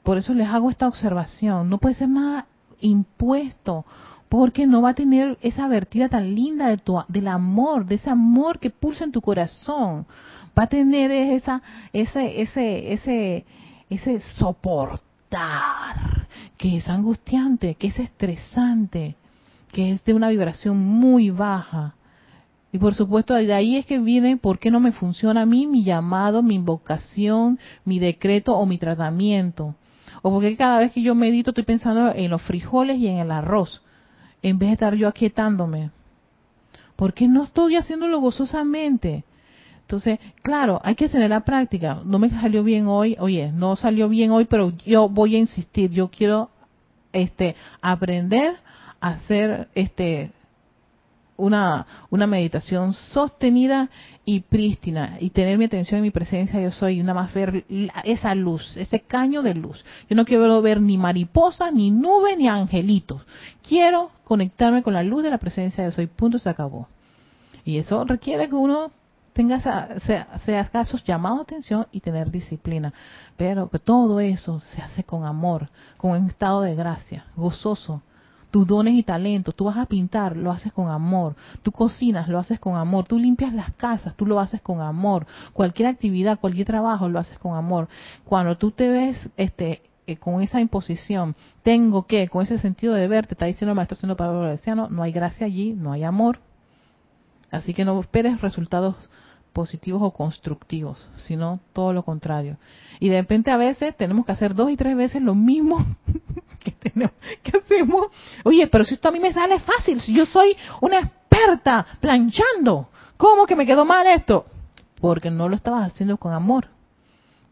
Por 0.03 0.17
eso 0.17 0.33
les 0.33 0.47
hago 0.49 0.69
esta 0.69 0.87
observación. 0.87 1.69
No 1.69 1.77
puede 1.77 1.95
ser 1.95 2.09
nada 2.09 2.45
impuesto, 2.81 3.85
porque 4.27 4.67
no 4.67 4.81
va 4.81 4.89
a 4.89 4.95
tener 4.95 5.37
esa 5.41 5.67
vertida 5.67 6.09
tan 6.09 6.35
linda 6.35 6.67
de 6.67 6.77
tu, 6.77 6.99
del 7.07 7.27
amor, 7.27 7.85
de 7.85 7.95
ese 7.95 8.09
amor 8.09 8.59
que 8.59 8.69
pulsa 8.69 9.05
en 9.05 9.11
tu 9.11 9.21
corazón. 9.21 10.05
Va 10.57 10.63
a 10.63 10.67
tener 10.67 11.11
esa, 11.11 11.61
ese, 11.93 12.41
ese, 12.41 12.93
ese, 12.93 13.45
ese 13.89 14.19
que 16.57 16.77
es 16.77 16.87
angustiante, 16.87 17.75
que 17.75 17.87
es 17.87 17.99
estresante, 17.99 19.15
que 19.71 19.91
es 19.91 20.05
de 20.05 20.13
una 20.13 20.29
vibración 20.29 20.77
muy 20.77 21.29
baja. 21.29 21.95
Y 22.71 22.77
por 22.77 22.95
supuesto, 22.95 23.33
de 23.33 23.53
ahí 23.53 23.77
es 23.77 23.85
que 23.85 23.99
viene 23.99 24.37
por 24.37 24.59
qué 24.59 24.71
no 24.71 24.79
me 24.79 24.91
funciona 24.91 25.41
a 25.41 25.45
mí 25.45 25.67
mi 25.67 25.83
llamado, 25.83 26.41
mi 26.41 26.55
invocación, 26.55 27.59
mi 27.85 27.99
decreto 27.99 28.55
o 28.55 28.65
mi 28.65 28.77
tratamiento. 28.77 29.75
O 30.21 30.31
porque 30.31 30.55
cada 30.55 30.79
vez 30.79 30.91
que 30.91 31.01
yo 31.01 31.15
medito 31.15 31.51
estoy 31.51 31.65
pensando 31.65 32.13
en 32.15 32.31
los 32.31 32.41
frijoles 32.41 32.97
y 32.97 33.07
en 33.07 33.17
el 33.17 33.31
arroz, 33.31 33.83
en 34.41 34.57
vez 34.57 34.69
de 34.69 34.73
estar 34.73 34.95
yo 34.95 35.07
aquietándome. 35.07 35.91
¿Por 36.95 37.13
qué 37.13 37.27
no 37.27 37.43
estoy 37.43 37.75
haciéndolo 37.75 38.19
gozosamente? 38.19 39.23
Entonces, 39.93 40.19
claro, 40.41 40.81
hay 40.83 40.95
que 40.95 41.07
tener 41.07 41.29
la 41.29 41.41
práctica. 41.41 42.01
No 42.03 42.17
me 42.17 42.27
salió 42.31 42.63
bien 42.63 42.87
hoy, 42.87 43.15
oye, 43.19 43.51
no 43.51 43.75
salió 43.75 44.09
bien 44.09 44.31
hoy, 44.31 44.45
pero 44.45 44.71
yo 44.87 45.07
voy 45.07 45.35
a 45.35 45.37
insistir. 45.37 45.91
Yo 45.91 46.09
quiero 46.09 46.49
este 47.11 47.55
aprender 47.79 48.55
a 48.99 49.09
hacer 49.09 49.67
este 49.75 50.31
una, 51.37 51.85
una 52.09 52.25
meditación 52.25 52.93
sostenida 52.93 53.91
y 54.25 54.39
prístina 54.39 55.17
y 55.19 55.29
tener 55.29 55.59
mi 55.59 55.65
atención 55.65 55.99
en 55.99 56.03
mi 56.03 56.11
presencia 56.11 56.59
yo 56.59 56.71
soy 56.71 57.01
nada 57.01 57.13
más 57.13 57.31
ver 57.31 57.63
esa 58.03 58.33
luz, 58.33 58.75
ese 58.75 59.01
caño 59.01 59.43
de 59.43 59.53
luz. 59.53 59.85
Yo 60.09 60.15
no 60.15 60.25
quiero 60.25 60.59
ver 60.63 60.81
ni 60.81 60.97
mariposa, 60.97 61.69
ni 61.69 61.91
nube, 61.91 62.35
ni 62.35 62.47
angelitos. 62.47 63.21
Quiero 63.67 64.09
conectarme 64.23 64.81
con 64.81 64.95
la 64.95 65.03
luz 65.03 65.21
de 65.21 65.29
la 65.29 65.37
presencia 65.37 65.83
yo 65.83 65.91
soy. 65.91 66.07
Punto, 66.07 66.39
se 66.39 66.49
acabó. 66.49 66.87
Y 67.63 67.77
eso 67.77 68.03
requiere 68.05 68.49
que 68.49 68.55
uno 68.55 68.91
tenga 69.33 69.59
sea, 69.59 70.39
sea 70.45 70.65
casos 70.69 71.03
llamados 71.03 71.39
a 71.39 71.43
atención 71.43 71.87
y 71.91 71.99
tener 71.99 72.31
disciplina. 72.31 72.93
Pero 73.37 73.69
todo 73.83 74.19
eso 74.19 74.61
se 74.61 74.81
hace 74.81 75.03
con 75.03 75.25
amor, 75.25 75.69
con 75.97 76.11
un 76.11 76.29
estado 76.29 76.61
de 76.61 76.75
gracia, 76.75 77.25
gozoso 77.35 78.01
tus 78.53 78.67
dones 78.67 78.93
y 78.93 79.01
talentos. 79.01 79.55
Tú 79.55 79.65
vas 79.65 79.77
a 79.77 79.87
pintar, 79.87 80.37
lo 80.37 80.51
haces 80.51 80.71
con 80.71 80.87
amor. 80.87 81.35
Tú 81.63 81.71
cocinas, 81.71 82.29
lo 82.29 82.37
haces 82.37 82.59
con 82.59 82.75
amor. 82.75 83.05
Tú 83.05 83.17
limpias 83.17 83.51
las 83.51 83.73
casas, 83.73 84.15
tú 84.15 84.27
lo 84.27 84.39
haces 84.39 84.61
con 84.61 84.79
amor. 84.79 85.25
Cualquier 85.53 85.87
actividad, 85.87 86.39
cualquier 86.39 86.67
trabajo, 86.67 87.09
lo 87.09 87.17
haces 87.17 87.39
con 87.39 87.55
amor. 87.55 87.89
Cuando 88.25 88.55
tú 88.55 88.69
te 88.69 88.89
ves 88.89 89.17
este 89.37 89.81
eh, 90.05 90.17
con 90.17 90.43
esa 90.43 90.61
imposición, 90.61 91.35
tengo 91.63 92.05
que, 92.05 92.27
con 92.27 92.43
ese 92.43 92.59
sentido 92.59 92.93
de 92.93 93.07
ver, 93.07 93.25
te 93.25 93.33
está 93.33 93.47
diciendo 93.47 93.71
el 93.71 93.75
maestro 93.75 93.97
siendo 93.97 94.15
Pablo 94.15 94.41
Valenciano, 94.41 94.87
no 94.87 95.01
hay 95.01 95.11
gracia 95.11 95.47
allí, 95.47 95.73
no 95.73 95.91
hay 95.91 96.03
amor. 96.03 96.37
Así 97.49 97.73
que 97.73 97.85
no 97.85 97.99
esperes 97.99 98.39
resultados 98.39 99.09
positivos 99.53 100.01
o 100.01 100.11
constructivos, 100.11 101.09
sino 101.15 101.59
todo 101.71 101.93
lo 101.93 102.03
contrario. 102.03 102.57
Y 102.99 103.09
de 103.09 103.21
repente 103.21 103.51
a 103.51 103.57
veces 103.57 103.95
tenemos 103.95 104.25
que 104.25 104.31
hacer 104.31 104.55
dos 104.55 104.71
y 104.71 104.75
tres 104.75 104.97
veces 104.97 105.21
lo 105.21 105.35
mismo 105.35 105.85
que 106.59 106.71
tenemos, 106.71 107.13
que 107.43 107.57
hacemos. 107.57 108.07
Oye, 108.43 108.67
pero 108.67 108.83
si 108.83 108.95
esto 108.95 109.09
a 109.09 109.11
mí 109.11 109.19
me 109.19 109.31
sale 109.31 109.59
fácil, 109.59 110.01
si 110.01 110.13
yo 110.13 110.25
soy 110.25 110.57
una 110.81 110.99
experta 110.99 111.85
planchando, 112.01 112.89
¿cómo 113.15 113.45
que 113.45 113.55
me 113.55 113.65
quedó 113.65 113.85
mal 113.85 114.05
esto? 114.07 114.45
Porque 114.99 115.29
no 115.29 115.47
lo 115.47 115.55
estabas 115.55 115.87
haciendo 115.87 116.17
con 116.17 116.33
amor, 116.33 116.67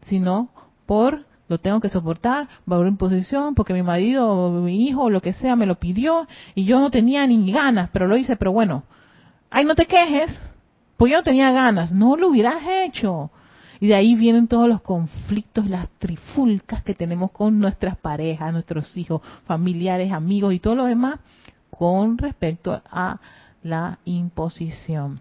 sino 0.02 0.50
por 0.86 1.24
lo 1.48 1.58
tengo 1.58 1.80
que 1.80 1.88
soportar 1.88 2.48
bajo 2.64 2.86
imposición 2.86 3.54
porque 3.54 3.74
mi 3.74 3.82
marido 3.82 4.28
o 4.28 4.50
mi 4.50 4.88
hijo 4.88 5.02
o 5.02 5.10
lo 5.10 5.20
que 5.20 5.34
sea 5.34 5.54
me 5.54 5.66
lo 5.66 5.76
pidió 5.76 6.26
y 6.54 6.64
yo 6.64 6.80
no 6.80 6.90
tenía 6.90 7.26
ni 7.26 7.52
ganas, 7.52 7.90
pero 7.92 8.08
lo 8.08 8.16
hice, 8.16 8.36
pero 8.36 8.52
bueno, 8.52 8.84
ay, 9.50 9.64
no 9.64 9.74
te 9.74 9.86
quejes, 9.86 10.32
pues 11.02 11.10
yo 11.10 11.18
no 11.18 11.24
tenía 11.24 11.50
ganas, 11.50 11.90
no 11.90 12.14
lo 12.14 12.28
hubieras 12.28 12.62
hecho. 12.64 13.32
Y 13.80 13.88
de 13.88 13.96
ahí 13.96 14.14
vienen 14.14 14.46
todos 14.46 14.68
los 14.68 14.82
conflictos, 14.82 15.68
las 15.68 15.88
trifulcas 15.98 16.84
que 16.84 16.94
tenemos 16.94 17.32
con 17.32 17.58
nuestras 17.58 17.96
parejas, 17.96 18.52
nuestros 18.52 18.96
hijos, 18.96 19.20
familiares, 19.44 20.12
amigos 20.12 20.54
y 20.54 20.60
todo 20.60 20.76
lo 20.76 20.84
demás 20.84 21.18
con 21.70 22.18
respecto 22.18 22.80
a 22.88 23.18
la 23.64 23.98
imposición. 24.04 25.18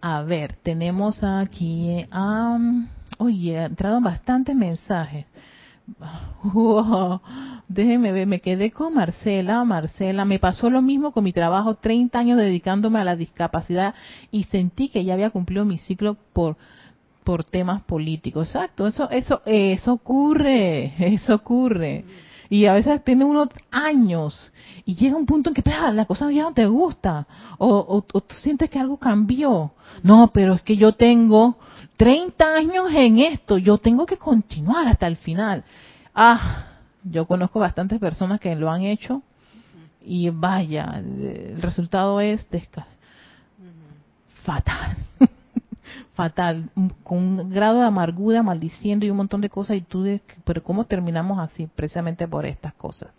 A 0.00 0.22
ver, 0.22 0.54
tenemos 0.62 1.24
aquí, 1.24 2.06
um, 2.14 2.86
oye, 3.18 3.64
entraron 3.64 4.04
bastantes 4.04 4.54
mensajes. 4.54 5.26
déjeme 7.68 8.12
ver, 8.12 8.26
me 8.26 8.40
quedé 8.40 8.70
con 8.70 8.94
Marcela, 8.94 9.64
Marcela, 9.64 10.24
me 10.24 10.38
pasó 10.38 10.70
lo 10.70 10.82
mismo 10.82 11.12
con 11.12 11.24
mi 11.24 11.32
trabajo, 11.32 11.74
30 11.74 12.18
años 12.18 12.38
dedicándome 12.38 13.00
a 13.00 13.04
la 13.04 13.16
discapacidad 13.16 13.94
y 14.30 14.44
sentí 14.44 14.88
que 14.88 15.04
ya 15.04 15.14
había 15.14 15.30
cumplido 15.30 15.64
mi 15.64 15.78
ciclo 15.78 16.16
por 16.32 16.56
por 17.24 17.44
temas 17.44 17.82
políticos. 17.82 18.48
Exacto, 18.48 18.86
eso 18.86 19.08
eso 19.10 19.42
eso 19.46 19.92
ocurre, 19.92 20.94
eso 20.98 21.36
ocurre. 21.36 22.04
Y 22.50 22.66
a 22.66 22.74
veces 22.74 23.02
tiene 23.02 23.24
unos 23.24 23.48
años 23.70 24.52
y 24.84 24.94
llega 24.94 25.16
un 25.16 25.24
punto 25.24 25.48
en 25.48 25.54
que 25.54 25.62
la 25.94 26.04
cosa 26.04 26.30
ya 26.30 26.42
no 26.42 26.52
te 26.52 26.66
gusta 26.66 27.26
o, 27.56 27.68
o, 27.88 28.02
tú 28.02 28.34
sientes 28.42 28.68
que 28.68 28.78
algo 28.78 28.98
cambió. 28.98 29.72
No, 30.02 30.30
pero 30.34 30.54
es 30.54 30.62
que 30.62 30.76
yo 30.76 30.92
tengo 30.92 31.56
30 32.02 32.56
años 32.56 32.92
en 32.92 33.20
esto, 33.20 33.58
yo 33.58 33.78
tengo 33.78 34.06
que 34.06 34.16
continuar 34.16 34.88
hasta 34.88 35.06
el 35.06 35.16
final. 35.16 35.62
Ah, 36.12 36.64
yo 37.04 37.28
conozco 37.28 37.60
bastantes 37.60 38.00
personas 38.00 38.40
que 38.40 38.56
lo 38.56 38.72
han 38.72 38.82
hecho 38.82 39.22
y 40.04 40.28
vaya, 40.30 40.94
el 40.96 41.62
resultado 41.62 42.20
es 42.20 42.48
fatal. 44.42 44.96
fatal, 46.14 46.70
con 47.04 47.18
un 47.18 47.50
grado 47.50 47.78
de 47.78 47.86
amargura, 47.86 48.42
maldiciendo 48.42 49.06
y 49.06 49.10
un 49.10 49.18
montón 49.18 49.40
de 49.40 49.48
cosas, 49.48 49.76
y 49.76 49.82
tú, 49.82 50.02
de, 50.02 50.20
pero 50.42 50.60
¿cómo 50.64 50.86
terminamos 50.86 51.38
así? 51.38 51.68
Precisamente 51.68 52.26
por 52.26 52.46
estas 52.46 52.74
cosas. 52.74 53.10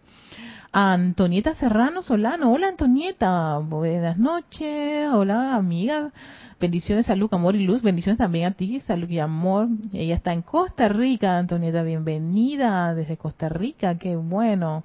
Antonieta 0.76 1.53
Serrano 1.53 2.01
Solano, 2.01 2.51
hola 2.51 2.69
Antonieta, 2.69 3.59
buenas 3.59 4.17
noches, 4.17 5.07
hola 5.13 5.55
amiga, 5.55 6.11
bendiciones, 6.59 7.05
salud, 7.05 7.32
amor 7.32 7.55
y 7.55 7.63
luz, 7.63 7.84
bendiciones 7.84 8.17
también 8.17 8.47
a 8.47 8.51
ti, 8.53 8.80
salud 8.80 9.07
y 9.07 9.19
amor. 9.19 9.67
Ella 9.93 10.15
está 10.15 10.34
en 10.34 10.41
Costa 10.41 10.88
Rica, 10.88 11.38
Antonieta, 11.38 11.84
bienvenida 11.84 12.95
desde 12.95 13.17
Costa 13.17 13.49
Rica, 13.49 13.99
qué 13.99 14.15
bueno. 14.15 14.84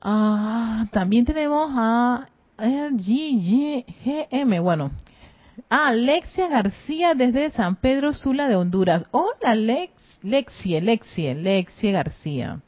Ah, 0.00 0.86
también 0.92 1.24
tenemos 1.24 1.72
a 1.74 2.28
GGM, 2.58 4.62
bueno, 4.62 4.92
Ah, 5.68 5.88
Alexia 5.88 6.46
García 6.46 7.14
desde 7.14 7.50
San 7.50 7.74
Pedro 7.74 8.12
Sula 8.12 8.46
de 8.46 8.54
Honduras. 8.54 9.06
Hola, 9.10 9.56
Lex, 9.56 9.92
Lexie, 10.22 10.80
Lexie, 10.80 11.34
Lexie 11.34 11.90
García. 11.90 12.60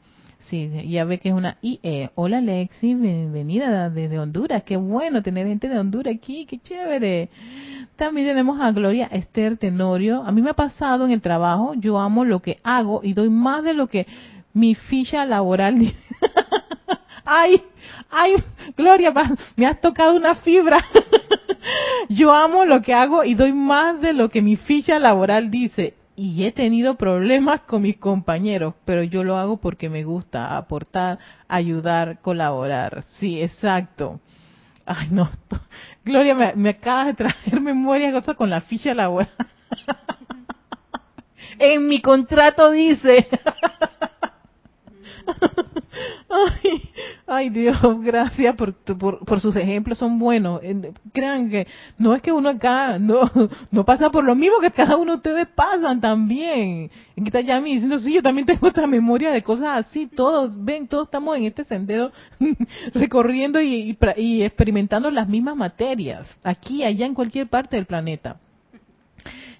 Sí, 0.49 0.69
ya 0.87 1.05
ve 1.05 1.17
que 1.17 1.29
es 1.29 1.35
una 1.35 1.57
IE. 1.63 2.11
Hola, 2.13 2.39
Lexi, 2.39 2.93
bienvenida 2.93 3.89
desde 3.89 4.19
Honduras. 4.19 4.61
Qué 4.61 4.77
bueno 4.77 5.23
tener 5.23 5.47
gente 5.47 5.67
de 5.67 5.79
Honduras 5.79 6.13
aquí, 6.15 6.45
qué 6.45 6.59
chévere. 6.59 7.29
También 7.95 8.27
tenemos 8.27 8.61
a 8.61 8.71
Gloria 8.71 9.07
Esther 9.07 9.57
Tenorio. 9.57 10.21
A 10.21 10.31
mí 10.31 10.43
me 10.43 10.51
ha 10.51 10.53
pasado 10.53 11.05
en 11.05 11.11
el 11.11 11.21
trabajo, 11.21 11.73
yo 11.75 11.99
amo 11.99 12.25
lo 12.25 12.43
que 12.43 12.59
hago 12.63 13.01
y 13.01 13.13
doy 13.13 13.29
más 13.29 13.63
de 13.63 13.73
lo 13.73 13.87
que 13.87 14.05
mi 14.53 14.75
ficha 14.75 15.25
laboral 15.25 15.79
dice. 15.79 15.97
ay, 17.25 17.63
ay, 18.11 18.35
Gloria, 18.77 19.11
me 19.55 19.65
has 19.65 19.81
tocado 19.81 20.15
una 20.15 20.35
fibra. 20.35 20.85
Yo 22.09 22.31
amo 22.31 22.65
lo 22.65 22.83
que 22.83 22.93
hago 22.93 23.23
y 23.23 23.33
doy 23.33 23.51
más 23.51 23.99
de 23.99 24.13
lo 24.13 24.29
que 24.29 24.43
mi 24.43 24.57
ficha 24.57 24.99
laboral 24.99 25.49
dice. 25.49 25.95
Y 26.15 26.45
he 26.45 26.51
tenido 26.51 26.95
problemas 26.95 27.61
con 27.61 27.81
mis 27.81 27.97
compañeros, 27.97 28.73
pero 28.85 29.03
yo 29.03 29.23
lo 29.23 29.37
hago 29.37 29.57
porque 29.57 29.89
me 29.89 30.03
gusta 30.03 30.55
aportar, 30.55 31.19
ayudar, 31.47 32.21
colaborar. 32.21 33.03
Sí, 33.19 33.41
exacto. 33.41 34.21
Ay, 34.85 35.09
no. 35.11 35.29
Gloria, 36.05 36.35
me, 36.35 36.53
me 36.55 36.69
acabas 36.69 37.07
de 37.07 37.13
traer 37.15 37.61
memoria 37.61 38.21
con 38.21 38.49
la 38.49 38.61
ficha 38.61 38.93
laboral. 38.93 39.29
en 41.59 41.87
mi 41.87 42.01
contrato 42.01 42.71
dice. 42.71 43.27
Ay, 46.29 46.81
ay 47.27 47.49
Dios, 47.49 47.77
gracias 48.01 48.55
por, 48.55 48.73
por, 48.73 49.39
sus 49.39 49.55
ejemplos, 49.55 49.97
son 49.97 50.19
buenos. 50.19 50.59
Crean 51.13 51.49
que 51.49 51.67
no 51.97 52.13
es 52.13 52.21
que 52.21 52.31
uno 52.31 52.49
acá 52.49 52.99
no, 52.99 53.31
no 53.71 53.85
pasa 53.85 54.09
por 54.09 54.23
lo 54.23 54.35
mismo 54.35 54.59
que 54.59 54.71
cada 54.71 54.97
uno 54.97 55.13
de 55.13 55.17
ustedes 55.17 55.47
pasan 55.55 56.01
también. 56.01 56.91
Aquí 57.11 57.27
está 57.27 57.41
Yami 57.41 57.73
diciendo, 57.73 57.99
sí, 57.99 58.13
yo 58.13 58.21
también 58.21 58.45
tengo 58.45 58.67
otra 58.67 58.87
memoria 58.87 59.31
de 59.31 59.43
cosas 59.43 59.85
así. 59.85 60.07
Todos, 60.07 60.51
ven, 60.63 60.87
todos 60.87 61.05
estamos 61.05 61.37
en 61.37 61.45
este 61.45 61.63
sendero 61.63 62.11
recorriendo 62.93 63.61
y, 63.61 63.97
y 64.17 64.41
experimentando 64.43 65.09
las 65.11 65.27
mismas 65.27 65.55
materias, 65.55 66.27
aquí, 66.43 66.83
allá, 66.83 67.05
en 67.05 67.13
cualquier 67.13 67.47
parte 67.47 67.75
del 67.77 67.85
planeta. 67.85 68.37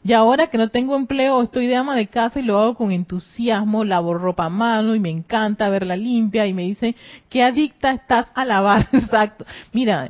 Y 0.05 0.13
ahora 0.13 0.51
que 0.51 0.59
no 0.59 0.69
tengo 0.69 0.95
empleo, 0.95 1.41
estoy 1.41 1.65
de 1.65 1.75
ama 1.75 1.95
de 1.95 2.05
casa 2.05 2.39
y 2.39 2.43
lo 2.43 2.59
hago 2.59 2.75
con 2.75 2.91
entusiasmo, 2.91 3.83
lavo 3.83 4.13
ropa 4.13 4.45
a 4.45 4.49
mano 4.49 4.93
y 4.93 4.99
me 4.99 5.09
encanta 5.09 5.67
verla 5.67 5.95
limpia 5.95 6.45
y 6.45 6.53
me 6.53 6.61
dicen, 6.61 6.95
qué 7.27 7.41
adicta 7.41 7.89
estás 7.89 8.31
a 8.35 8.45
lavar. 8.45 8.87
Exacto. 8.93 9.45
Mira, 9.73 10.07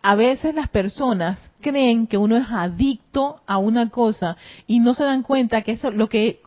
a 0.00 0.14
veces 0.14 0.54
las 0.54 0.68
personas 0.68 1.40
creen 1.60 2.06
que 2.06 2.18
uno 2.18 2.36
es 2.36 2.46
adicto 2.52 3.40
a 3.44 3.58
una 3.58 3.90
cosa 3.90 4.36
y 4.68 4.78
no 4.78 4.94
se 4.94 5.02
dan 5.02 5.24
cuenta 5.24 5.62
que 5.62 5.72
eso 5.72 5.90
lo 5.90 6.08
que 6.08 6.40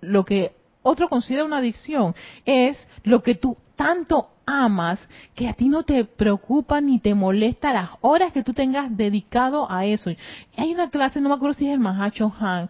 lo 0.00 0.24
que 0.24 0.50
otro 0.82 1.08
considera 1.08 1.44
una 1.44 1.58
adicción 1.58 2.14
es 2.44 2.76
lo 3.04 3.22
que 3.22 3.34
tú 3.34 3.56
tanto 3.76 4.28
amas 4.46 5.00
que 5.34 5.48
a 5.48 5.54
ti 5.54 5.68
no 5.68 5.82
te 5.82 6.04
preocupa 6.04 6.80
ni 6.80 6.98
te 6.98 7.14
molesta 7.14 7.72
las 7.72 7.90
horas 8.00 8.32
que 8.32 8.42
tú 8.42 8.52
tengas 8.52 8.96
dedicado 8.96 9.70
a 9.70 9.86
eso. 9.86 10.10
Hay 10.56 10.72
una 10.72 10.90
clase, 10.90 11.20
no 11.20 11.28
me 11.28 11.36
acuerdo 11.36 11.54
si 11.54 11.66
es 11.66 11.72
el 11.72 11.80
Mahacho 11.80 12.32
Han, 12.38 12.68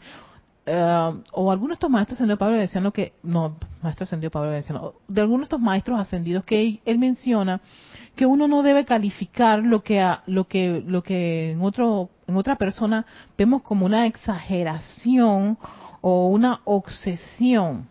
eh, 0.65 1.13
o 1.33 1.51
algunos 1.51 1.71
de 1.71 1.75
estos 1.75 1.91
maestros 1.91 2.17
ascendidos 2.17 2.39
Pablo 2.39 2.55
Veneciano 2.55 2.93
que, 2.93 3.15
no, 3.25 3.57
maestro 3.83 4.05
ascendido 4.05 4.31
Pablo 4.31 4.51
Veneciano, 4.51 4.95
de 5.09 5.21
algunos 5.21 5.41
de 5.41 5.45
estos 5.45 5.61
maestros 5.61 5.99
ascendidos 5.99 6.45
que 6.45 6.81
él, 6.85 6.99
menciona 6.99 7.61
que 8.15 8.27
uno 8.27 8.47
no 8.47 8.63
debe 8.63 8.85
calificar 8.85 9.59
lo 9.59 9.83
que 9.83 10.07
lo 10.27 10.45
que 10.45 10.85
lo 10.87 11.03
que 11.03 11.53
en 11.53 11.63
otro 11.63 12.11
en 12.29 12.37
otra 12.37 12.57
persona 12.57 13.07
vemos 13.37 13.63
como 13.63 13.87
una 13.87 14.07
exageración 14.07 15.59
o 16.01 16.29
una 16.29 16.61
obsesión 16.65 17.89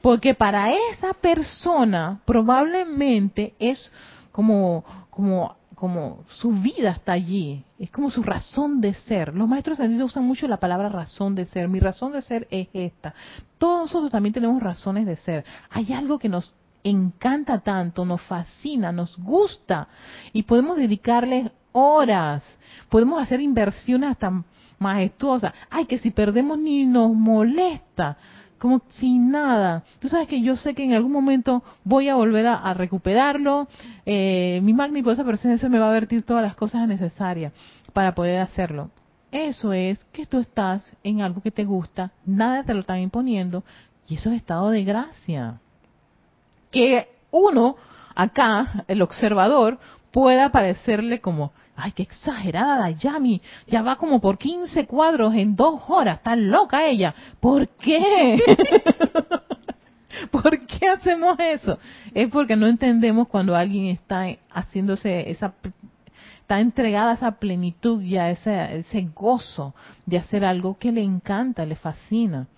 porque 0.00 0.34
para 0.34 0.72
esa 0.72 1.12
persona 1.14 2.20
probablemente 2.24 3.54
es 3.58 3.90
como, 4.32 4.84
como, 5.10 5.56
como 5.74 6.24
su 6.28 6.50
vida 6.50 6.90
está 6.90 7.12
allí, 7.12 7.64
es 7.78 7.90
como 7.90 8.10
su 8.10 8.22
razón 8.22 8.80
de 8.80 8.94
ser. 8.94 9.34
Los 9.34 9.48
maestros 9.48 9.78
ascendidos 9.78 10.12
usan 10.12 10.24
mucho 10.24 10.48
la 10.48 10.58
palabra 10.58 10.88
razón 10.88 11.34
de 11.34 11.46
ser. 11.46 11.68
Mi 11.68 11.80
razón 11.80 12.12
de 12.12 12.22
ser 12.22 12.46
es 12.50 12.68
esta. 12.72 13.14
Todos 13.58 13.82
nosotros 13.82 14.10
también 14.10 14.32
tenemos 14.32 14.62
razones 14.62 15.06
de 15.06 15.16
ser. 15.16 15.44
Hay 15.70 15.92
algo 15.92 16.18
que 16.18 16.28
nos 16.28 16.54
encanta 16.82 17.58
tanto, 17.60 18.04
nos 18.04 18.22
fascina, 18.22 18.92
nos 18.92 19.16
gusta 19.18 19.88
y 20.32 20.44
podemos 20.44 20.76
dedicarle 20.76 21.52
horas, 21.72 22.42
podemos 22.88 23.22
hacer 23.22 23.40
inversiones 23.40 24.10
hasta 24.10 24.42
majestuosas. 24.78 25.52
Ay, 25.68 25.84
que 25.84 25.98
si 25.98 26.10
perdemos 26.10 26.58
ni 26.58 26.86
nos 26.86 27.12
molesta 27.12 28.16
como 28.60 28.82
sin 28.90 29.30
nada. 29.30 29.82
Tú 29.98 30.08
sabes 30.08 30.28
que 30.28 30.42
yo 30.42 30.54
sé 30.54 30.74
que 30.74 30.84
en 30.84 30.92
algún 30.92 31.12
momento 31.12 31.64
voy 31.82 32.10
a 32.10 32.14
volver 32.14 32.46
a, 32.46 32.74
recuperarlo. 32.74 33.66
Eh, 34.04 34.60
mi 34.62 34.74
magniposa 34.74 35.24
presencia 35.24 35.68
me 35.70 35.78
va 35.78 35.88
a 35.88 35.92
vertir 35.92 36.22
todas 36.22 36.42
las 36.42 36.54
cosas 36.54 36.86
necesarias 36.86 37.54
para 37.94 38.14
poder 38.14 38.38
hacerlo. 38.38 38.90
Eso 39.32 39.72
es 39.72 39.98
que 40.12 40.26
tú 40.26 40.38
estás 40.38 40.84
en 41.02 41.22
algo 41.22 41.40
que 41.40 41.50
te 41.50 41.64
gusta, 41.64 42.12
nada 42.26 42.62
te 42.64 42.74
lo 42.74 42.80
están 42.80 43.00
imponiendo 43.00 43.64
y 44.06 44.16
eso 44.16 44.30
es 44.30 44.36
estado 44.36 44.68
de 44.70 44.84
gracia. 44.84 45.58
Que 46.70 47.08
uno, 47.30 47.76
acá, 48.14 48.84
el 48.88 49.00
observador, 49.00 49.78
pueda 50.10 50.50
parecerle 50.50 51.20
como, 51.20 51.52
ay, 51.76 51.92
qué 51.92 52.02
exagerada, 52.02 52.90
Yami, 52.90 53.40
ya 53.66 53.82
va 53.82 53.96
como 53.96 54.20
por 54.20 54.38
15 54.38 54.86
cuadros 54.86 55.34
en 55.34 55.56
dos 55.56 55.80
horas, 55.88 56.18
está 56.18 56.36
loca 56.36 56.84
ella. 56.84 57.14
¿Por 57.40 57.68
qué? 57.68 58.38
¿Por 60.30 60.66
qué 60.66 60.88
hacemos 60.88 61.38
eso? 61.38 61.78
Es 62.12 62.28
porque 62.30 62.56
no 62.56 62.66
entendemos 62.66 63.28
cuando 63.28 63.54
alguien 63.54 63.86
está 63.86 64.26
haciéndose 64.52 65.30
esa 65.30 65.54
está 66.50 66.58
entregada 66.58 67.12
a 67.12 67.14
esa 67.14 67.30
plenitud 67.38 68.02
y 68.02 68.16
a 68.16 68.28
ese, 68.28 68.78
ese 68.78 69.02
gozo 69.14 69.72
de 70.04 70.18
hacer 70.18 70.44
algo 70.44 70.76
que 70.78 70.90
le 70.90 71.00
encanta, 71.00 71.64
le 71.64 71.76
fascina. 71.76 72.48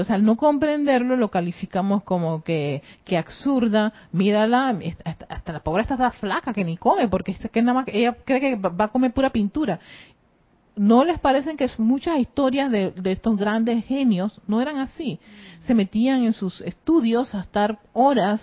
Entonces, 0.00 0.14
al 0.14 0.24
no 0.24 0.36
comprenderlo, 0.36 1.14
lo 1.14 1.30
calificamos 1.30 2.02
como 2.04 2.42
que, 2.42 2.80
absurda. 3.18 3.92
Mírala, 4.12 4.74
hasta, 5.04 5.52
la 5.52 5.60
pobre 5.60 5.82
está 5.82 6.10
flaca 6.12 6.54
que 6.54 6.64
ni 6.64 6.78
come, 6.78 7.06
porque 7.06 7.32
es 7.32 7.50
que 7.50 7.60
nada 7.60 7.80
más 7.80 7.88
ella 7.88 8.16
cree 8.24 8.40
que 8.40 8.56
va 8.56 8.86
a 8.86 8.88
comer 8.88 9.12
pura 9.12 9.28
pintura. 9.28 9.78
¿No 10.74 11.04
les 11.04 11.18
parecen 11.18 11.58
que 11.58 11.68
muchas 11.76 12.18
historias 12.18 12.70
de, 12.70 12.94
estos 13.04 13.36
grandes 13.36 13.84
genios 13.84 14.40
no 14.46 14.62
eran 14.62 14.78
así? 14.78 15.18
Se 15.66 15.74
metían 15.74 16.24
en 16.24 16.32
sus 16.32 16.62
estudios 16.62 17.34
a 17.34 17.40
estar 17.40 17.78
horas 17.92 18.40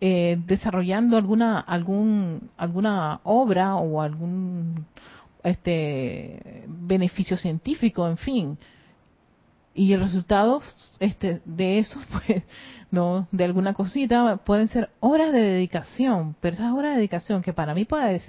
eh, 0.00 0.38
desarrollando 0.46 1.16
alguna 1.16 1.58
algún 1.58 2.48
alguna 2.56 3.18
obra 3.24 3.74
o 3.74 4.00
algún 4.00 4.86
este 5.42 6.64
beneficio 6.68 7.36
científico, 7.36 8.06
en 8.06 8.18
fin 8.18 8.58
y 9.74 9.92
el 9.92 10.00
resultado 10.00 10.62
este, 11.00 11.40
de 11.44 11.78
eso, 11.78 11.98
pues, 12.26 12.42
no, 12.90 13.26
de 13.32 13.44
alguna 13.44 13.74
cosita, 13.74 14.38
pueden 14.38 14.68
ser 14.68 14.90
horas 15.00 15.32
de 15.32 15.40
dedicación, 15.40 16.36
pero 16.40 16.54
esas 16.54 16.72
horas 16.72 16.92
de 16.92 16.96
dedicación 16.98 17.42
que 17.42 17.52
para 17.52 17.74
mí 17.74 17.84
puede, 17.84 18.20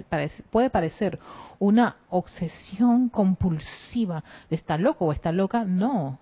puede 0.50 0.70
parecer 0.70 1.18
una 1.58 1.96
obsesión 2.08 3.08
compulsiva 3.08 4.24
de 4.48 4.56
estar 4.56 4.80
loco 4.80 5.06
o 5.06 5.12
estar 5.12 5.34
loca, 5.34 5.64
no, 5.64 6.18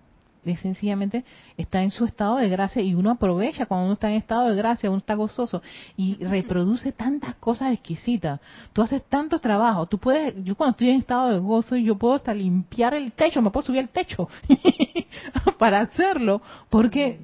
sencillamente 0.61 1.23
está 1.57 1.81
en 1.81 1.91
su 1.91 2.05
estado 2.05 2.37
de 2.37 2.49
gracia 2.49 2.81
y 2.81 2.93
uno 2.93 3.11
aprovecha 3.11 3.65
cuando 3.65 3.85
uno 3.85 3.93
está 3.93 4.09
en 4.09 4.15
estado 4.15 4.49
de 4.49 4.55
gracia, 4.55 4.89
uno 4.89 4.99
está 4.99 5.15
gozoso 5.15 5.61
y 5.95 6.15
reproduce 6.23 6.91
tantas 6.91 7.35
cosas 7.35 7.73
exquisitas. 7.73 8.39
Tú 8.73 8.81
haces 8.81 9.03
tantos 9.03 9.41
trabajos, 9.41 9.89
tú 9.89 9.97
puedes, 9.97 10.33
yo 10.43 10.55
cuando 10.55 10.71
estoy 10.71 10.89
en 10.89 10.99
estado 10.99 11.29
de 11.29 11.39
gozo, 11.39 11.75
yo 11.75 11.95
puedo 11.95 12.15
hasta 12.15 12.33
limpiar 12.33 12.93
el 12.93 13.11
techo, 13.13 13.41
me 13.41 13.51
puedo 13.51 13.65
subir 13.65 13.79
al 13.79 13.89
techo 13.89 14.27
para 15.57 15.81
hacerlo, 15.81 16.41
porque 16.69 17.19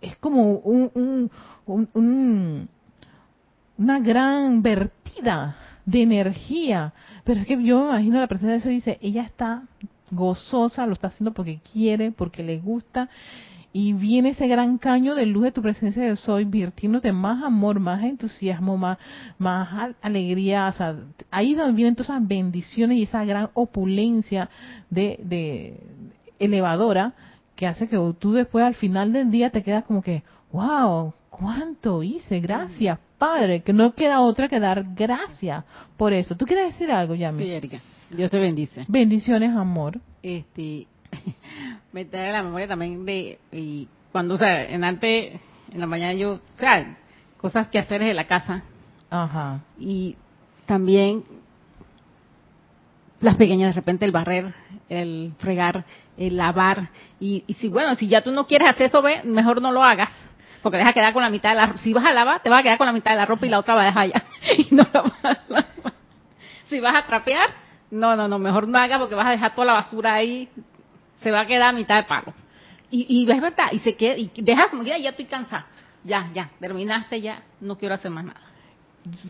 es 0.00 0.16
como 0.16 0.56
un, 0.56 1.30
una 3.78 3.98
gran 4.00 4.62
vertida 4.62 5.56
de 5.84 6.02
energía. 6.02 6.92
Pero 7.24 7.40
es 7.40 7.46
que 7.46 7.62
yo 7.62 7.80
me 7.80 7.88
imagino 7.88 8.20
la 8.20 8.26
presencia 8.26 8.52
de 8.52 8.58
eso 8.58 8.68
dice, 8.68 8.98
ella 9.00 9.22
está 9.22 9.62
gozosa, 10.12 10.86
lo 10.86 10.92
está 10.92 11.08
haciendo 11.08 11.32
porque 11.32 11.60
quiere, 11.72 12.12
porque 12.12 12.44
le 12.44 12.58
gusta. 12.58 13.08
Y 13.74 13.94
viene 13.94 14.30
ese 14.30 14.46
gran 14.48 14.76
caño 14.76 15.14
de 15.14 15.24
luz 15.24 15.44
de 15.44 15.52
tu 15.52 15.62
presencia 15.62 16.02
de 16.02 16.14
soy, 16.16 16.44
virtiéndote 16.44 17.10
más 17.10 17.42
amor, 17.42 17.80
más 17.80 18.04
entusiasmo, 18.04 18.76
más, 18.76 18.98
más 19.38 19.94
alegría. 20.02 20.68
O 20.68 20.72
sea, 20.76 20.96
ahí 21.30 21.54
donde 21.54 21.72
vienen 21.72 21.94
todas 21.94 22.10
esas 22.10 22.28
bendiciones 22.28 22.98
y 22.98 23.04
esa 23.04 23.24
gran 23.24 23.48
opulencia 23.54 24.50
de, 24.90 25.18
de 25.24 25.80
elevadora 26.38 27.14
que 27.56 27.66
hace 27.66 27.88
que 27.88 27.96
tú 28.18 28.32
después 28.32 28.64
al 28.64 28.74
final 28.74 29.12
del 29.12 29.30
día 29.30 29.50
te 29.50 29.62
quedas 29.62 29.84
como 29.84 30.02
que, 30.02 30.22
wow, 30.52 31.14
cuánto 31.30 32.02
hice, 32.02 32.40
gracias, 32.40 32.98
Padre, 33.16 33.62
que 33.62 33.72
no 33.72 33.94
queda 33.94 34.20
otra 34.20 34.48
que 34.48 34.60
dar 34.60 34.84
gracias 34.94 35.64
por 35.96 36.12
eso. 36.12 36.36
¿Tú 36.36 36.44
quieres 36.44 36.72
decir 36.72 36.90
algo, 36.90 37.14
Yami? 37.14 37.60
Sí. 37.60 37.80
Dios 38.16 38.30
te 38.30 38.38
bendice. 38.38 38.84
Bendiciones, 38.88 39.56
amor. 39.56 39.98
Este, 40.22 40.86
me 41.92 42.04
trae 42.04 42.32
la 42.32 42.42
memoria 42.42 42.68
también 42.68 43.04
de 43.04 43.38
y 43.50 43.88
cuando, 44.12 44.34
o 44.34 44.38
sea, 44.38 44.64
en 44.64 44.84
antes, 44.84 45.40
en 45.72 45.80
la 45.80 45.86
mañana 45.86 46.12
yo, 46.12 46.34
o 46.34 46.58
sea, 46.58 46.96
cosas 47.38 47.68
que 47.68 47.78
hacer 47.78 48.02
en 48.02 48.14
la 48.14 48.26
casa. 48.26 48.62
Ajá. 49.10 49.60
Y 49.78 50.16
también 50.66 51.24
las 53.20 53.36
pequeñas, 53.36 53.70
de 53.70 53.80
repente 53.80 54.04
el 54.04 54.12
barrer, 54.12 54.54
el 54.88 55.32
fregar, 55.38 55.84
el 56.18 56.36
lavar. 56.36 56.90
Y, 57.18 57.44
y 57.46 57.54
si, 57.54 57.68
bueno, 57.68 57.94
si 57.94 58.08
ya 58.08 58.22
tú 58.22 58.30
no 58.32 58.46
quieres 58.46 58.68
hacer 58.68 58.86
eso, 58.86 59.00
ve, 59.00 59.22
mejor 59.24 59.62
no 59.62 59.72
lo 59.72 59.82
hagas. 59.82 60.10
Porque 60.62 60.78
deja 60.78 60.92
quedar 60.92 61.12
con 61.12 61.22
la 61.22 61.30
mitad 61.30 61.50
de 61.50 61.56
la 61.56 61.78
Si 61.78 61.92
vas 61.92 62.04
a 62.04 62.12
lavar, 62.12 62.42
te 62.42 62.50
vas 62.50 62.60
a 62.60 62.62
quedar 62.62 62.78
con 62.78 62.86
la 62.86 62.92
mitad 62.92 63.10
de 63.12 63.16
la 63.16 63.26
ropa 63.26 63.46
y 63.46 63.48
la 63.48 63.58
otra 63.58 63.74
va 63.74 63.82
a 63.82 63.86
dejar 63.86 64.02
allá. 64.04 64.22
y 64.58 64.74
no 64.74 64.86
la 64.92 65.02
vas 65.02 65.24
a 65.24 65.38
lavar. 65.48 65.66
Si 66.68 66.80
vas 66.80 66.94
a 66.94 67.06
trapear, 67.06 67.61
no, 67.92 68.16
no, 68.16 68.26
no, 68.26 68.38
mejor 68.38 68.66
no 68.66 68.78
hagas 68.78 68.98
porque 68.98 69.14
vas 69.14 69.26
a 69.26 69.30
dejar 69.30 69.54
toda 69.54 69.66
la 69.66 69.72
basura 69.74 70.14
ahí. 70.14 70.48
Se 71.22 71.30
va 71.30 71.40
a 71.40 71.46
quedar 71.46 71.68
a 71.68 71.72
mitad 71.72 71.96
de 71.96 72.04
palo. 72.04 72.34
Y, 72.90 73.06
y 73.08 73.30
es 73.30 73.40
verdad, 73.40 73.66
y 73.70 73.78
se 73.78 73.94
queda, 73.94 74.16
y 74.16 74.30
dejas 74.34 74.68
como 74.70 74.82
que 74.82 75.00
ya 75.00 75.10
estoy 75.10 75.26
cansada. 75.26 75.66
Ya, 76.02 76.30
ya, 76.34 76.50
terminaste 76.58 77.20
ya, 77.20 77.42
no 77.60 77.78
quiero 77.78 77.94
hacer 77.94 78.10
más 78.10 78.24
nada 78.24 78.40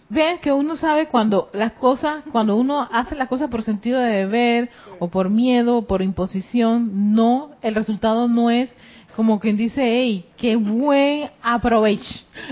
ves 0.08 0.40
que 0.40 0.52
uno 0.52 0.76
sabe 0.76 1.06
cuando 1.06 1.48
las 1.52 1.72
cosas, 1.72 2.24
cuando 2.30 2.56
uno 2.56 2.86
hace 2.92 3.14
las 3.14 3.28
cosas 3.28 3.48
por 3.50 3.62
sentido 3.62 3.98
de 4.00 4.26
deber 4.26 4.70
o 4.98 5.08
por 5.08 5.30
miedo 5.30 5.78
o 5.78 5.86
por 5.86 6.02
imposición, 6.02 7.14
no, 7.14 7.52
el 7.62 7.74
resultado 7.74 8.28
no 8.28 8.50
es 8.50 8.74
como 9.16 9.40
quien 9.40 9.58
dice, 9.58 9.82
hey, 9.82 10.26
qué 10.38 10.56
buen 10.56 11.30
aprovech, 11.42 12.00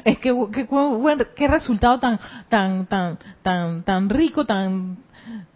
es 0.05 0.19
que 0.19 0.35
qué, 0.53 0.65
buen, 0.65 1.27
qué 1.35 1.49
resultado 1.49 1.99
tan, 1.99 2.21
tan, 2.49 2.87
tan, 2.87 3.19
tan, 3.43 3.83
tan 3.83 4.11
rico, 4.11 4.45
tan, 4.45 4.99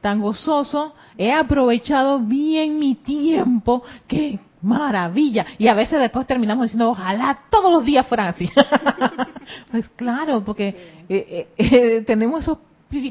tan 0.01 0.21
gozoso, 0.21 0.95
he 1.17 1.33
aprovechado 1.33 2.21
bien 2.21 2.79
mi 2.79 2.95
tiempo, 2.95 3.83
que 4.07 4.39
maravilla. 4.63 5.47
Y 5.59 5.69
a 5.69 5.75
veces 5.75 6.01
después 6.01 6.27
terminamos 6.27 6.65
diciendo, 6.65 6.91
ojalá 6.91 7.39
todos 7.51 7.73
los 7.73 7.85
días 7.85 8.07
fueran 8.07 8.29
así. 8.29 8.51
pues 9.71 9.89
claro, 9.97 10.45
porque 10.45 11.05
eh, 11.09 11.49
eh, 11.57 12.05
tenemos 12.07 12.43
esos 12.43 12.59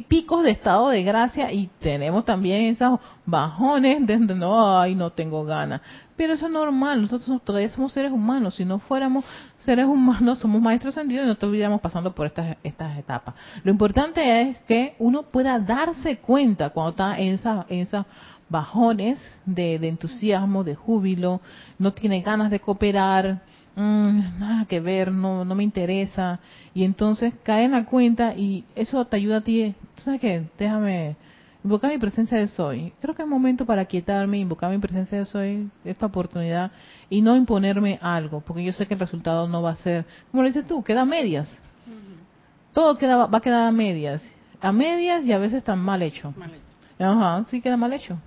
picos 0.07 0.43
de 0.43 0.51
estado 0.51 0.89
de 0.89 1.03
gracia 1.03 1.51
y 1.51 1.69
tenemos 1.79 2.25
también 2.25 2.65
esos 2.65 2.99
bajones 3.25 4.05
de 4.05 4.17
no, 4.17 4.79
ay, 4.79 4.95
no 4.95 5.11
tengo 5.11 5.43
ganas. 5.45 5.81
Pero 6.15 6.33
eso 6.33 6.45
es 6.45 6.51
normal, 6.51 7.01
nosotros 7.01 7.41
todavía 7.43 7.69
somos 7.69 7.91
seres 7.91 8.11
humanos. 8.11 8.55
Si 8.55 8.65
no 8.65 8.79
fuéramos 8.79 9.25
seres 9.57 9.85
humanos, 9.85 10.39
somos 10.39 10.61
maestros 10.61 10.95
ascendidos 10.95 11.23
y 11.23 11.27
no 11.27 11.33
estuviéramos 11.33 11.81
pasando 11.81 12.13
por 12.13 12.27
estas, 12.27 12.57
estas 12.63 12.97
etapas. 12.97 13.35
Lo 13.63 13.71
importante 13.71 14.41
es 14.41 14.57
que 14.67 14.95
uno 14.99 15.23
pueda 15.23 15.59
darse 15.59 16.17
cuenta 16.17 16.69
cuando 16.69 16.91
está 16.91 17.19
en 17.19 17.33
esa, 17.33 17.65
en 17.69 17.79
esa 17.79 18.05
bajones 18.53 19.19
de, 19.45 19.75
entusiasmo, 19.75 20.63
de 20.63 20.75
júbilo, 20.75 21.41
no 21.79 21.93
tiene 21.93 22.21
ganas 22.21 22.51
de 22.51 22.59
cooperar, 22.59 23.41
mm, 23.75 24.39
nada 24.39 24.65
que 24.65 24.79
ver, 24.79 25.11
no, 25.11 25.45
no 25.45 25.55
me 25.55 25.63
interesa, 25.63 26.39
y 26.73 26.83
entonces 26.83 27.33
cae 27.43 27.65
en 27.65 27.71
la 27.71 27.85
cuenta 27.85 28.35
y 28.35 28.65
eso 28.75 29.03
te 29.05 29.17
ayuda 29.17 29.37
a 29.37 29.41
ti, 29.41 29.75
¿sabes 29.97 30.21
qué? 30.21 30.43
Déjame 30.57 31.15
invocar 31.63 31.91
mi 31.91 31.97
presencia 31.97 32.37
de 32.37 32.47
soy. 32.47 32.93
Creo 33.01 33.15
que 33.15 33.21
es 33.21 33.27
momento 33.27 33.65
para 33.65 33.85
quietarme, 33.85 34.37
invocar 34.37 34.69
mi 34.71 34.79
presencia 34.79 35.17
de 35.17 35.25
soy, 35.25 35.69
esta 35.85 36.05
oportunidad, 36.05 36.71
y 37.09 37.21
no 37.21 37.35
imponerme 37.35 37.99
algo, 38.01 38.41
porque 38.41 38.63
yo 38.63 38.73
sé 38.73 38.87
que 38.87 38.93
el 38.93 38.99
resultado 38.99 39.47
no 39.47 39.61
va 39.61 39.71
a 39.71 39.75
ser, 39.77 40.05
como 40.31 40.43
lo 40.43 40.47
dices 40.47 40.65
tú, 40.65 40.83
queda 40.83 41.01
a 41.01 41.05
medias. 41.05 41.49
Todo 42.73 42.97
queda, 42.97 43.27
va 43.27 43.37
a 43.37 43.41
quedar 43.41 43.67
a 43.67 43.71
medias. 43.71 44.23
A 44.59 44.71
medias 44.71 45.23
y 45.25 45.31
a 45.31 45.37
veces 45.37 45.63
tan 45.63 45.79
mal 45.79 46.01
hecho. 46.01 46.33
Mal 46.35 46.49
hecho. 46.49 47.03
Ajá, 47.03 47.43
sí 47.45 47.61
queda 47.61 47.77
mal 47.77 47.93
hecho 47.93 48.17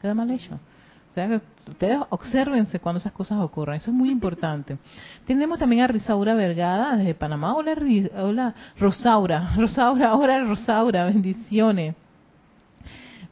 queda 0.00 0.14
mal 0.14 0.30
hecho. 0.30 0.54
O 0.54 1.14
sea, 1.14 1.40
ustedes 1.70 1.98
observense 2.10 2.78
cuando 2.78 2.98
esas 2.98 3.12
cosas 3.12 3.38
ocurran, 3.40 3.76
eso 3.76 3.90
es 3.90 3.96
muy 3.96 4.10
importante. 4.10 4.78
Tenemos 5.26 5.58
también 5.58 5.82
a 5.82 5.86
Risaura 5.86 6.34
Vergada 6.34 6.96
desde 6.96 7.14
Panamá. 7.14 7.54
Hola, 7.54 7.74
hola 8.16 8.54
Rosaura, 8.78 9.52
Rosaura, 9.56 10.14
hola 10.14 10.44
Rosaura, 10.44 11.06
bendiciones. 11.06 11.94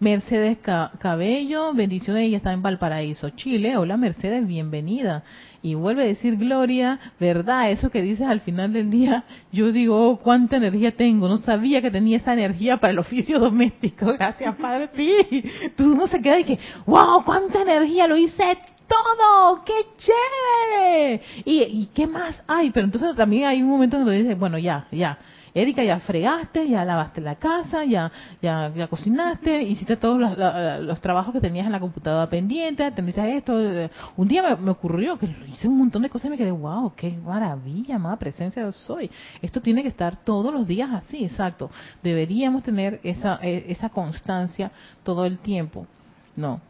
Mercedes 0.01 0.59
Cabello, 0.59 1.75
bendiciones, 1.75 2.23
ella 2.23 2.37
está 2.37 2.53
en 2.53 2.63
Valparaíso, 2.63 3.31
Chile. 3.31 3.77
Hola 3.77 3.97
Mercedes, 3.97 4.47
bienvenida. 4.47 5.25
Y 5.61 5.75
vuelve 5.75 6.03
a 6.03 6.07
decir 6.07 6.37
Gloria, 6.37 7.01
verdad, 7.19 7.71
eso 7.73 7.91
que 7.91 8.01
dices 8.01 8.27
al 8.27 8.41
final 8.41 8.73
del 8.73 8.91
día, 8.91 9.25
yo 9.51 9.73
digo, 9.73 10.09
oh, 10.09 10.19
cuánta 10.19 10.57
energía 10.57 10.93
tengo, 10.93 11.29
no 11.29 11.39
sabía 11.39 11.83
que 11.83 11.91
tenía 11.91 12.19
esa 12.19 12.33
energía 12.33 12.77
para 12.77 12.93
el 12.93 12.99
oficio 13.01 13.41
doméstico, 13.41 14.07
gracias 14.19 14.55
Padre, 14.55 14.89
sí, 14.95 15.45
tú 15.77 15.97
no 15.97 16.07
se 16.07 16.21
queda 16.21 16.39
y 16.39 16.45
que, 16.45 16.59
wow, 16.87 17.25
cuánta 17.25 17.63
energía, 17.63 18.07
lo 18.07 18.17
hice 18.17 18.57
todo, 18.87 19.65
qué 19.65 19.75
chévere. 19.97 21.23
¿Y, 21.45 21.63
y 21.63 21.87
qué 21.93 22.07
más 22.07 22.41
hay? 22.47 22.71
Pero 22.71 22.87
entonces 22.87 23.17
también 23.17 23.45
hay 23.45 23.61
un 23.61 23.69
momento 23.69 23.99
donde 23.99 24.23
dices, 24.23 24.39
bueno, 24.39 24.59
ya, 24.59 24.87
ya, 24.93 25.19
Erika, 25.55 25.83
ya 25.85 26.01
fregaste, 26.01 26.69
ya 26.69 26.85
lavaste 26.85 27.21
la 27.21 27.37
casa, 27.37 27.85
ya 27.85 28.11
ya, 28.43 28.73
ya 28.75 28.89
cocinaste, 28.89 29.63
hiciste 29.63 29.97
todos 29.97 30.19
los, 30.19 31.01
trabajos 31.01 31.33
que 31.33 31.41
tenías 31.41 31.67
en 31.67 31.73
la 31.73 31.81
computadora 31.81 32.29
pendiente, 32.29 32.85
atendiste 32.85 33.37
esto. 33.37 33.55
Un 34.17 34.29
día 34.29 34.57
me, 34.57 34.71
ocurrió 34.71 35.19
que 35.19 35.27
hice 35.49 35.69
un 35.69 35.79
montón 35.79 36.03
de 36.03 36.11
cosas 36.11 36.27
y 36.27 36.31
me 36.31 36.37
quedé, 36.37 36.51
wow, 36.51 36.93
qué 36.97 37.11
maravilla, 37.11 37.99
más 37.99 38.19
presencia 38.19 38.71
soy. 38.73 39.11
Esto 39.43 39.61
tiene 39.61 39.83
que 39.83 39.89
estar 39.89 40.17
todos 40.25 40.53
los 40.53 40.67
días 40.67 40.91
así, 40.91 41.25
exacto. 41.25 41.71
Deberíamos 42.03 42.63
tener 42.63 43.01
esa, 43.03 43.39
e, 43.43 43.67
esa 43.69 43.89
constancia 43.89 44.71
todo 45.03 45.25
el 45.25 45.39
tiempo. 45.39 45.87
No, 46.37 46.61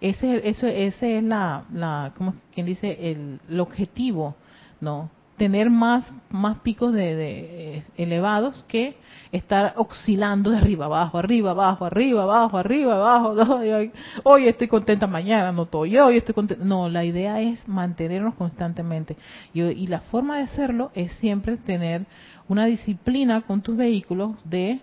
ese, 0.00 0.48
eso, 0.48 0.66
ese 0.66 1.18
es 1.18 1.24
la, 1.24 1.64
la 1.72 2.12
¿cómo 2.16 2.34
quien 2.52 2.66
dice? 2.66 3.10
El, 3.10 3.40
el 3.48 3.60
objetivo, 3.60 4.34
¿no? 4.80 5.10
Tener 5.36 5.70
más, 5.70 6.12
más 6.30 6.58
picos 6.58 6.92
de, 6.92 7.78
eh, 7.78 7.84
elevados 7.96 8.64
que 8.68 8.96
estar 9.32 9.74
oscilando 9.76 10.50
de 10.50 10.58
arriba 10.58 10.86
abajo, 10.86 11.18
arriba 11.18 11.52
abajo, 11.52 11.84
arriba 11.86 12.22
abajo, 12.24 12.58
arriba 12.58 12.94
abajo. 12.96 13.34
Hoy 14.24 14.48
estoy 14.48 14.68
contenta, 14.68 15.06
mañana 15.06 15.52
no 15.52 15.62
estoy, 15.62 15.96
hoy 15.98 16.18
estoy 16.18 16.34
contenta. 16.34 16.64
No, 16.64 16.88
la 16.88 17.04
idea 17.04 17.40
es 17.40 17.66
mantenernos 17.66 18.34
constantemente. 18.34 19.16
Y 19.54 19.86
la 19.86 20.00
forma 20.00 20.36
de 20.36 20.44
hacerlo 20.44 20.90
es 20.94 21.12
siempre 21.14 21.56
tener 21.56 22.06
una 22.48 22.66
disciplina 22.66 23.40
con 23.42 23.62
tus 23.62 23.76
vehículos 23.76 24.32
de 24.44 24.80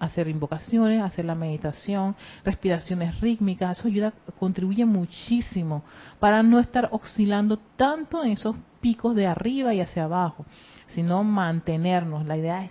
hacer 0.00 0.26
invocaciones, 0.28 1.02
hacer 1.02 1.24
la 1.26 1.34
meditación, 1.36 2.16
respiraciones 2.44 3.20
rítmicas, 3.20 3.78
eso 3.78 3.86
ayuda, 3.88 4.12
contribuye 4.38 4.84
muchísimo 4.86 5.84
para 6.18 6.42
no 6.42 6.58
estar 6.58 6.88
oscilando 6.90 7.58
tanto 7.76 8.24
en 8.24 8.32
esos 8.32 8.56
picos 8.80 9.14
de 9.14 9.26
arriba 9.26 9.74
y 9.74 9.80
hacia 9.80 10.04
abajo, 10.04 10.46
sino 10.88 11.22
mantenernos. 11.22 12.26
La 12.26 12.36
idea 12.36 12.64
es 12.64 12.70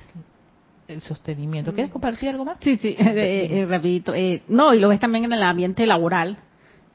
el 0.88 1.02
sostenimiento. 1.02 1.72
¿Quieres 1.72 1.92
mm. 1.92 1.94
compartir 1.94 2.30
algo 2.30 2.46
más? 2.46 2.58
Sí, 2.62 2.78
sí, 2.78 2.90
eh, 3.00 3.48
eh, 3.62 3.66
rapidito. 3.70 4.14
Eh, 4.14 4.42
no, 4.48 4.74
y 4.74 4.80
lo 4.80 4.90
ves 4.90 5.00
también 5.00 5.26
en 5.26 5.34
el 5.34 5.44
ambiente 5.44 5.86
laboral, 5.86 6.38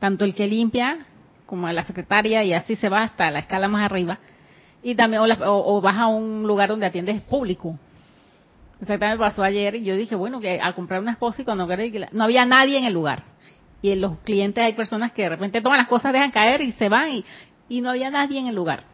tanto 0.00 0.24
el 0.24 0.34
que 0.34 0.46
limpia 0.48 1.06
como 1.46 1.70
la 1.70 1.84
secretaria 1.84 2.42
y 2.42 2.52
así 2.52 2.74
se 2.76 2.88
va 2.88 3.04
hasta 3.04 3.30
la 3.30 3.38
escala 3.38 3.68
más 3.68 3.84
arriba. 3.84 4.18
Y 4.82 4.96
también, 4.96 5.22
o, 5.22 5.26
la- 5.26 5.50
o- 5.50 5.76
o 5.76 5.80
vas 5.80 5.96
a 5.96 6.08
un 6.08 6.44
lugar 6.46 6.68
donde 6.70 6.86
atiendes 6.86 7.20
público. 7.22 7.78
Exactamente 8.80 9.18
me 9.18 9.24
pasó 9.24 9.42
ayer 9.42 9.76
y 9.76 9.84
yo 9.84 9.96
dije, 9.96 10.14
bueno, 10.14 10.40
que 10.40 10.60
a 10.60 10.72
comprar 10.74 11.00
unas 11.00 11.16
cosas 11.16 11.40
y 11.40 11.44
cuando 11.44 11.66
que 11.66 12.08
no 12.12 12.24
había 12.24 12.44
nadie 12.44 12.78
en 12.78 12.84
el 12.84 12.92
lugar. 12.92 13.24
Y 13.82 13.90
en 13.90 14.00
los 14.00 14.18
clientes 14.20 14.64
hay 14.64 14.72
personas 14.72 15.12
que 15.12 15.22
de 15.22 15.28
repente 15.28 15.60
toman 15.60 15.78
las 15.78 15.88
cosas, 15.88 16.12
dejan 16.12 16.30
caer 16.30 16.60
y 16.62 16.72
se 16.72 16.88
van 16.88 17.10
y, 17.10 17.24
y 17.68 17.80
no 17.80 17.90
había 17.90 18.10
nadie 18.10 18.40
en 18.40 18.46
el 18.46 18.54
lugar. 18.54 18.84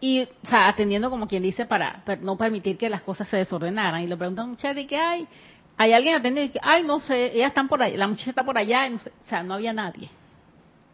Y, 0.00 0.22
o 0.22 0.46
sea, 0.48 0.68
atendiendo 0.68 1.10
como 1.10 1.28
quien 1.28 1.42
dice 1.42 1.64
para, 1.64 2.02
no 2.22 2.36
permitir 2.36 2.76
que 2.76 2.90
las 2.90 3.02
cosas 3.02 3.28
se 3.28 3.36
desordenaran. 3.36 4.02
Y 4.02 4.08
le 4.08 4.16
preguntan, 4.16 4.50
muchacha, 4.50 4.78
¿y 4.78 4.86
qué 4.86 4.98
hay? 4.98 5.28
Hay 5.76 5.92
alguien 5.92 6.16
atendiendo 6.16 6.50
y 6.50 6.52
que, 6.52 6.58
ay, 6.60 6.82
no 6.82 7.00
sé, 7.00 7.36
ellas 7.36 7.48
están 7.48 7.68
por 7.68 7.82
allá, 7.82 7.96
la 7.96 8.08
muchacha 8.08 8.30
está 8.30 8.44
por 8.44 8.58
allá, 8.58 8.86
y 8.88 8.90
no 8.90 8.98
sé. 8.98 9.10
o 9.10 9.28
sea, 9.28 9.42
no 9.42 9.54
había 9.54 9.72
nadie. 9.72 10.10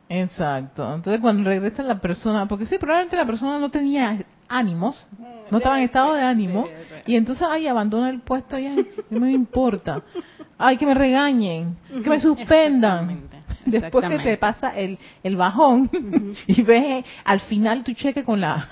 Exacto. 0.09 0.95
Entonces 0.95 1.21
cuando 1.21 1.49
regresa 1.49 1.83
la 1.83 2.01
persona, 2.01 2.47
porque 2.47 2.67
sí, 2.67 2.79
probablemente 2.79 3.17
la 3.17 3.27
persona 3.27 3.59
no 3.59 3.71
tenía 3.71 4.25
ánimos, 4.49 5.07
no 5.51 5.59
estaba 5.59 5.79
en 5.79 5.85
estado 5.85 6.15
de 6.15 6.23
ánimo, 6.23 6.67
y 7.07 7.17
entonces, 7.17 7.47
ay, 7.51 7.67
abandona 7.67 8.11
el 8.11 8.21
puesto 8.21 8.59
y 8.59 8.67
ay, 8.67 8.89
no 9.11 9.21
me 9.21 9.33
importa. 9.33 10.03
Ay, 10.59 10.77
que 10.77 10.87
me 10.87 10.95
regañen, 10.95 11.77
que 11.89 12.11
me 12.11 12.21
suspendan. 12.21 13.11
Exactamente, 13.11 13.39
Después 13.67 14.03
que 14.09 14.09
te 14.25 14.37
pasa 14.39 14.77
el, 14.79 14.99
el 15.23 15.37
bajón 15.37 15.91
y 16.47 16.63
ves 16.63 17.05
al 17.25 17.41
final 17.41 17.85
tu 17.85 17.93
cheque 17.93 18.25
con 18.25 18.41
la, 18.41 18.67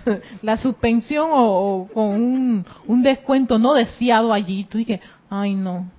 la 0.42 0.56
suspensión 0.56 1.28
o, 1.32 1.38
o 1.82 1.88
con 1.92 2.04
un, 2.10 2.66
un 2.86 3.02
descuento 3.02 3.58
no 3.58 3.74
deseado 3.74 4.32
allí, 4.32 4.64
tú 4.64 4.78
dices, 4.78 5.00
ay 5.28 5.54
no, 5.54 5.90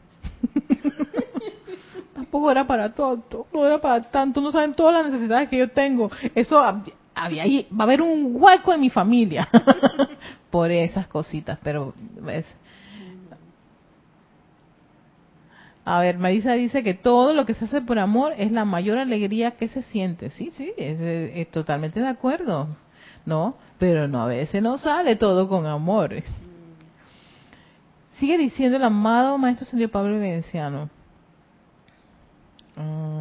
tampoco 2.14 2.52
era 2.52 2.66
para 2.66 2.94
tanto, 2.94 3.48
no 3.54 3.66
era 3.66 3.78
para 3.80 4.02
tanto, 4.04 4.42
no 4.42 4.52
saben 4.52 4.74
todas 4.74 4.94
las 4.94 5.12
necesidades 5.12 5.50
que 5.50 5.58
yo 5.58 5.70
tengo. 5.72 6.10
Eso 6.36 6.60
hab- 6.62 6.92
había 7.16 7.44
ahí, 7.44 7.68
va 7.74 7.84
a 7.84 7.84
haber 7.84 8.02
un 8.02 8.30
hueco 8.36 8.74
en 8.74 8.82
mi 8.82 8.90
familia 8.90 9.48
por 10.52 10.72
esas 10.72 11.08
cositas, 11.08 11.60
pero 11.64 11.94
ves. 12.22 12.46
A 15.86 16.00
ver, 16.02 16.18
Marisa 16.20 16.54
dice 16.54 16.84
que 16.84 16.94
todo 16.94 17.34
lo 17.34 17.46
que 17.46 17.54
se 17.56 17.66
hace 17.66 17.82
por 17.82 17.98
amor 18.00 18.34
es 18.38 18.52
la 18.52 18.66
mayor 18.66 18.98
alegría 19.00 19.52
que 19.52 19.68
se 19.68 19.82
siente. 19.82 20.30
Sí, 20.30 20.52
sí, 20.56 20.72
es, 20.78 21.00
es- 21.00 21.32
es 21.36 21.52
totalmente 21.52 22.00
de 22.00 22.08
acuerdo, 22.08 22.68
¿no? 23.26 23.56
Pero 23.80 24.08
no, 24.08 24.22
a 24.24 24.28
veces 24.28 24.62
no 24.62 24.78
sale 24.78 25.16
todo 25.16 25.48
con 25.50 25.66
amor. 25.66 26.22
Sigue 28.14 28.38
diciendo 28.38 28.78
el 28.78 28.84
amado 28.84 29.38
Maestro 29.38 29.66
Señor 29.66 29.90
Pablo 29.90 30.20
Veneciano. 30.20 30.90
Mm, 32.76 33.19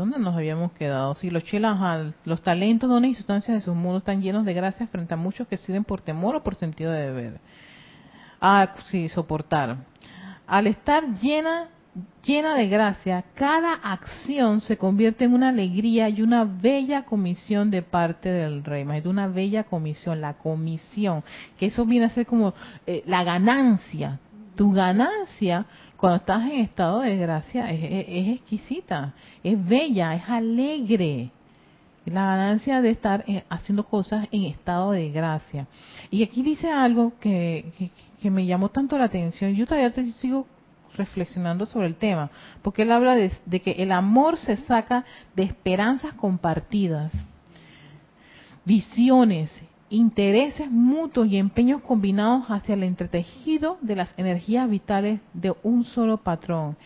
¿Dónde 0.00 0.18
nos 0.18 0.34
habíamos 0.34 0.72
quedado? 0.72 1.12
Si 1.12 1.28
los 1.28 1.44
chelas, 1.44 1.74
ajá, 1.74 2.12
los 2.24 2.40
talentos, 2.40 2.88
dones 2.88 3.10
y 3.10 3.14
sustancias 3.16 3.54
de 3.54 3.60
sus 3.60 3.74
mundos 3.74 4.00
están 4.00 4.22
llenos 4.22 4.46
de 4.46 4.54
gracias 4.54 4.88
frente 4.88 5.12
a 5.12 5.18
muchos 5.18 5.46
que 5.46 5.58
sirven 5.58 5.84
por 5.84 6.00
temor 6.00 6.36
o 6.36 6.42
por 6.42 6.54
sentido 6.54 6.90
de 6.90 7.02
deber. 7.02 7.40
Ah, 8.40 8.76
sí, 8.86 9.10
soportar. 9.10 9.76
Al 10.46 10.66
estar 10.68 11.04
llena, 11.16 11.68
llena 12.24 12.54
de 12.54 12.68
gracia, 12.68 13.26
cada 13.34 13.74
acción 13.74 14.62
se 14.62 14.78
convierte 14.78 15.26
en 15.26 15.34
una 15.34 15.50
alegría 15.50 16.08
y 16.08 16.22
una 16.22 16.44
bella 16.44 17.04
comisión 17.04 17.70
de 17.70 17.82
parte 17.82 18.30
del 18.30 18.64
rey. 18.64 18.80
Imagínate, 18.80 19.10
una 19.10 19.28
bella 19.28 19.64
comisión, 19.64 20.22
la 20.22 20.32
comisión, 20.32 21.22
que 21.58 21.66
eso 21.66 21.84
viene 21.84 22.06
a 22.06 22.08
ser 22.08 22.24
como 22.24 22.54
eh, 22.86 23.02
la 23.04 23.22
ganancia. 23.22 24.18
Tu 24.56 24.72
ganancia, 24.72 25.66
cuando 26.00 26.16
estás 26.16 26.42
en 26.50 26.60
estado 26.60 27.00
de 27.00 27.16
gracia, 27.18 27.70
es, 27.70 28.38
exquisita, 28.38 29.12
es 29.44 29.68
bella, 29.68 30.14
es 30.14 30.26
alegre 30.28 31.30
la 32.06 32.24
ganancia 32.24 32.80
de 32.80 32.90
estar 32.90 33.22
eh, 33.28 33.44
haciendo 33.50 33.84
cosas 33.84 34.26
en 34.32 34.44
estado 34.44 34.92
de 34.92 35.10
gracia. 35.10 35.66
Y 36.10 36.22
aquí 36.22 36.42
dice 36.42 36.72
algo 36.72 37.12
que, 37.20 37.70
que, 37.76 37.90
que 38.20 38.30
me 38.30 38.46
llamó 38.46 38.70
tanto 38.70 38.96
la 38.96 39.04
atención. 39.04 39.54
Yo 39.54 39.66
todavía 39.66 39.92
te 39.92 40.10
sigo 40.12 40.46
reflexionando 40.96 41.66
sobre 41.66 41.86
el 41.86 41.96
tema, 41.96 42.30
porque 42.62 42.82
él 42.82 42.92
habla 42.92 43.14
de 43.14 43.60
que 43.60 43.72
el 43.72 43.92
amor 43.92 44.38
se 44.38 44.56
saca 44.56 45.04
de 45.36 45.42
esperanzas 45.42 46.14
compartidas, 46.14 47.12
visiones, 48.64 49.52
intereses 49.90 50.70
mutuos 50.70 51.28
y 51.28 51.36
empeños 51.36 51.82
combinados 51.82 52.46
hacia 52.48 52.74
el 52.74 52.84
entretejido 52.84 53.76
de 53.80 53.96
las 53.96 54.14
energías 54.16 54.70
vitales 54.70 55.20
de 55.34 55.52
un 55.64 55.84
solo 55.84 56.18
patrón, 56.18 56.76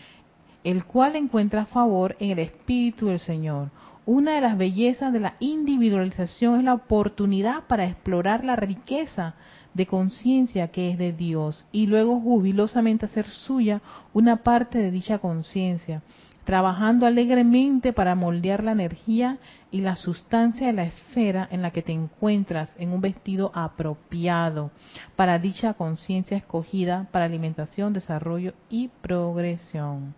el 0.65 0.85
cual 0.87 1.15
encuentra 1.15 1.67
favor 1.67 2.17
en 2.19 2.31
el 2.31 2.39
Espíritu 2.39 3.07
del 3.07 3.21
Señor. 3.21 3.71
Una 4.07 4.35
de 4.35 4.41
las 4.41 4.57
bellezas 4.57 5.13
de 5.13 5.21
la 5.21 5.35
individualización 5.39 6.59
es 6.59 6.65
la 6.65 6.75
oportunidad 6.75 7.65
para 7.65 7.87
explorar 7.87 8.45
la 8.45 8.57
riqueza 8.57 9.35
de 9.75 9.87
conciencia 9.87 10.69
que 10.69 10.91
es 10.91 10.99
de 10.99 11.13
Dios 11.13 11.67
y 11.73 11.87
luego 11.87 12.21
jubilosamente 12.21 13.07
hacer 13.07 13.27
suya 13.27 13.83
una 14.13 14.37
parte 14.37 14.79
de 14.79 14.91
dicha 14.91 15.19
conciencia, 15.19 16.03
trabajando 16.45 17.07
alegremente 17.07 17.92
para 17.92 18.14
moldear 18.14 18.62
la 18.62 18.72
energía 18.72 19.38
y 19.70 19.80
la 19.80 19.97
sustancia 19.97 20.66
de 20.66 20.72
la 20.72 20.84
esfera 20.84 21.49
en 21.51 21.62
la 21.62 21.70
que 21.70 21.82
te 21.82 21.92
encuentras 21.92 22.70
en 22.78 22.92
un 22.92 23.01
vestido 23.01 23.51
apropiado 23.55 24.70
para 25.16 25.38
dicha 25.38 25.74
conciencia 25.74 26.36
escogida 26.36 27.09
para 27.11 27.24
alimentación, 27.24 27.92
desarrollo 27.92 28.55
y 28.68 28.88
progresión. 29.01 30.14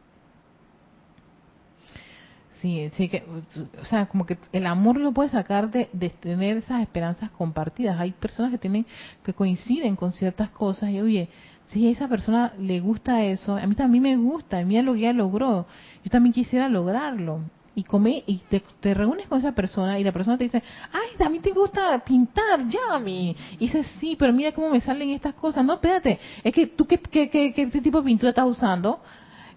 Sí, 2.60 2.90
sí 2.94 3.08
que, 3.08 3.22
o 3.80 3.84
sea, 3.84 4.06
como 4.06 4.24
que 4.24 4.38
el 4.52 4.66
amor 4.66 4.98
lo 4.98 5.12
puede 5.12 5.28
sacar 5.28 5.70
de, 5.70 5.90
de 5.92 6.08
tener 6.08 6.56
esas 6.56 6.80
esperanzas 6.80 7.30
compartidas. 7.30 8.00
Hay 8.00 8.12
personas 8.12 8.50
que 8.50 8.58
tienen, 8.58 8.86
que 9.22 9.34
coinciden 9.34 9.94
con 9.94 10.12
ciertas 10.12 10.48
cosas 10.50 10.90
y 10.90 11.00
oye, 11.00 11.28
si 11.66 11.86
a 11.86 11.90
esa 11.90 12.08
persona 12.08 12.52
le 12.58 12.80
gusta 12.80 13.24
eso, 13.24 13.56
a 13.56 13.66
mí 13.66 13.74
también 13.74 14.02
me 14.02 14.16
gusta, 14.16 14.62
mira 14.62 14.82
lo 14.82 14.92
que 14.92 15.00
ella 15.00 15.12
logró, 15.12 15.66
yo 16.04 16.10
también 16.10 16.32
quisiera 16.32 16.68
lograrlo. 16.68 17.40
Y 17.74 17.84
come, 17.84 18.24
y 18.26 18.38
te, 18.48 18.94
reúnes 18.94 19.26
con 19.26 19.38
esa 19.38 19.52
persona 19.52 19.98
y 19.98 20.04
la 20.04 20.10
persona 20.10 20.38
te 20.38 20.44
dice, 20.44 20.62
ay, 20.92 21.28
mí 21.28 21.40
te 21.40 21.50
gusta 21.50 21.98
pintar, 21.98 22.66
Yami. 22.66 23.36
Y 23.58 23.66
dices, 23.66 23.86
sí, 24.00 24.16
pero 24.18 24.32
mira 24.32 24.52
cómo 24.52 24.70
me 24.70 24.80
salen 24.80 25.10
estas 25.10 25.34
cosas. 25.34 25.62
No, 25.62 25.74
espérate, 25.74 26.18
es 26.42 26.54
que 26.54 26.68
tú, 26.68 26.86
¿qué, 26.86 26.96
qué, 26.98 27.28
qué, 27.28 27.52
qué 27.52 27.80
tipo 27.82 27.98
de 27.98 28.06
pintura 28.06 28.30
estás 28.30 28.46
usando? 28.46 29.00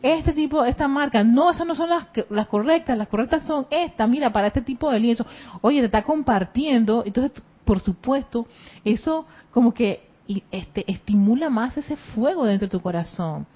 este 0.02 0.32
tipo, 0.32 0.64
esta 0.64 0.88
marca, 0.88 1.24
no, 1.24 1.52
esas 1.52 1.68
no 1.68 1.76
son 1.76 1.90
las, 1.90 2.08
las 2.30 2.48
correctas, 2.48 2.98
las 2.98 3.10
correctas 3.10 3.46
son 3.46 3.68
estas, 3.70 4.08
mira, 4.08 4.32
para 4.32 4.48
este 4.48 4.62
tipo 4.62 4.90
de 4.92 5.00
lienzo, 5.00 5.26
oye, 5.62 5.80
te 5.80 5.88
está 5.88 6.04
compartiendo, 6.04 7.04
entonces, 7.06 7.42
por 7.66 7.82
supuesto, 7.82 8.48
eso 8.86 9.26
como 9.52 9.74
que 9.74 10.09
y, 10.30 10.44
este, 10.52 10.90
estimula 10.90 11.50
más 11.50 11.76
ese 11.76 11.96
fuego 11.96 12.46
dentro 12.46 12.68
de 12.68 12.72
tu 12.72 12.82
corazón. 12.82 13.48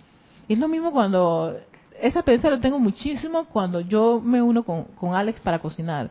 Es 0.50 0.58
lo 0.58 0.68
mismo 0.68 0.92
cuando, 0.92 1.56
esa 2.02 2.20
experiencia 2.20 2.50
lo 2.50 2.60
tengo 2.60 2.80
muchísimo 2.80 3.46
cuando 3.46 3.80
yo 3.80 4.20
me 4.20 4.42
uno 4.42 4.64
con, 4.64 4.86
con 4.96 5.14
Alex 5.14 5.40
para 5.40 5.60
cocinar. 5.60 6.10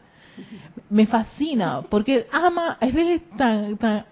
Me 0.89 1.05
fascina, 1.07 1.83
porque 1.83 2.27
ama, 2.31 2.79
él 2.81 2.97
es 2.97 3.31
tan, 3.37 3.77
tan, 3.77 4.07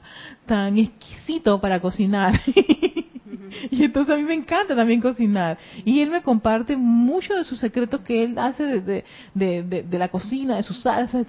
tan 0.45 0.77
exquisito 0.77 1.61
para 1.61 1.81
cocinar. 1.81 2.41
Y 3.71 3.83
entonces 3.83 4.15
a 4.15 4.17
mí 4.17 4.23
me 4.23 4.35
encanta 4.35 4.77
también 4.77 5.01
cocinar. 5.01 5.59
Y 5.85 6.01
él 6.01 6.11
me 6.11 6.23
comparte 6.23 6.77
muchos 6.77 7.37
de 7.37 7.45
sus 7.45 7.59
secretos 7.59 8.01
que 8.03 8.23
él 8.23 8.39
hace 8.39 8.81
de, 8.81 9.05
de, 9.35 9.83
de, 9.83 9.99
la 9.99 10.09
cocina, 10.09 10.57
de 10.57 10.63
sus 10.63 10.81
salsas. 10.81 11.27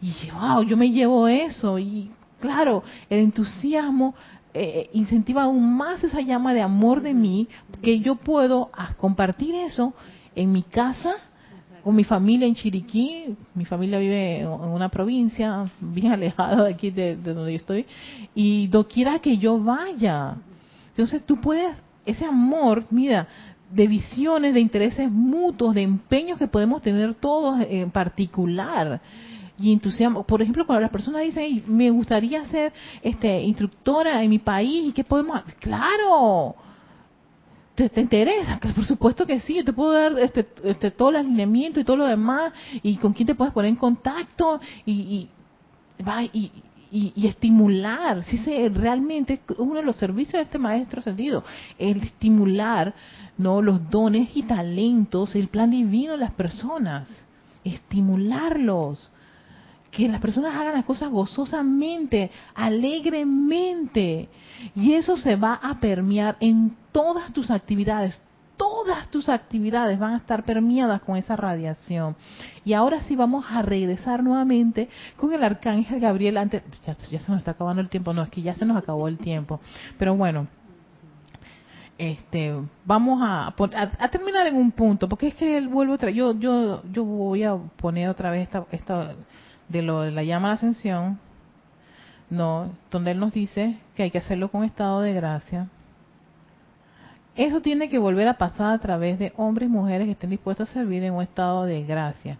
Y 0.00 0.30
wow, 0.30 0.62
yo 0.62 0.76
me 0.76 0.90
llevo 0.90 1.28
eso. 1.28 1.78
Y 1.78 2.10
claro, 2.40 2.82
el 3.10 3.20
entusiasmo 3.20 4.14
eh, 4.54 4.90
incentiva 4.92 5.44
aún 5.44 5.76
más 5.76 6.02
esa 6.02 6.20
llama 6.20 6.54
de 6.54 6.62
amor 6.62 7.02
de 7.02 7.14
mí, 7.14 7.48
que 7.82 8.00
yo 8.00 8.16
puedo 8.16 8.70
ah, 8.72 8.94
compartir 8.96 9.54
eso 9.54 9.94
en 10.34 10.52
mi 10.52 10.62
casa, 10.62 11.14
con 11.84 11.96
mi 11.96 12.04
familia 12.04 12.46
en 12.46 12.54
Chiriquí, 12.54 13.36
mi 13.54 13.64
familia 13.64 13.98
vive 13.98 14.40
en 14.40 14.48
una 14.48 14.88
provincia 14.88 15.64
bien 15.80 16.12
alejada 16.12 16.64
de 16.64 16.74
aquí 16.74 16.90
de, 16.90 17.16
de 17.16 17.34
donde 17.34 17.52
yo 17.52 17.56
estoy, 17.56 17.86
y 18.34 18.66
doquiera 18.66 19.18
que 19.18 19.38
yo 19.38 19.58
vaya. 19.58 20.36
Entonces 20.88 21.24
tú 21.24 21.40
puedes, 21.40 21.76
ese 22.04 22.24
amor, 22.24 22.84
mira, 22.90 23.28
de 23.70 23.86
visiones, 23.86 24.52
de 24.52 24.60
intereses 24.60 25.10
mutuos, 25.10 25.74
de 25.74 25.82
empeños 25.82 26.38
que 26.38 26.48
podemos 26.48 26.82
tener 26.82 27.14
todos 27.14 27.64
en 27.68 27.90
particular 27.90 29.00
y 29.60 29.72
entusiasmo. 29.72 30.22
Por 30.24 30.40
ejemplo, 30.42 30.66
cuando 30.66 30.80
las 30.82 30.90
personas 30.90 31.22
dicen, 31.22 31.42
"Ey, 31.44 31.64
me 31.66 31.90
gustaría 31.90 32.44
ser 32.46 32.72
este 33.02 33.42
instructora 33.42 34.22
en 34.22 34.30
mi 34.30 34.38
país, 34.38 34.88
¿y 34.88 34.92
qué 34.92 35.04
podemos 35.04 35.36
hacer? 35.36 35.54
Claro, 35.56 36.54
¿Te, 37.74 37.88
te 37.88 38.00
interesa? 38.00 38.58
Que 38.58 38.68
por 38.70 38.84
supuesto 38.84 39.26
que 39.26 39.40
sí, 39.40 39.54
yo 39.54 39.64
te 39.64 39.72
puedo 39.72 39.92
dar 39.92 40.18
este, 40.18 40.46
este, 40.64 40.90
todo 40.90 41.10
el 41.10 41.16
alineamiento 41.16 41.80
y 41.80 41.84
todo 41.84 41.96
lo 41.96 42.06
demás, 42.06 42.52
y 42.82 42.96
con 42.96 43.12
quién 43.12 43.26
te 43.26 43.34
puedes 43.34 43.54
poner 43.54 43.70
en 43.70 43.76
contacto, 43.76 44.60
y, 44.84 44.92
y, 44.92 45.28
y, 46.32 46.52
y, 46.92 47.12
y 47.14 47.26
estimular, 47.26 48.24
si 48.24 48.38
se 48.38 48.68
realmente 48.68 49.40
uno 49.58 49.76
de 49.76 49.82
los 49.82 49.96
servicios 49.96 50.34
de 50.34 50.42
este 50.42 50.58
maestro 50.58 51.00
sentido, 51.00 51.44
el 51.78 52.02
estimular 52.02 52.92
no 53.38 53.62
los 53.62 53.88
dones 53.90 54.36
y 54.36 54.42
talentos, 54.42 55.34
el 55.34 55.48
plan 55.48 55.70
divino 55.70 56.12
de 56.12 56.18
las 56.18 56.32
personas. 56.32 57.26
estimularlos, 57.64 59.10
que 59.90 60.08
las 60.08 60.20
personas 60.20 60.54
hagan 60.54 60.74
las 60.74 60.84
cosas 60.84 61.10
gozosamente, 61.10 62.30
alegremente, 62.54 64.28
y 64.74 64.94
eso 64.94 65.16
se 65.16 65.36
va 65.36 65.54
a 65.54 65.80
permear 65.80 66.36
en 66.40 66.76
todas 66.92 67.32
tus 67.32 67.50
actividades, 67.50 68.20
todas 68.56 69.10
tus 69.10 69.28
actividades 69.28 69.98
van 69.98 70.14
a 70.14 70.18
estar 70.18 70.44
permeadas 70.44 71.00
con 71.02 71.16
esa 71.16 71.34
radiación. 71.34 72.14
Y 72.64 72.74
ahora 72.74 73.00
sí 73.02 73.16
vamos 73.16 73.46
a 73.50 73.62
regresar 73.62 74.22
nuevamente 74.22 74.88
con 75.16 75.32
el 75.32 75.42
arcángel 75.42 75.98
Gabriel. 75.98 76.36
Antes, 76.36 76.62
ya, 76.86 76.94
se 76.94 77.30
nos 77.30 77.38
está 77.38 77.52
acabando 77.52 77.80
el 77.80 77.88
tiempo, 77.88 78.12
no, 78.12 78.22
es 78.22 78.30
que 78.30 78.42
ya 78.42 78.54
se 78.54 78.66
nos 78.66 78.76
acabó 78.76 79.08
el 79.08 79.18
tiempo. 79.18 79.60
Pero 79.98 80.14
bueno, 80.14 80.46
este, 81.96 82.54
vamos 82.84 83.20
a, 83.22 83.54
a, 83.98 84.08
terminar 84.08 84.46
en 84.46 84.56
un 84.56 84.70
punto, 84.72 85.08
porque 85.08 85.28
es 85.28 85.34
que 85.34 85.56
él 85.56 85.68
vuelve 85.68 85.94
otra, 85.94 86.10
yo, 86.10 86.38
yo, 86.38 86.82
yo 86.90 87.04
voy 87.04 87.44
a 87.44 87.56
poner 87.56 88.08
otra 88.08 88.30
vez 88.30 88.42
esta, 88.42 88.66
esta 88.70 89.14
de 89.70 89.82
lo 89.82 90.02
de 90.02 90.10
la 90.10 90.22
llama 90.22 90.48
la 90.48 90.54
ascensión, 90.54 91.18
no, 92.28 92.72
donde 92.90 93.12
él 93.12 93.20
nos 93.20 93.32
dice 93.32 93.78
que 93.94 94.02
hay 94.02 94.10
que 94.10 94.18
hacerlo 94.18 94.50
con 94.50 94.64
estado 94.64 95.00
de 95.00 95.14
gracia. 95.14 95.68
Eso 97.36 97.62
tiene 97.62 97.88
que 97.88 97.98
volver 97.98 98.28
a 98.28 98.38
pasar 98.38 98.74
a 98.74 98.78
través 98.78 99.18
de 99.18 99.32
hombres 99.36 99.68
y 99.68 99.72
mujeres 99.72 100.06
que 100.06 100.12
estén 100.12 100.30
dispuestos 100.30 100.68
a 100.68 100.72
servir 100.72 101.02
en 101.04 101.14
un 101.14 101.22
estado 101.22 101.64
de 101.64 101.84
gracia 101.84 102.38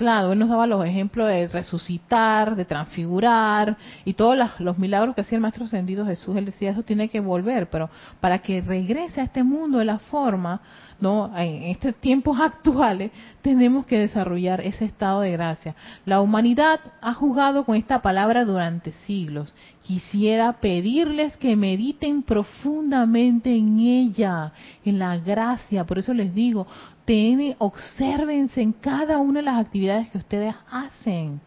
claro, 0.00 0.32
él 0.32 0.38
nos 0.38 0.48
daba 0.48 0.66
los 0.66 0.82
ejemplos 0.82 1.28
de 1.28 1.46
resucitar, 1.48 2.56
de 2.56 2.64
transfigurar 2.64 3.76
y 4.06 4.14
todos 4.14 4.34
los, 4.58 4.78
milagros 4.78 5.14
que 5.14 5.20
hacía 5.20 5.36
el 5.36 5.42
Maestro 5.42 5.64
Ascendido 5.66 6.06
Jesús. 6.06 6.34
Él 6.38 6.46
decía, 6.46 6.70
eso 6.70 6.82
tiene 6.82 7.10
que 7.10 7.20
volver, 7.20 7.68
pero 7.68 7.90
para 8.18 8.38
que 8.38 8.62
regrese 8.62 9.20
a 9.20 9.24
este 9.24 9.42
mundo 9.42 9.76
de 9.76 9.84
la 9.84 9.98
forma, 9.98 10.62
no, 11.00 11.30
en 11.36 11.64
estos 11.64 11.94
tiempos 11.96 12.38
actuales, 12.40 13.10
tenemos 13.42 13.86
que 13.86 13.98
desarrollar 13.98 14.60
ese 14.60 14.84
estado 14.84 15.22
de 15.22 15.32
gracia. 15.32 15.74
La 16.04 16.20
humanidad 16.20 16.80
ha 17.00 17.14
jugado 17.14 17.64
con 17.64 17.76
esta 17.76 18.02
palabra 18.02 18.44
durante 18.44 18.92
siglos. 19.06 19.54
Quisiera 19.82 20.52
pedirles 20.60 21.36
que 21.36 21.56
mediten 21.56 22.22
profundamente 22.22 23.54
en 23.54 23.80
ella, 23.80 24.52
en 24.84 24.98
la 24.98 25.16
gracia. 25.16 25.84
Por 25.84 25.98
eso 25.98 26.12
les 26.14 26.34
digo, 26.34 26.66
ten, 27.04 27.54
obsérvense 27.58 28.60
en 28.60 28.72
cada 28.72 29.18
una 29.18 29.40
de 29.40 29.46
las 29.46 29.60
actividades 29.60 30.10
que 30.10 30.18
ustedes 30.18 30.54
hacen 30.70 31.40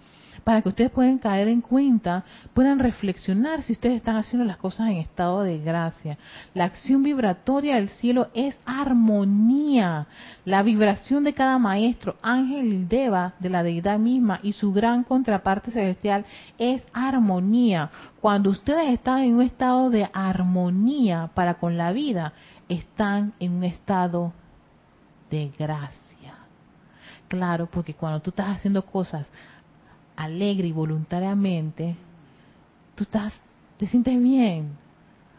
para 0.43 0.61
que 0.61 0.69
ustedes 0.69 0.91
puedan 0.91 1.17
caer 1.17 1.47
en 1.47 1.61
cuenta, 1.61 2.23
puedan 2.53 2.79
reflexionar 2.79 3.63
si 3.63 3.73
ustedes 3.73 3.95
están 3.95 4.17
haciendo 4.17 4.45
las 4.45 4.57
cosas 4.57 4.89
en 4.89 4.97
estado 4.97 5.43
de 5.43 5.59
gracia. 5.59 6.17
La 6.53 6.65
acción 6.65 7.03
vibratoria 7.03 7.75
del 7.75 7.89
cielo 7.89 8.27
es 8.33 8.59
armonía. 8.65 10.07
La 10.45 10.63
vibración 10.63 11.23
de 11.23 11.33
cada 11.33 11.57
maestro, 11.59 12.17
ángel 12.21 12.89
deva 12.89 13.33
de 13.39 13.49
la 13.49 13.63
deidad 13.63 13.99
misma 13.99 14.39
y 14.43 14.53
su 14.53 14.73
gran 14.73 15.03
contraparte 15.03 15.71
celestial 15.71 16.25
es 16.57 16.83
armonía. 16.93 17.89
Cuando 18.19 18.49
ustedes 18.49 18.89
están 18.89 19.19
en 19.19 19.35
un 19.35 19.41
estado 19.43 19.89
de 19.89 20.09
armonía 20.13 21.29
para 21.33 21.55
con 21.55 21.77
la 21.77 21.91
vida, 21.93 22.33
están 22.67 23.33
en 23.39 23.53
un 23.53 23.63
estado 23.63 24.33
de 25.29 25.51
gracia. 25.57 26.03
Claro, 27.27 27.67
porque 27.67 27.93
cuando 27.93 28.19
tú 28.21 28.29
estás 28.29 28.57
haciendo 28.57 28.85
cosas 28.85 29.27
alegre 30.15 30.67
y 30.67 30.71
voluntariamente, 30.71 31.95
tú 32.95 33.03
estás, 33.03 33.41
te 33.77 33.87
sientes 33.87 34.21
bien. 34.21 34.77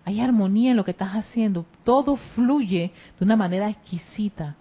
Hay 0.05 0.21
armonía 0.21 0.73
en 0.73 0.77
lo 0.77 0.85
que 0.85 0.91
estás 0.91 1.13
haciendo. 1.13 1.65
Todo 1.83 2.17
fluye 2.17 2.93
de 3.19 3.25
una 3.25 3.37
manera 3.37 3.71
exquisita. 3.71 4.57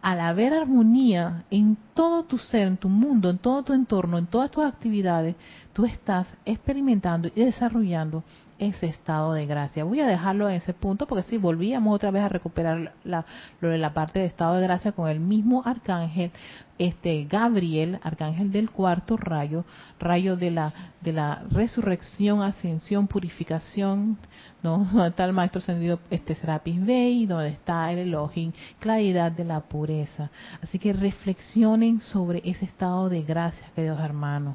Al 0.00 0.20
haber 0.20 0.54
armonía 0.54 1.44
en 1.50 1.76
todo 1.94 2.24
tu 2.24 2.38
ser, 2.38 2.66
en 2.66 2.76
tu 2.76 2.88
mundo, 2.88 3.30
en 3.30 3.38
todo 3.38 3.62
tu 3.62 3.72
entorno, 3.72 4.18
en 4.18 4.26
todas 4.26 4.50
tus 4.50 4.64
actividades, 4.64 5.36
tú 5.72 5.84
estás 5.84 6.26
experimentando 6.44 7.30
y 7.34 7.44
desarrollando 7.44 8.22
ese 8.58 8.86
estado 8.86 9.32
de 9.32 9.46
gracia. 9.46 9.82
Voy 9.82 10.00
a 10.00 10.06
dejarlo 10.06 10.48
en 10.48 10.54
ese 10.54 10.72
punto 10.72 11.06
porque 11.06 11.24
si 11.24 11.36
volvíamos 11.36 11.94
otra 11.94 12.10
vez 12.10 12.22
a 12.22 12.28
recuperar 12.28 12.94
la, 13.02 13.24
lo 13.60 13.70
de 13.70 13.78
la 13.78 13.92
parte 13.92 14.20
de 14.20 14.26
estado 14.26 14.54
de 14.54 14.62
gracia 14.62 14.92
con 14.92 15.08
el 15.08 15.18
mismo 15.18 15.62
arcángel, 15.64 16.30
este 16.78 17.24
Gabriel, 17.24 17.98
arcángel 18.02 18.52
del 18.52 18.70
cuarto 18.70 19.16
rayo, 19.16 19.64
rayo 19.98 20.36
de 20.36 20.50
la 20.50 20.72
de 21.00 21.12
la 21.12 21.42
resurrección, 21.50 22.42
ascensión, 22.42 23.08
purificación, 23.08 24.16
¿no? 24.62 24.78
Donde 24.92 25.08
está 25.08 25.24
el 25.24 25.32
maestro 25.32 25.58
ascendido 25.58 25.98
este 26.10 26.36
Serapis 26.36 26.84
Bey, 26.84 27.26
donde 27.26 27.48
está 27.48 27.90
el 27.90 27.98
Elohim, 27.98 28.52
claridad 28.78 29.32
de 29.32 29.44
la 29.44 29.60
pureza. 29.60 30.30
Así 30.62 30.78
que 30.78 30.92
reflexionen 30.92 32.00
sobre 32.00 32.42
ese 32.44 32.64
estado 32.64 33.08
de 33.08 33.22
gracia, 33.22 33.66
queridos 33.74 34.00
hermanos 34.00 34.54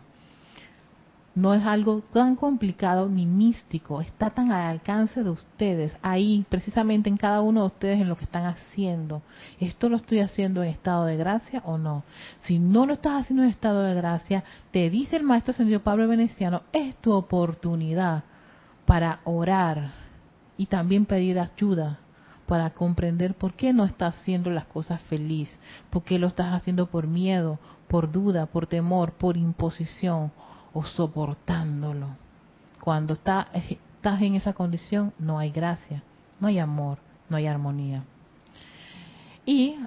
no 1.38 1.54
es 1.54 1.64
algo 1.68 2.02
tan 2.12 2.36
complicado 2.36 3.08
ni 3.10 3.28
místico, 3.28 4.02
está 4.02 4.32
tan 4.32 4.52
al 4.52 4.72
alcance 4.72 5.24
de 5.24 5.30
ustedes, 5.30 5.96
ahí 6.02 6.44
precisamente 6.50 7.10
en 7.10 7.18
cada 7.18 7.42
uno 7.42 7.62
de 7.62 7.68
ustedes 7.68 8.02
en 8.02 8.10
lo 8.10 8.18
que 8.18 8.24
están 8.24 8.48
haciendo. 8.48 9.22
¿Esto 9.60 9.88
lo 9.88 9.98
estoy 9.98 10.22
haciendo 10.22 10.64
en 10.64 10.70
estado 10.70 11.06
de 11.06 11.16
gracia 11.16 11.62
o 11.64 11.78
no? 11.78 12.04
Si 12.42 12.58
no 12.58 12.88
lo 12.88 12.94
estás 12.94 13.22
haciendo 13.22 13.44
en 13.44 13.50
estado 13.50 13.84
de 13.84 13.94
gracia, 13.94 14.44
te 14.72 14.90
dice 14.90 15.16
el 15.16 15.26
Maestro 15.26 15.52
Ascendido 15.52 15.84
Pablo 15.84 16.08
Veneciano, 16.08 16.64
es 16.74 16.96
tu 16.96 17.14
oportunidad 17.14 18.24
para 18.88 19.20
orar 19.24 19.92
y 20.58 20.66
también 20.66 21.06
pedir 21.06 21.38
ayuda 21.38 22.00
para 22.48 22.72
comprender 22.72 23.36
por 23.36 23.54
qué 23.54 23.74
no 23.74 23.86
estás 23.86 24.16
haciendo 24.16 24.50
las 24.50 24.66
cosas 24.66 25.04
feliz, 25.04 25.56
por 25.92 26.02
qué 26.02 26.18
lo 26.18 26.26
estás 26.26 26.56
haciendo 26.56 26.88
por 26.88 27.06
miedo, 27.06 27.60
por 27.88 28.12
duda, 28.12 28.48
por 28.48 28.66
temor, 28.66 29.12
por 29.12 29.38
imposición 29.38 30.32
o 30.78 30.84
soportándolo. 30.84 32.09
Cuando 32.80 33.13
está, 33.13 33.47
estás 33.51 34.21
en 34.21 34.36
esa 34.36 34.53
condición 34.53 35.11
no 35.17 35.39
hay 35.39 35.49
gracia, 35.49 36.03
no 36.39 36.49
hay 36.49 36.59
amor, 36.59 36.99
no 37.30 37.38
hay 37.38 37.47
armonía. 37.47 38.03
Y 39.43 39.78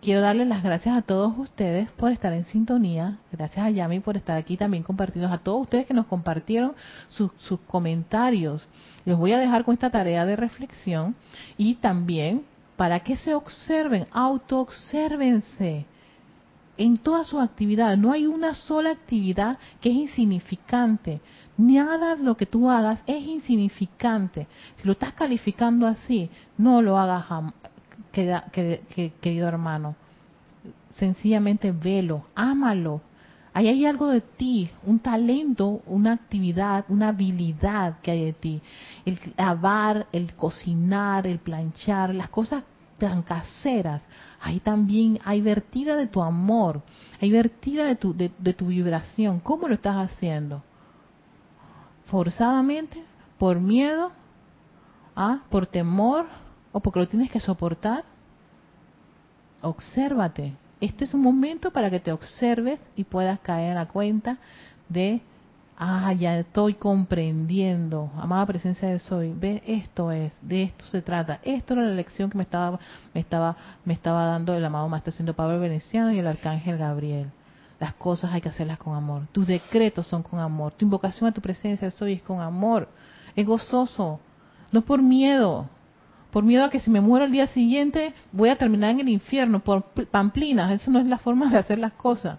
quiero 0.00 0.20
darle 0.20 0.44
las 0.44 0.64
gracias 0.64 0.96
a 0.96 1.02
todos 1.02 1.38
ustedes 1.38 1.88
por 1.92 2.10
estar 2.10 2.32
en 2.32 2.44
sintonía. 2.46 3.18
Gracias 3.30 3.64
a 3.64 3.70
Yami 3.70 4.00
por 4.00 4.16
estar 4.16 4.36
aquí 4.36 4.56
también 4.56 4.82
compartiendo. 4.82 5.32
A 5.32 5.38
todos 5.38 5.62
ustedes 5.62 5.86
que 5.86 5.94
nos 5.94 6.06
compartieron 6.06 6.74
sus, 7.08 7.30
sus 7.38 7.60
comentarios. 7.60 8.66
Les 9.04 9.16
voy 9.16 9.32
a 9.32 9.38
dejar 9.38 9.64
con 9.64 9.74
esta 9.74 9.90
tarea 9.90 10.26
de 10.26 10.34
reflexión 10.34 11.14
y 11.56 11.76
también 11.76 12.44
para 12.76 12.98
que 12.98 13.16
se 13.16 13.32
observen, 13.32 14.06
auto-obsérvense 14.10 15.86
en 16.82 16.98
toda 16.98 17.22
su 17.22 17.38
actividad. 17.40 17.96
No 17.96 18.10
hay 18.10 18.26
una 18.26 18.54
sola 18.54 18.90
actividad 18.90 19.56
que 19.80 19.90
es 19.90 19.94
insignificante. 19.94 21.20
Nada 21.56 22.16
de 22.16 22.24
lo 22.24 22.36
que 22.36 22.44
tú 22.44 22.68
hagas 22.68 23.00
es 23.06 23.24
insignificante. 23.24 24.48
Si 24.76 24.84
lo 24.84 24.92
estás 24.92 25.12
calificando 25.12 25.86
así, 25.86 26.28
no 26.58 26.82
lo 26.82 26.98
hagas, 26.98 27.26
querido 28.10 29.46
hermano. 29.46 29.94
Sencillamente 30.96 31.70
velo, 31.70 32.26
ámalo. 32.34 33.00
Ahí 33.54 33.68
hay 33.68 33.86
algo 33.86 34.08
de 34.08 34.22
ti, 34.22 34.68
un 34.84 34.98
talento, 34.98 35.82
una 35.86 36.14
actividad, 36.14 36.84
una 36.88 37.08
habilidad 37.08 38.00
que 38.00 38.10
hay 38.10 38.24
de 38.24 38.32
ti. 38.32 38.60
El 39.04 39.20
lavar, 39.36 40.08
el 40.10 40.34
cocinar, 40.34 41.28
el 41.28 41.38
planchar, 41.38 42.12
las 42.12 42.30
cosas 42.30 42.64
tan 43.02 43.22
caseras 43.22 44.00
ahí 44.40 44.60
también 44.60 45.18
hay 45.24 45.40
vertida 45.40 45.96
de 45.96 46.06
tu 46.06 46.22
amor, 46.22 46.82
hay 47.20 47.32
vertida 47.32 47.84
de 47.86 47.96
tu, 47.96 48.14
de, 48.14 48.28
tu 48.28 48.66
vibración. 48.66 49.40
¿Cómo 49.40 49.66
lo 49.66 49.74
estás 49.74 49.96
haciendo? 49.96 50.62
¿Forzadamente? 52.06 53.02
¿Por 53.38 53.58
miedo? 53.58 54.12
¿Ah? 55.16 55.40
¿Por 55.50 55.66
temor? 55.66 56.26
¿O 56.70 56.78
porque 56.78 57.00
lo 57.00 57.08
tienes 57.08 57.28
que 57.32 57.40
soportar? 57.40 58.04
Obsérvate. 59.62 60.54
Este 60.80 61.04
es 61.04 61.12
un 61.12 61.22
momento 61.22 61.72
para 61.72 61.90
que 61.90 61.98
te 61.98 62.12
observes 62.12 62.80
y 62.94 63.02
puedas 63.02 63.40
caer 63.40 63.70
en 63.70 63.74
la 63.76 63.88
cuenta 63.88 64.38
de 64.88 65.22
ah, 65.78 66.12
ya 66.12 66.38
estoy 66.38 66.74
comprendiendo, 66.74 68.10
amada 68.16 68.46
presencia 68.46 68.88
de 68.88 68.98
soy, 68.98 69.32
ve, 69.34 69.62
esto 69.66 70.12
es, 70.12 70.32
de 70.42 70.64
esto 70.64 70.84
se 70.86 71.02
trata, 71.02 71.40
esto 71.42 71.74
era 71.74 71.82
la 71.82 71.94
lección 71.94 72.30
que 72.30 72.38
me 72.38 72.44
estaba, 72.44 72.78
me 73.14 73.20
estaba, 73.20 73.56
me 73.84 73.94
estaba 73.94 74.26
dando 74.26 74.54
el 74.54 74.64
amado 74.64 74.88
Maestro 74.88 75.12
Siendo 75.12 75.34
Pablo 75.34 75.58
Veneciano 75.60 76.12
y 76.12 76.18
el 76.18 76.26
Arcángel 76.26 76.78
Gabriel. 76.78 77.30
Las 77.80 77.94
cosas 77.94 78.32
hay 78.32 78.40
que 78.40 78.48
hacerlas 78.48 78.78
con 78.78 78.94
amor, 78.94 79.26
tus 79.32 79.46
decretos 79.46 80.06
son 80.06 80.22
con 80.22 80.38
amor, 80.38 80.72
tu 80.72 80.84
invocación 80.84 81.28
a 81.28 81.32
tu 81.32 81.40
presencia 81.40 81.88
de 81.88 81.90
soy 81.90 82.12
es 82.12 82.22
con 82.22 82.40
amor, 82.40 82.88
es 83.34 83.44
gozoso, 83.44 84.20
no 84.70 84.82
por 84.82 85.02
miedo, 85.02 85.68
por 86.30 86.44
miedo 86.44 86.64
a 86.64 86.70
que 86.70 86.80
si 86.80 86.90
me 86.90 87.00
muero 87.00 87.24
el 87.24 87.32
día 87.32 87.48
siguiente 87.48 88.14
voy 88.30 88.50
a 88.50 88.56
terminar 88.56 88.90
en 88.90 89.00
el 89.00 89.08
infierno, 89.08 89.60
por 89.60 89.82
pamplinas, 89.82 90.70
eso 90.70 90.90
no 90.90 91.00
es 91.00 91.08
la 91.08 91.18
forma 91.18 91.50
de 91.50 91.58
hacer 91.58 91.78
las 91.78 91.92
cosas. 91.92 92.38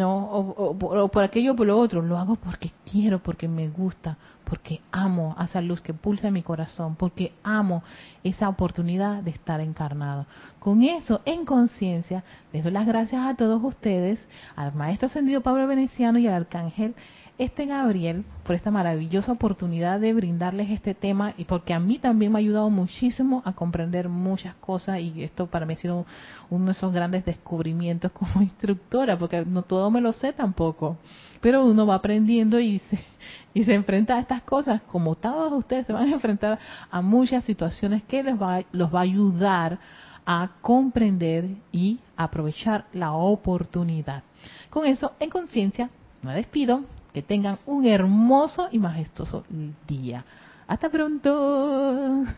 No, 0.00 0.30
o, 0.32 1.08
por 1.08 1.22
aquello 1.22 1.52
o 1.52 1.56
por 1.56 1.66
lo 1.66 1.78
otro, 1.78 2.00
lo 2.00 2.16
hago 2.16 2.36
porque 2.36 2.70
quiero, 2.90 3.22
porque 3.22 3.48
me 3.48 3.68
gusta, 3.68 4.16
porque 4.44 4.80
amo 4.90 5.34
a 5.36 5.44
esa 5.44 5.60
luz 5.60 5.82
que 5.82 5.92
pulsa 5.92 6.28
en 6.28 6.34
mi 6.34 6.42
corazón, 6.42 6.96
porque 6.96 7.34
amo 7.42 7.82
esa 8.24 8.48
oportunidad 8.48 9.22
de 9.22 9.30
estar 9.30 9.60
encarnado. 9.60 10.24
Con 10.58 10.82
eso, 10.82 11.20
en 11.26 11.44
conciencia, 11.44 12.24
les 12.52 12.64
doy 12.64 12.72
las 12.72 12.86
gracias 12.86 13.22
a 13.26 13.34
todos 13.36 13.62
ustedes, 13.62 14.26
al 14.56 14.74
Maestro 14.74 15.06
Ascendido 15.06 15.42
Pablo 15.42 15.66
Veneciano 15.66 16.18
y 16.18 16.26
al 16.26 16.34
Arcángel 16.34 16.94
este 17.40 17.64
Gabriel 17.64 18.26
por 18.44 18.54
esta 18.54 18.70
maravillosa 18.70 19.32
oportunidad 19.32 19.98
de 19.98 20.12
brindarles 20.12 20.68
este 20.68 20.92
tema 20.92 21.32
y 21.38 21.44
porque 21.44 21.72
a 21.72 21.80
mí 21.80 21.98
también 21.98 22.30
me 22.30 22.38
ha 22.38 22.40
ayudado 22.40 22.68
muchísimo 22.68 23.40
a 23.46 23.54
comprender 23.54 24.10
muchas 24.10 24.54
cosas 24.56 25.00
y 25.00 25.22
esto 25.22 25.46
para 25.46 25.64
mí 25.64 25.72
ha 25.72 25.76
sido 25.76 26.04
uno 26.50 26.66
de 26.66 26.72
esos 26.72 26.92
grandes 26.92 27.24
descubrimientos 27.24 28.12
como 28.12 28.42
instructora 28.42 29.18
porque 29.18 29.42
no 29.46 29.62
todo 29.62 29.90
me 29.90 30.02
lo 30.02 30.12
sé 30.12 30.34
tampoco 30.34 30.98
pero 31.40 31.64
uno 31.64 31.86
va 31.86 31.94
aprendiendo 31.94 32.60
y 32.60 32.78
se, 32.80 33.02
y 33.54 33.64
se 33.64 33.72
enfrenta 33.72 34.16
a 34.16 34.20
estas 34.20 34.42
cosas 34.42 34.82
como 34.82 35.14
todos 35.14 35.50
ustedes 35.54 35.86
se 35.86 35.94
van 35.94 36.10
a 36.10 36.12
enfrentar 36.12 36.58
a 36.90 37.00
muchas 37.00 37.42
situaciones 37.44 38.02
que 38.02 38.22
les 38.22 38.34
va, 38.34 38.62
los 38.72 38.94
va 38.94 38.98
a 38.98 39.04
ayudar 39.04 39.78
a 40.26 40.50
comprender 40.60 41.46
y 41.72 42.00
aprovechar 42.14 42.84
la 42.92 43.12
oportunidad. 43.12 44.22
Con 44.68 44.84
eso, 44.84 45.12
en 45.18 45.30
conciencia, 45.30 45.88
me 46.22 46.34
despido 46.34 46.84
que 47.12 47.22
tengan 47.22 47.58
un 47.66 47.86
hermoso 47.86 48.68
y 48.70 48.78
majestuoso 48.78 49.44
día. 49.86 50.24
Hasta 50.66 50.88
pronto. 50.88 52.24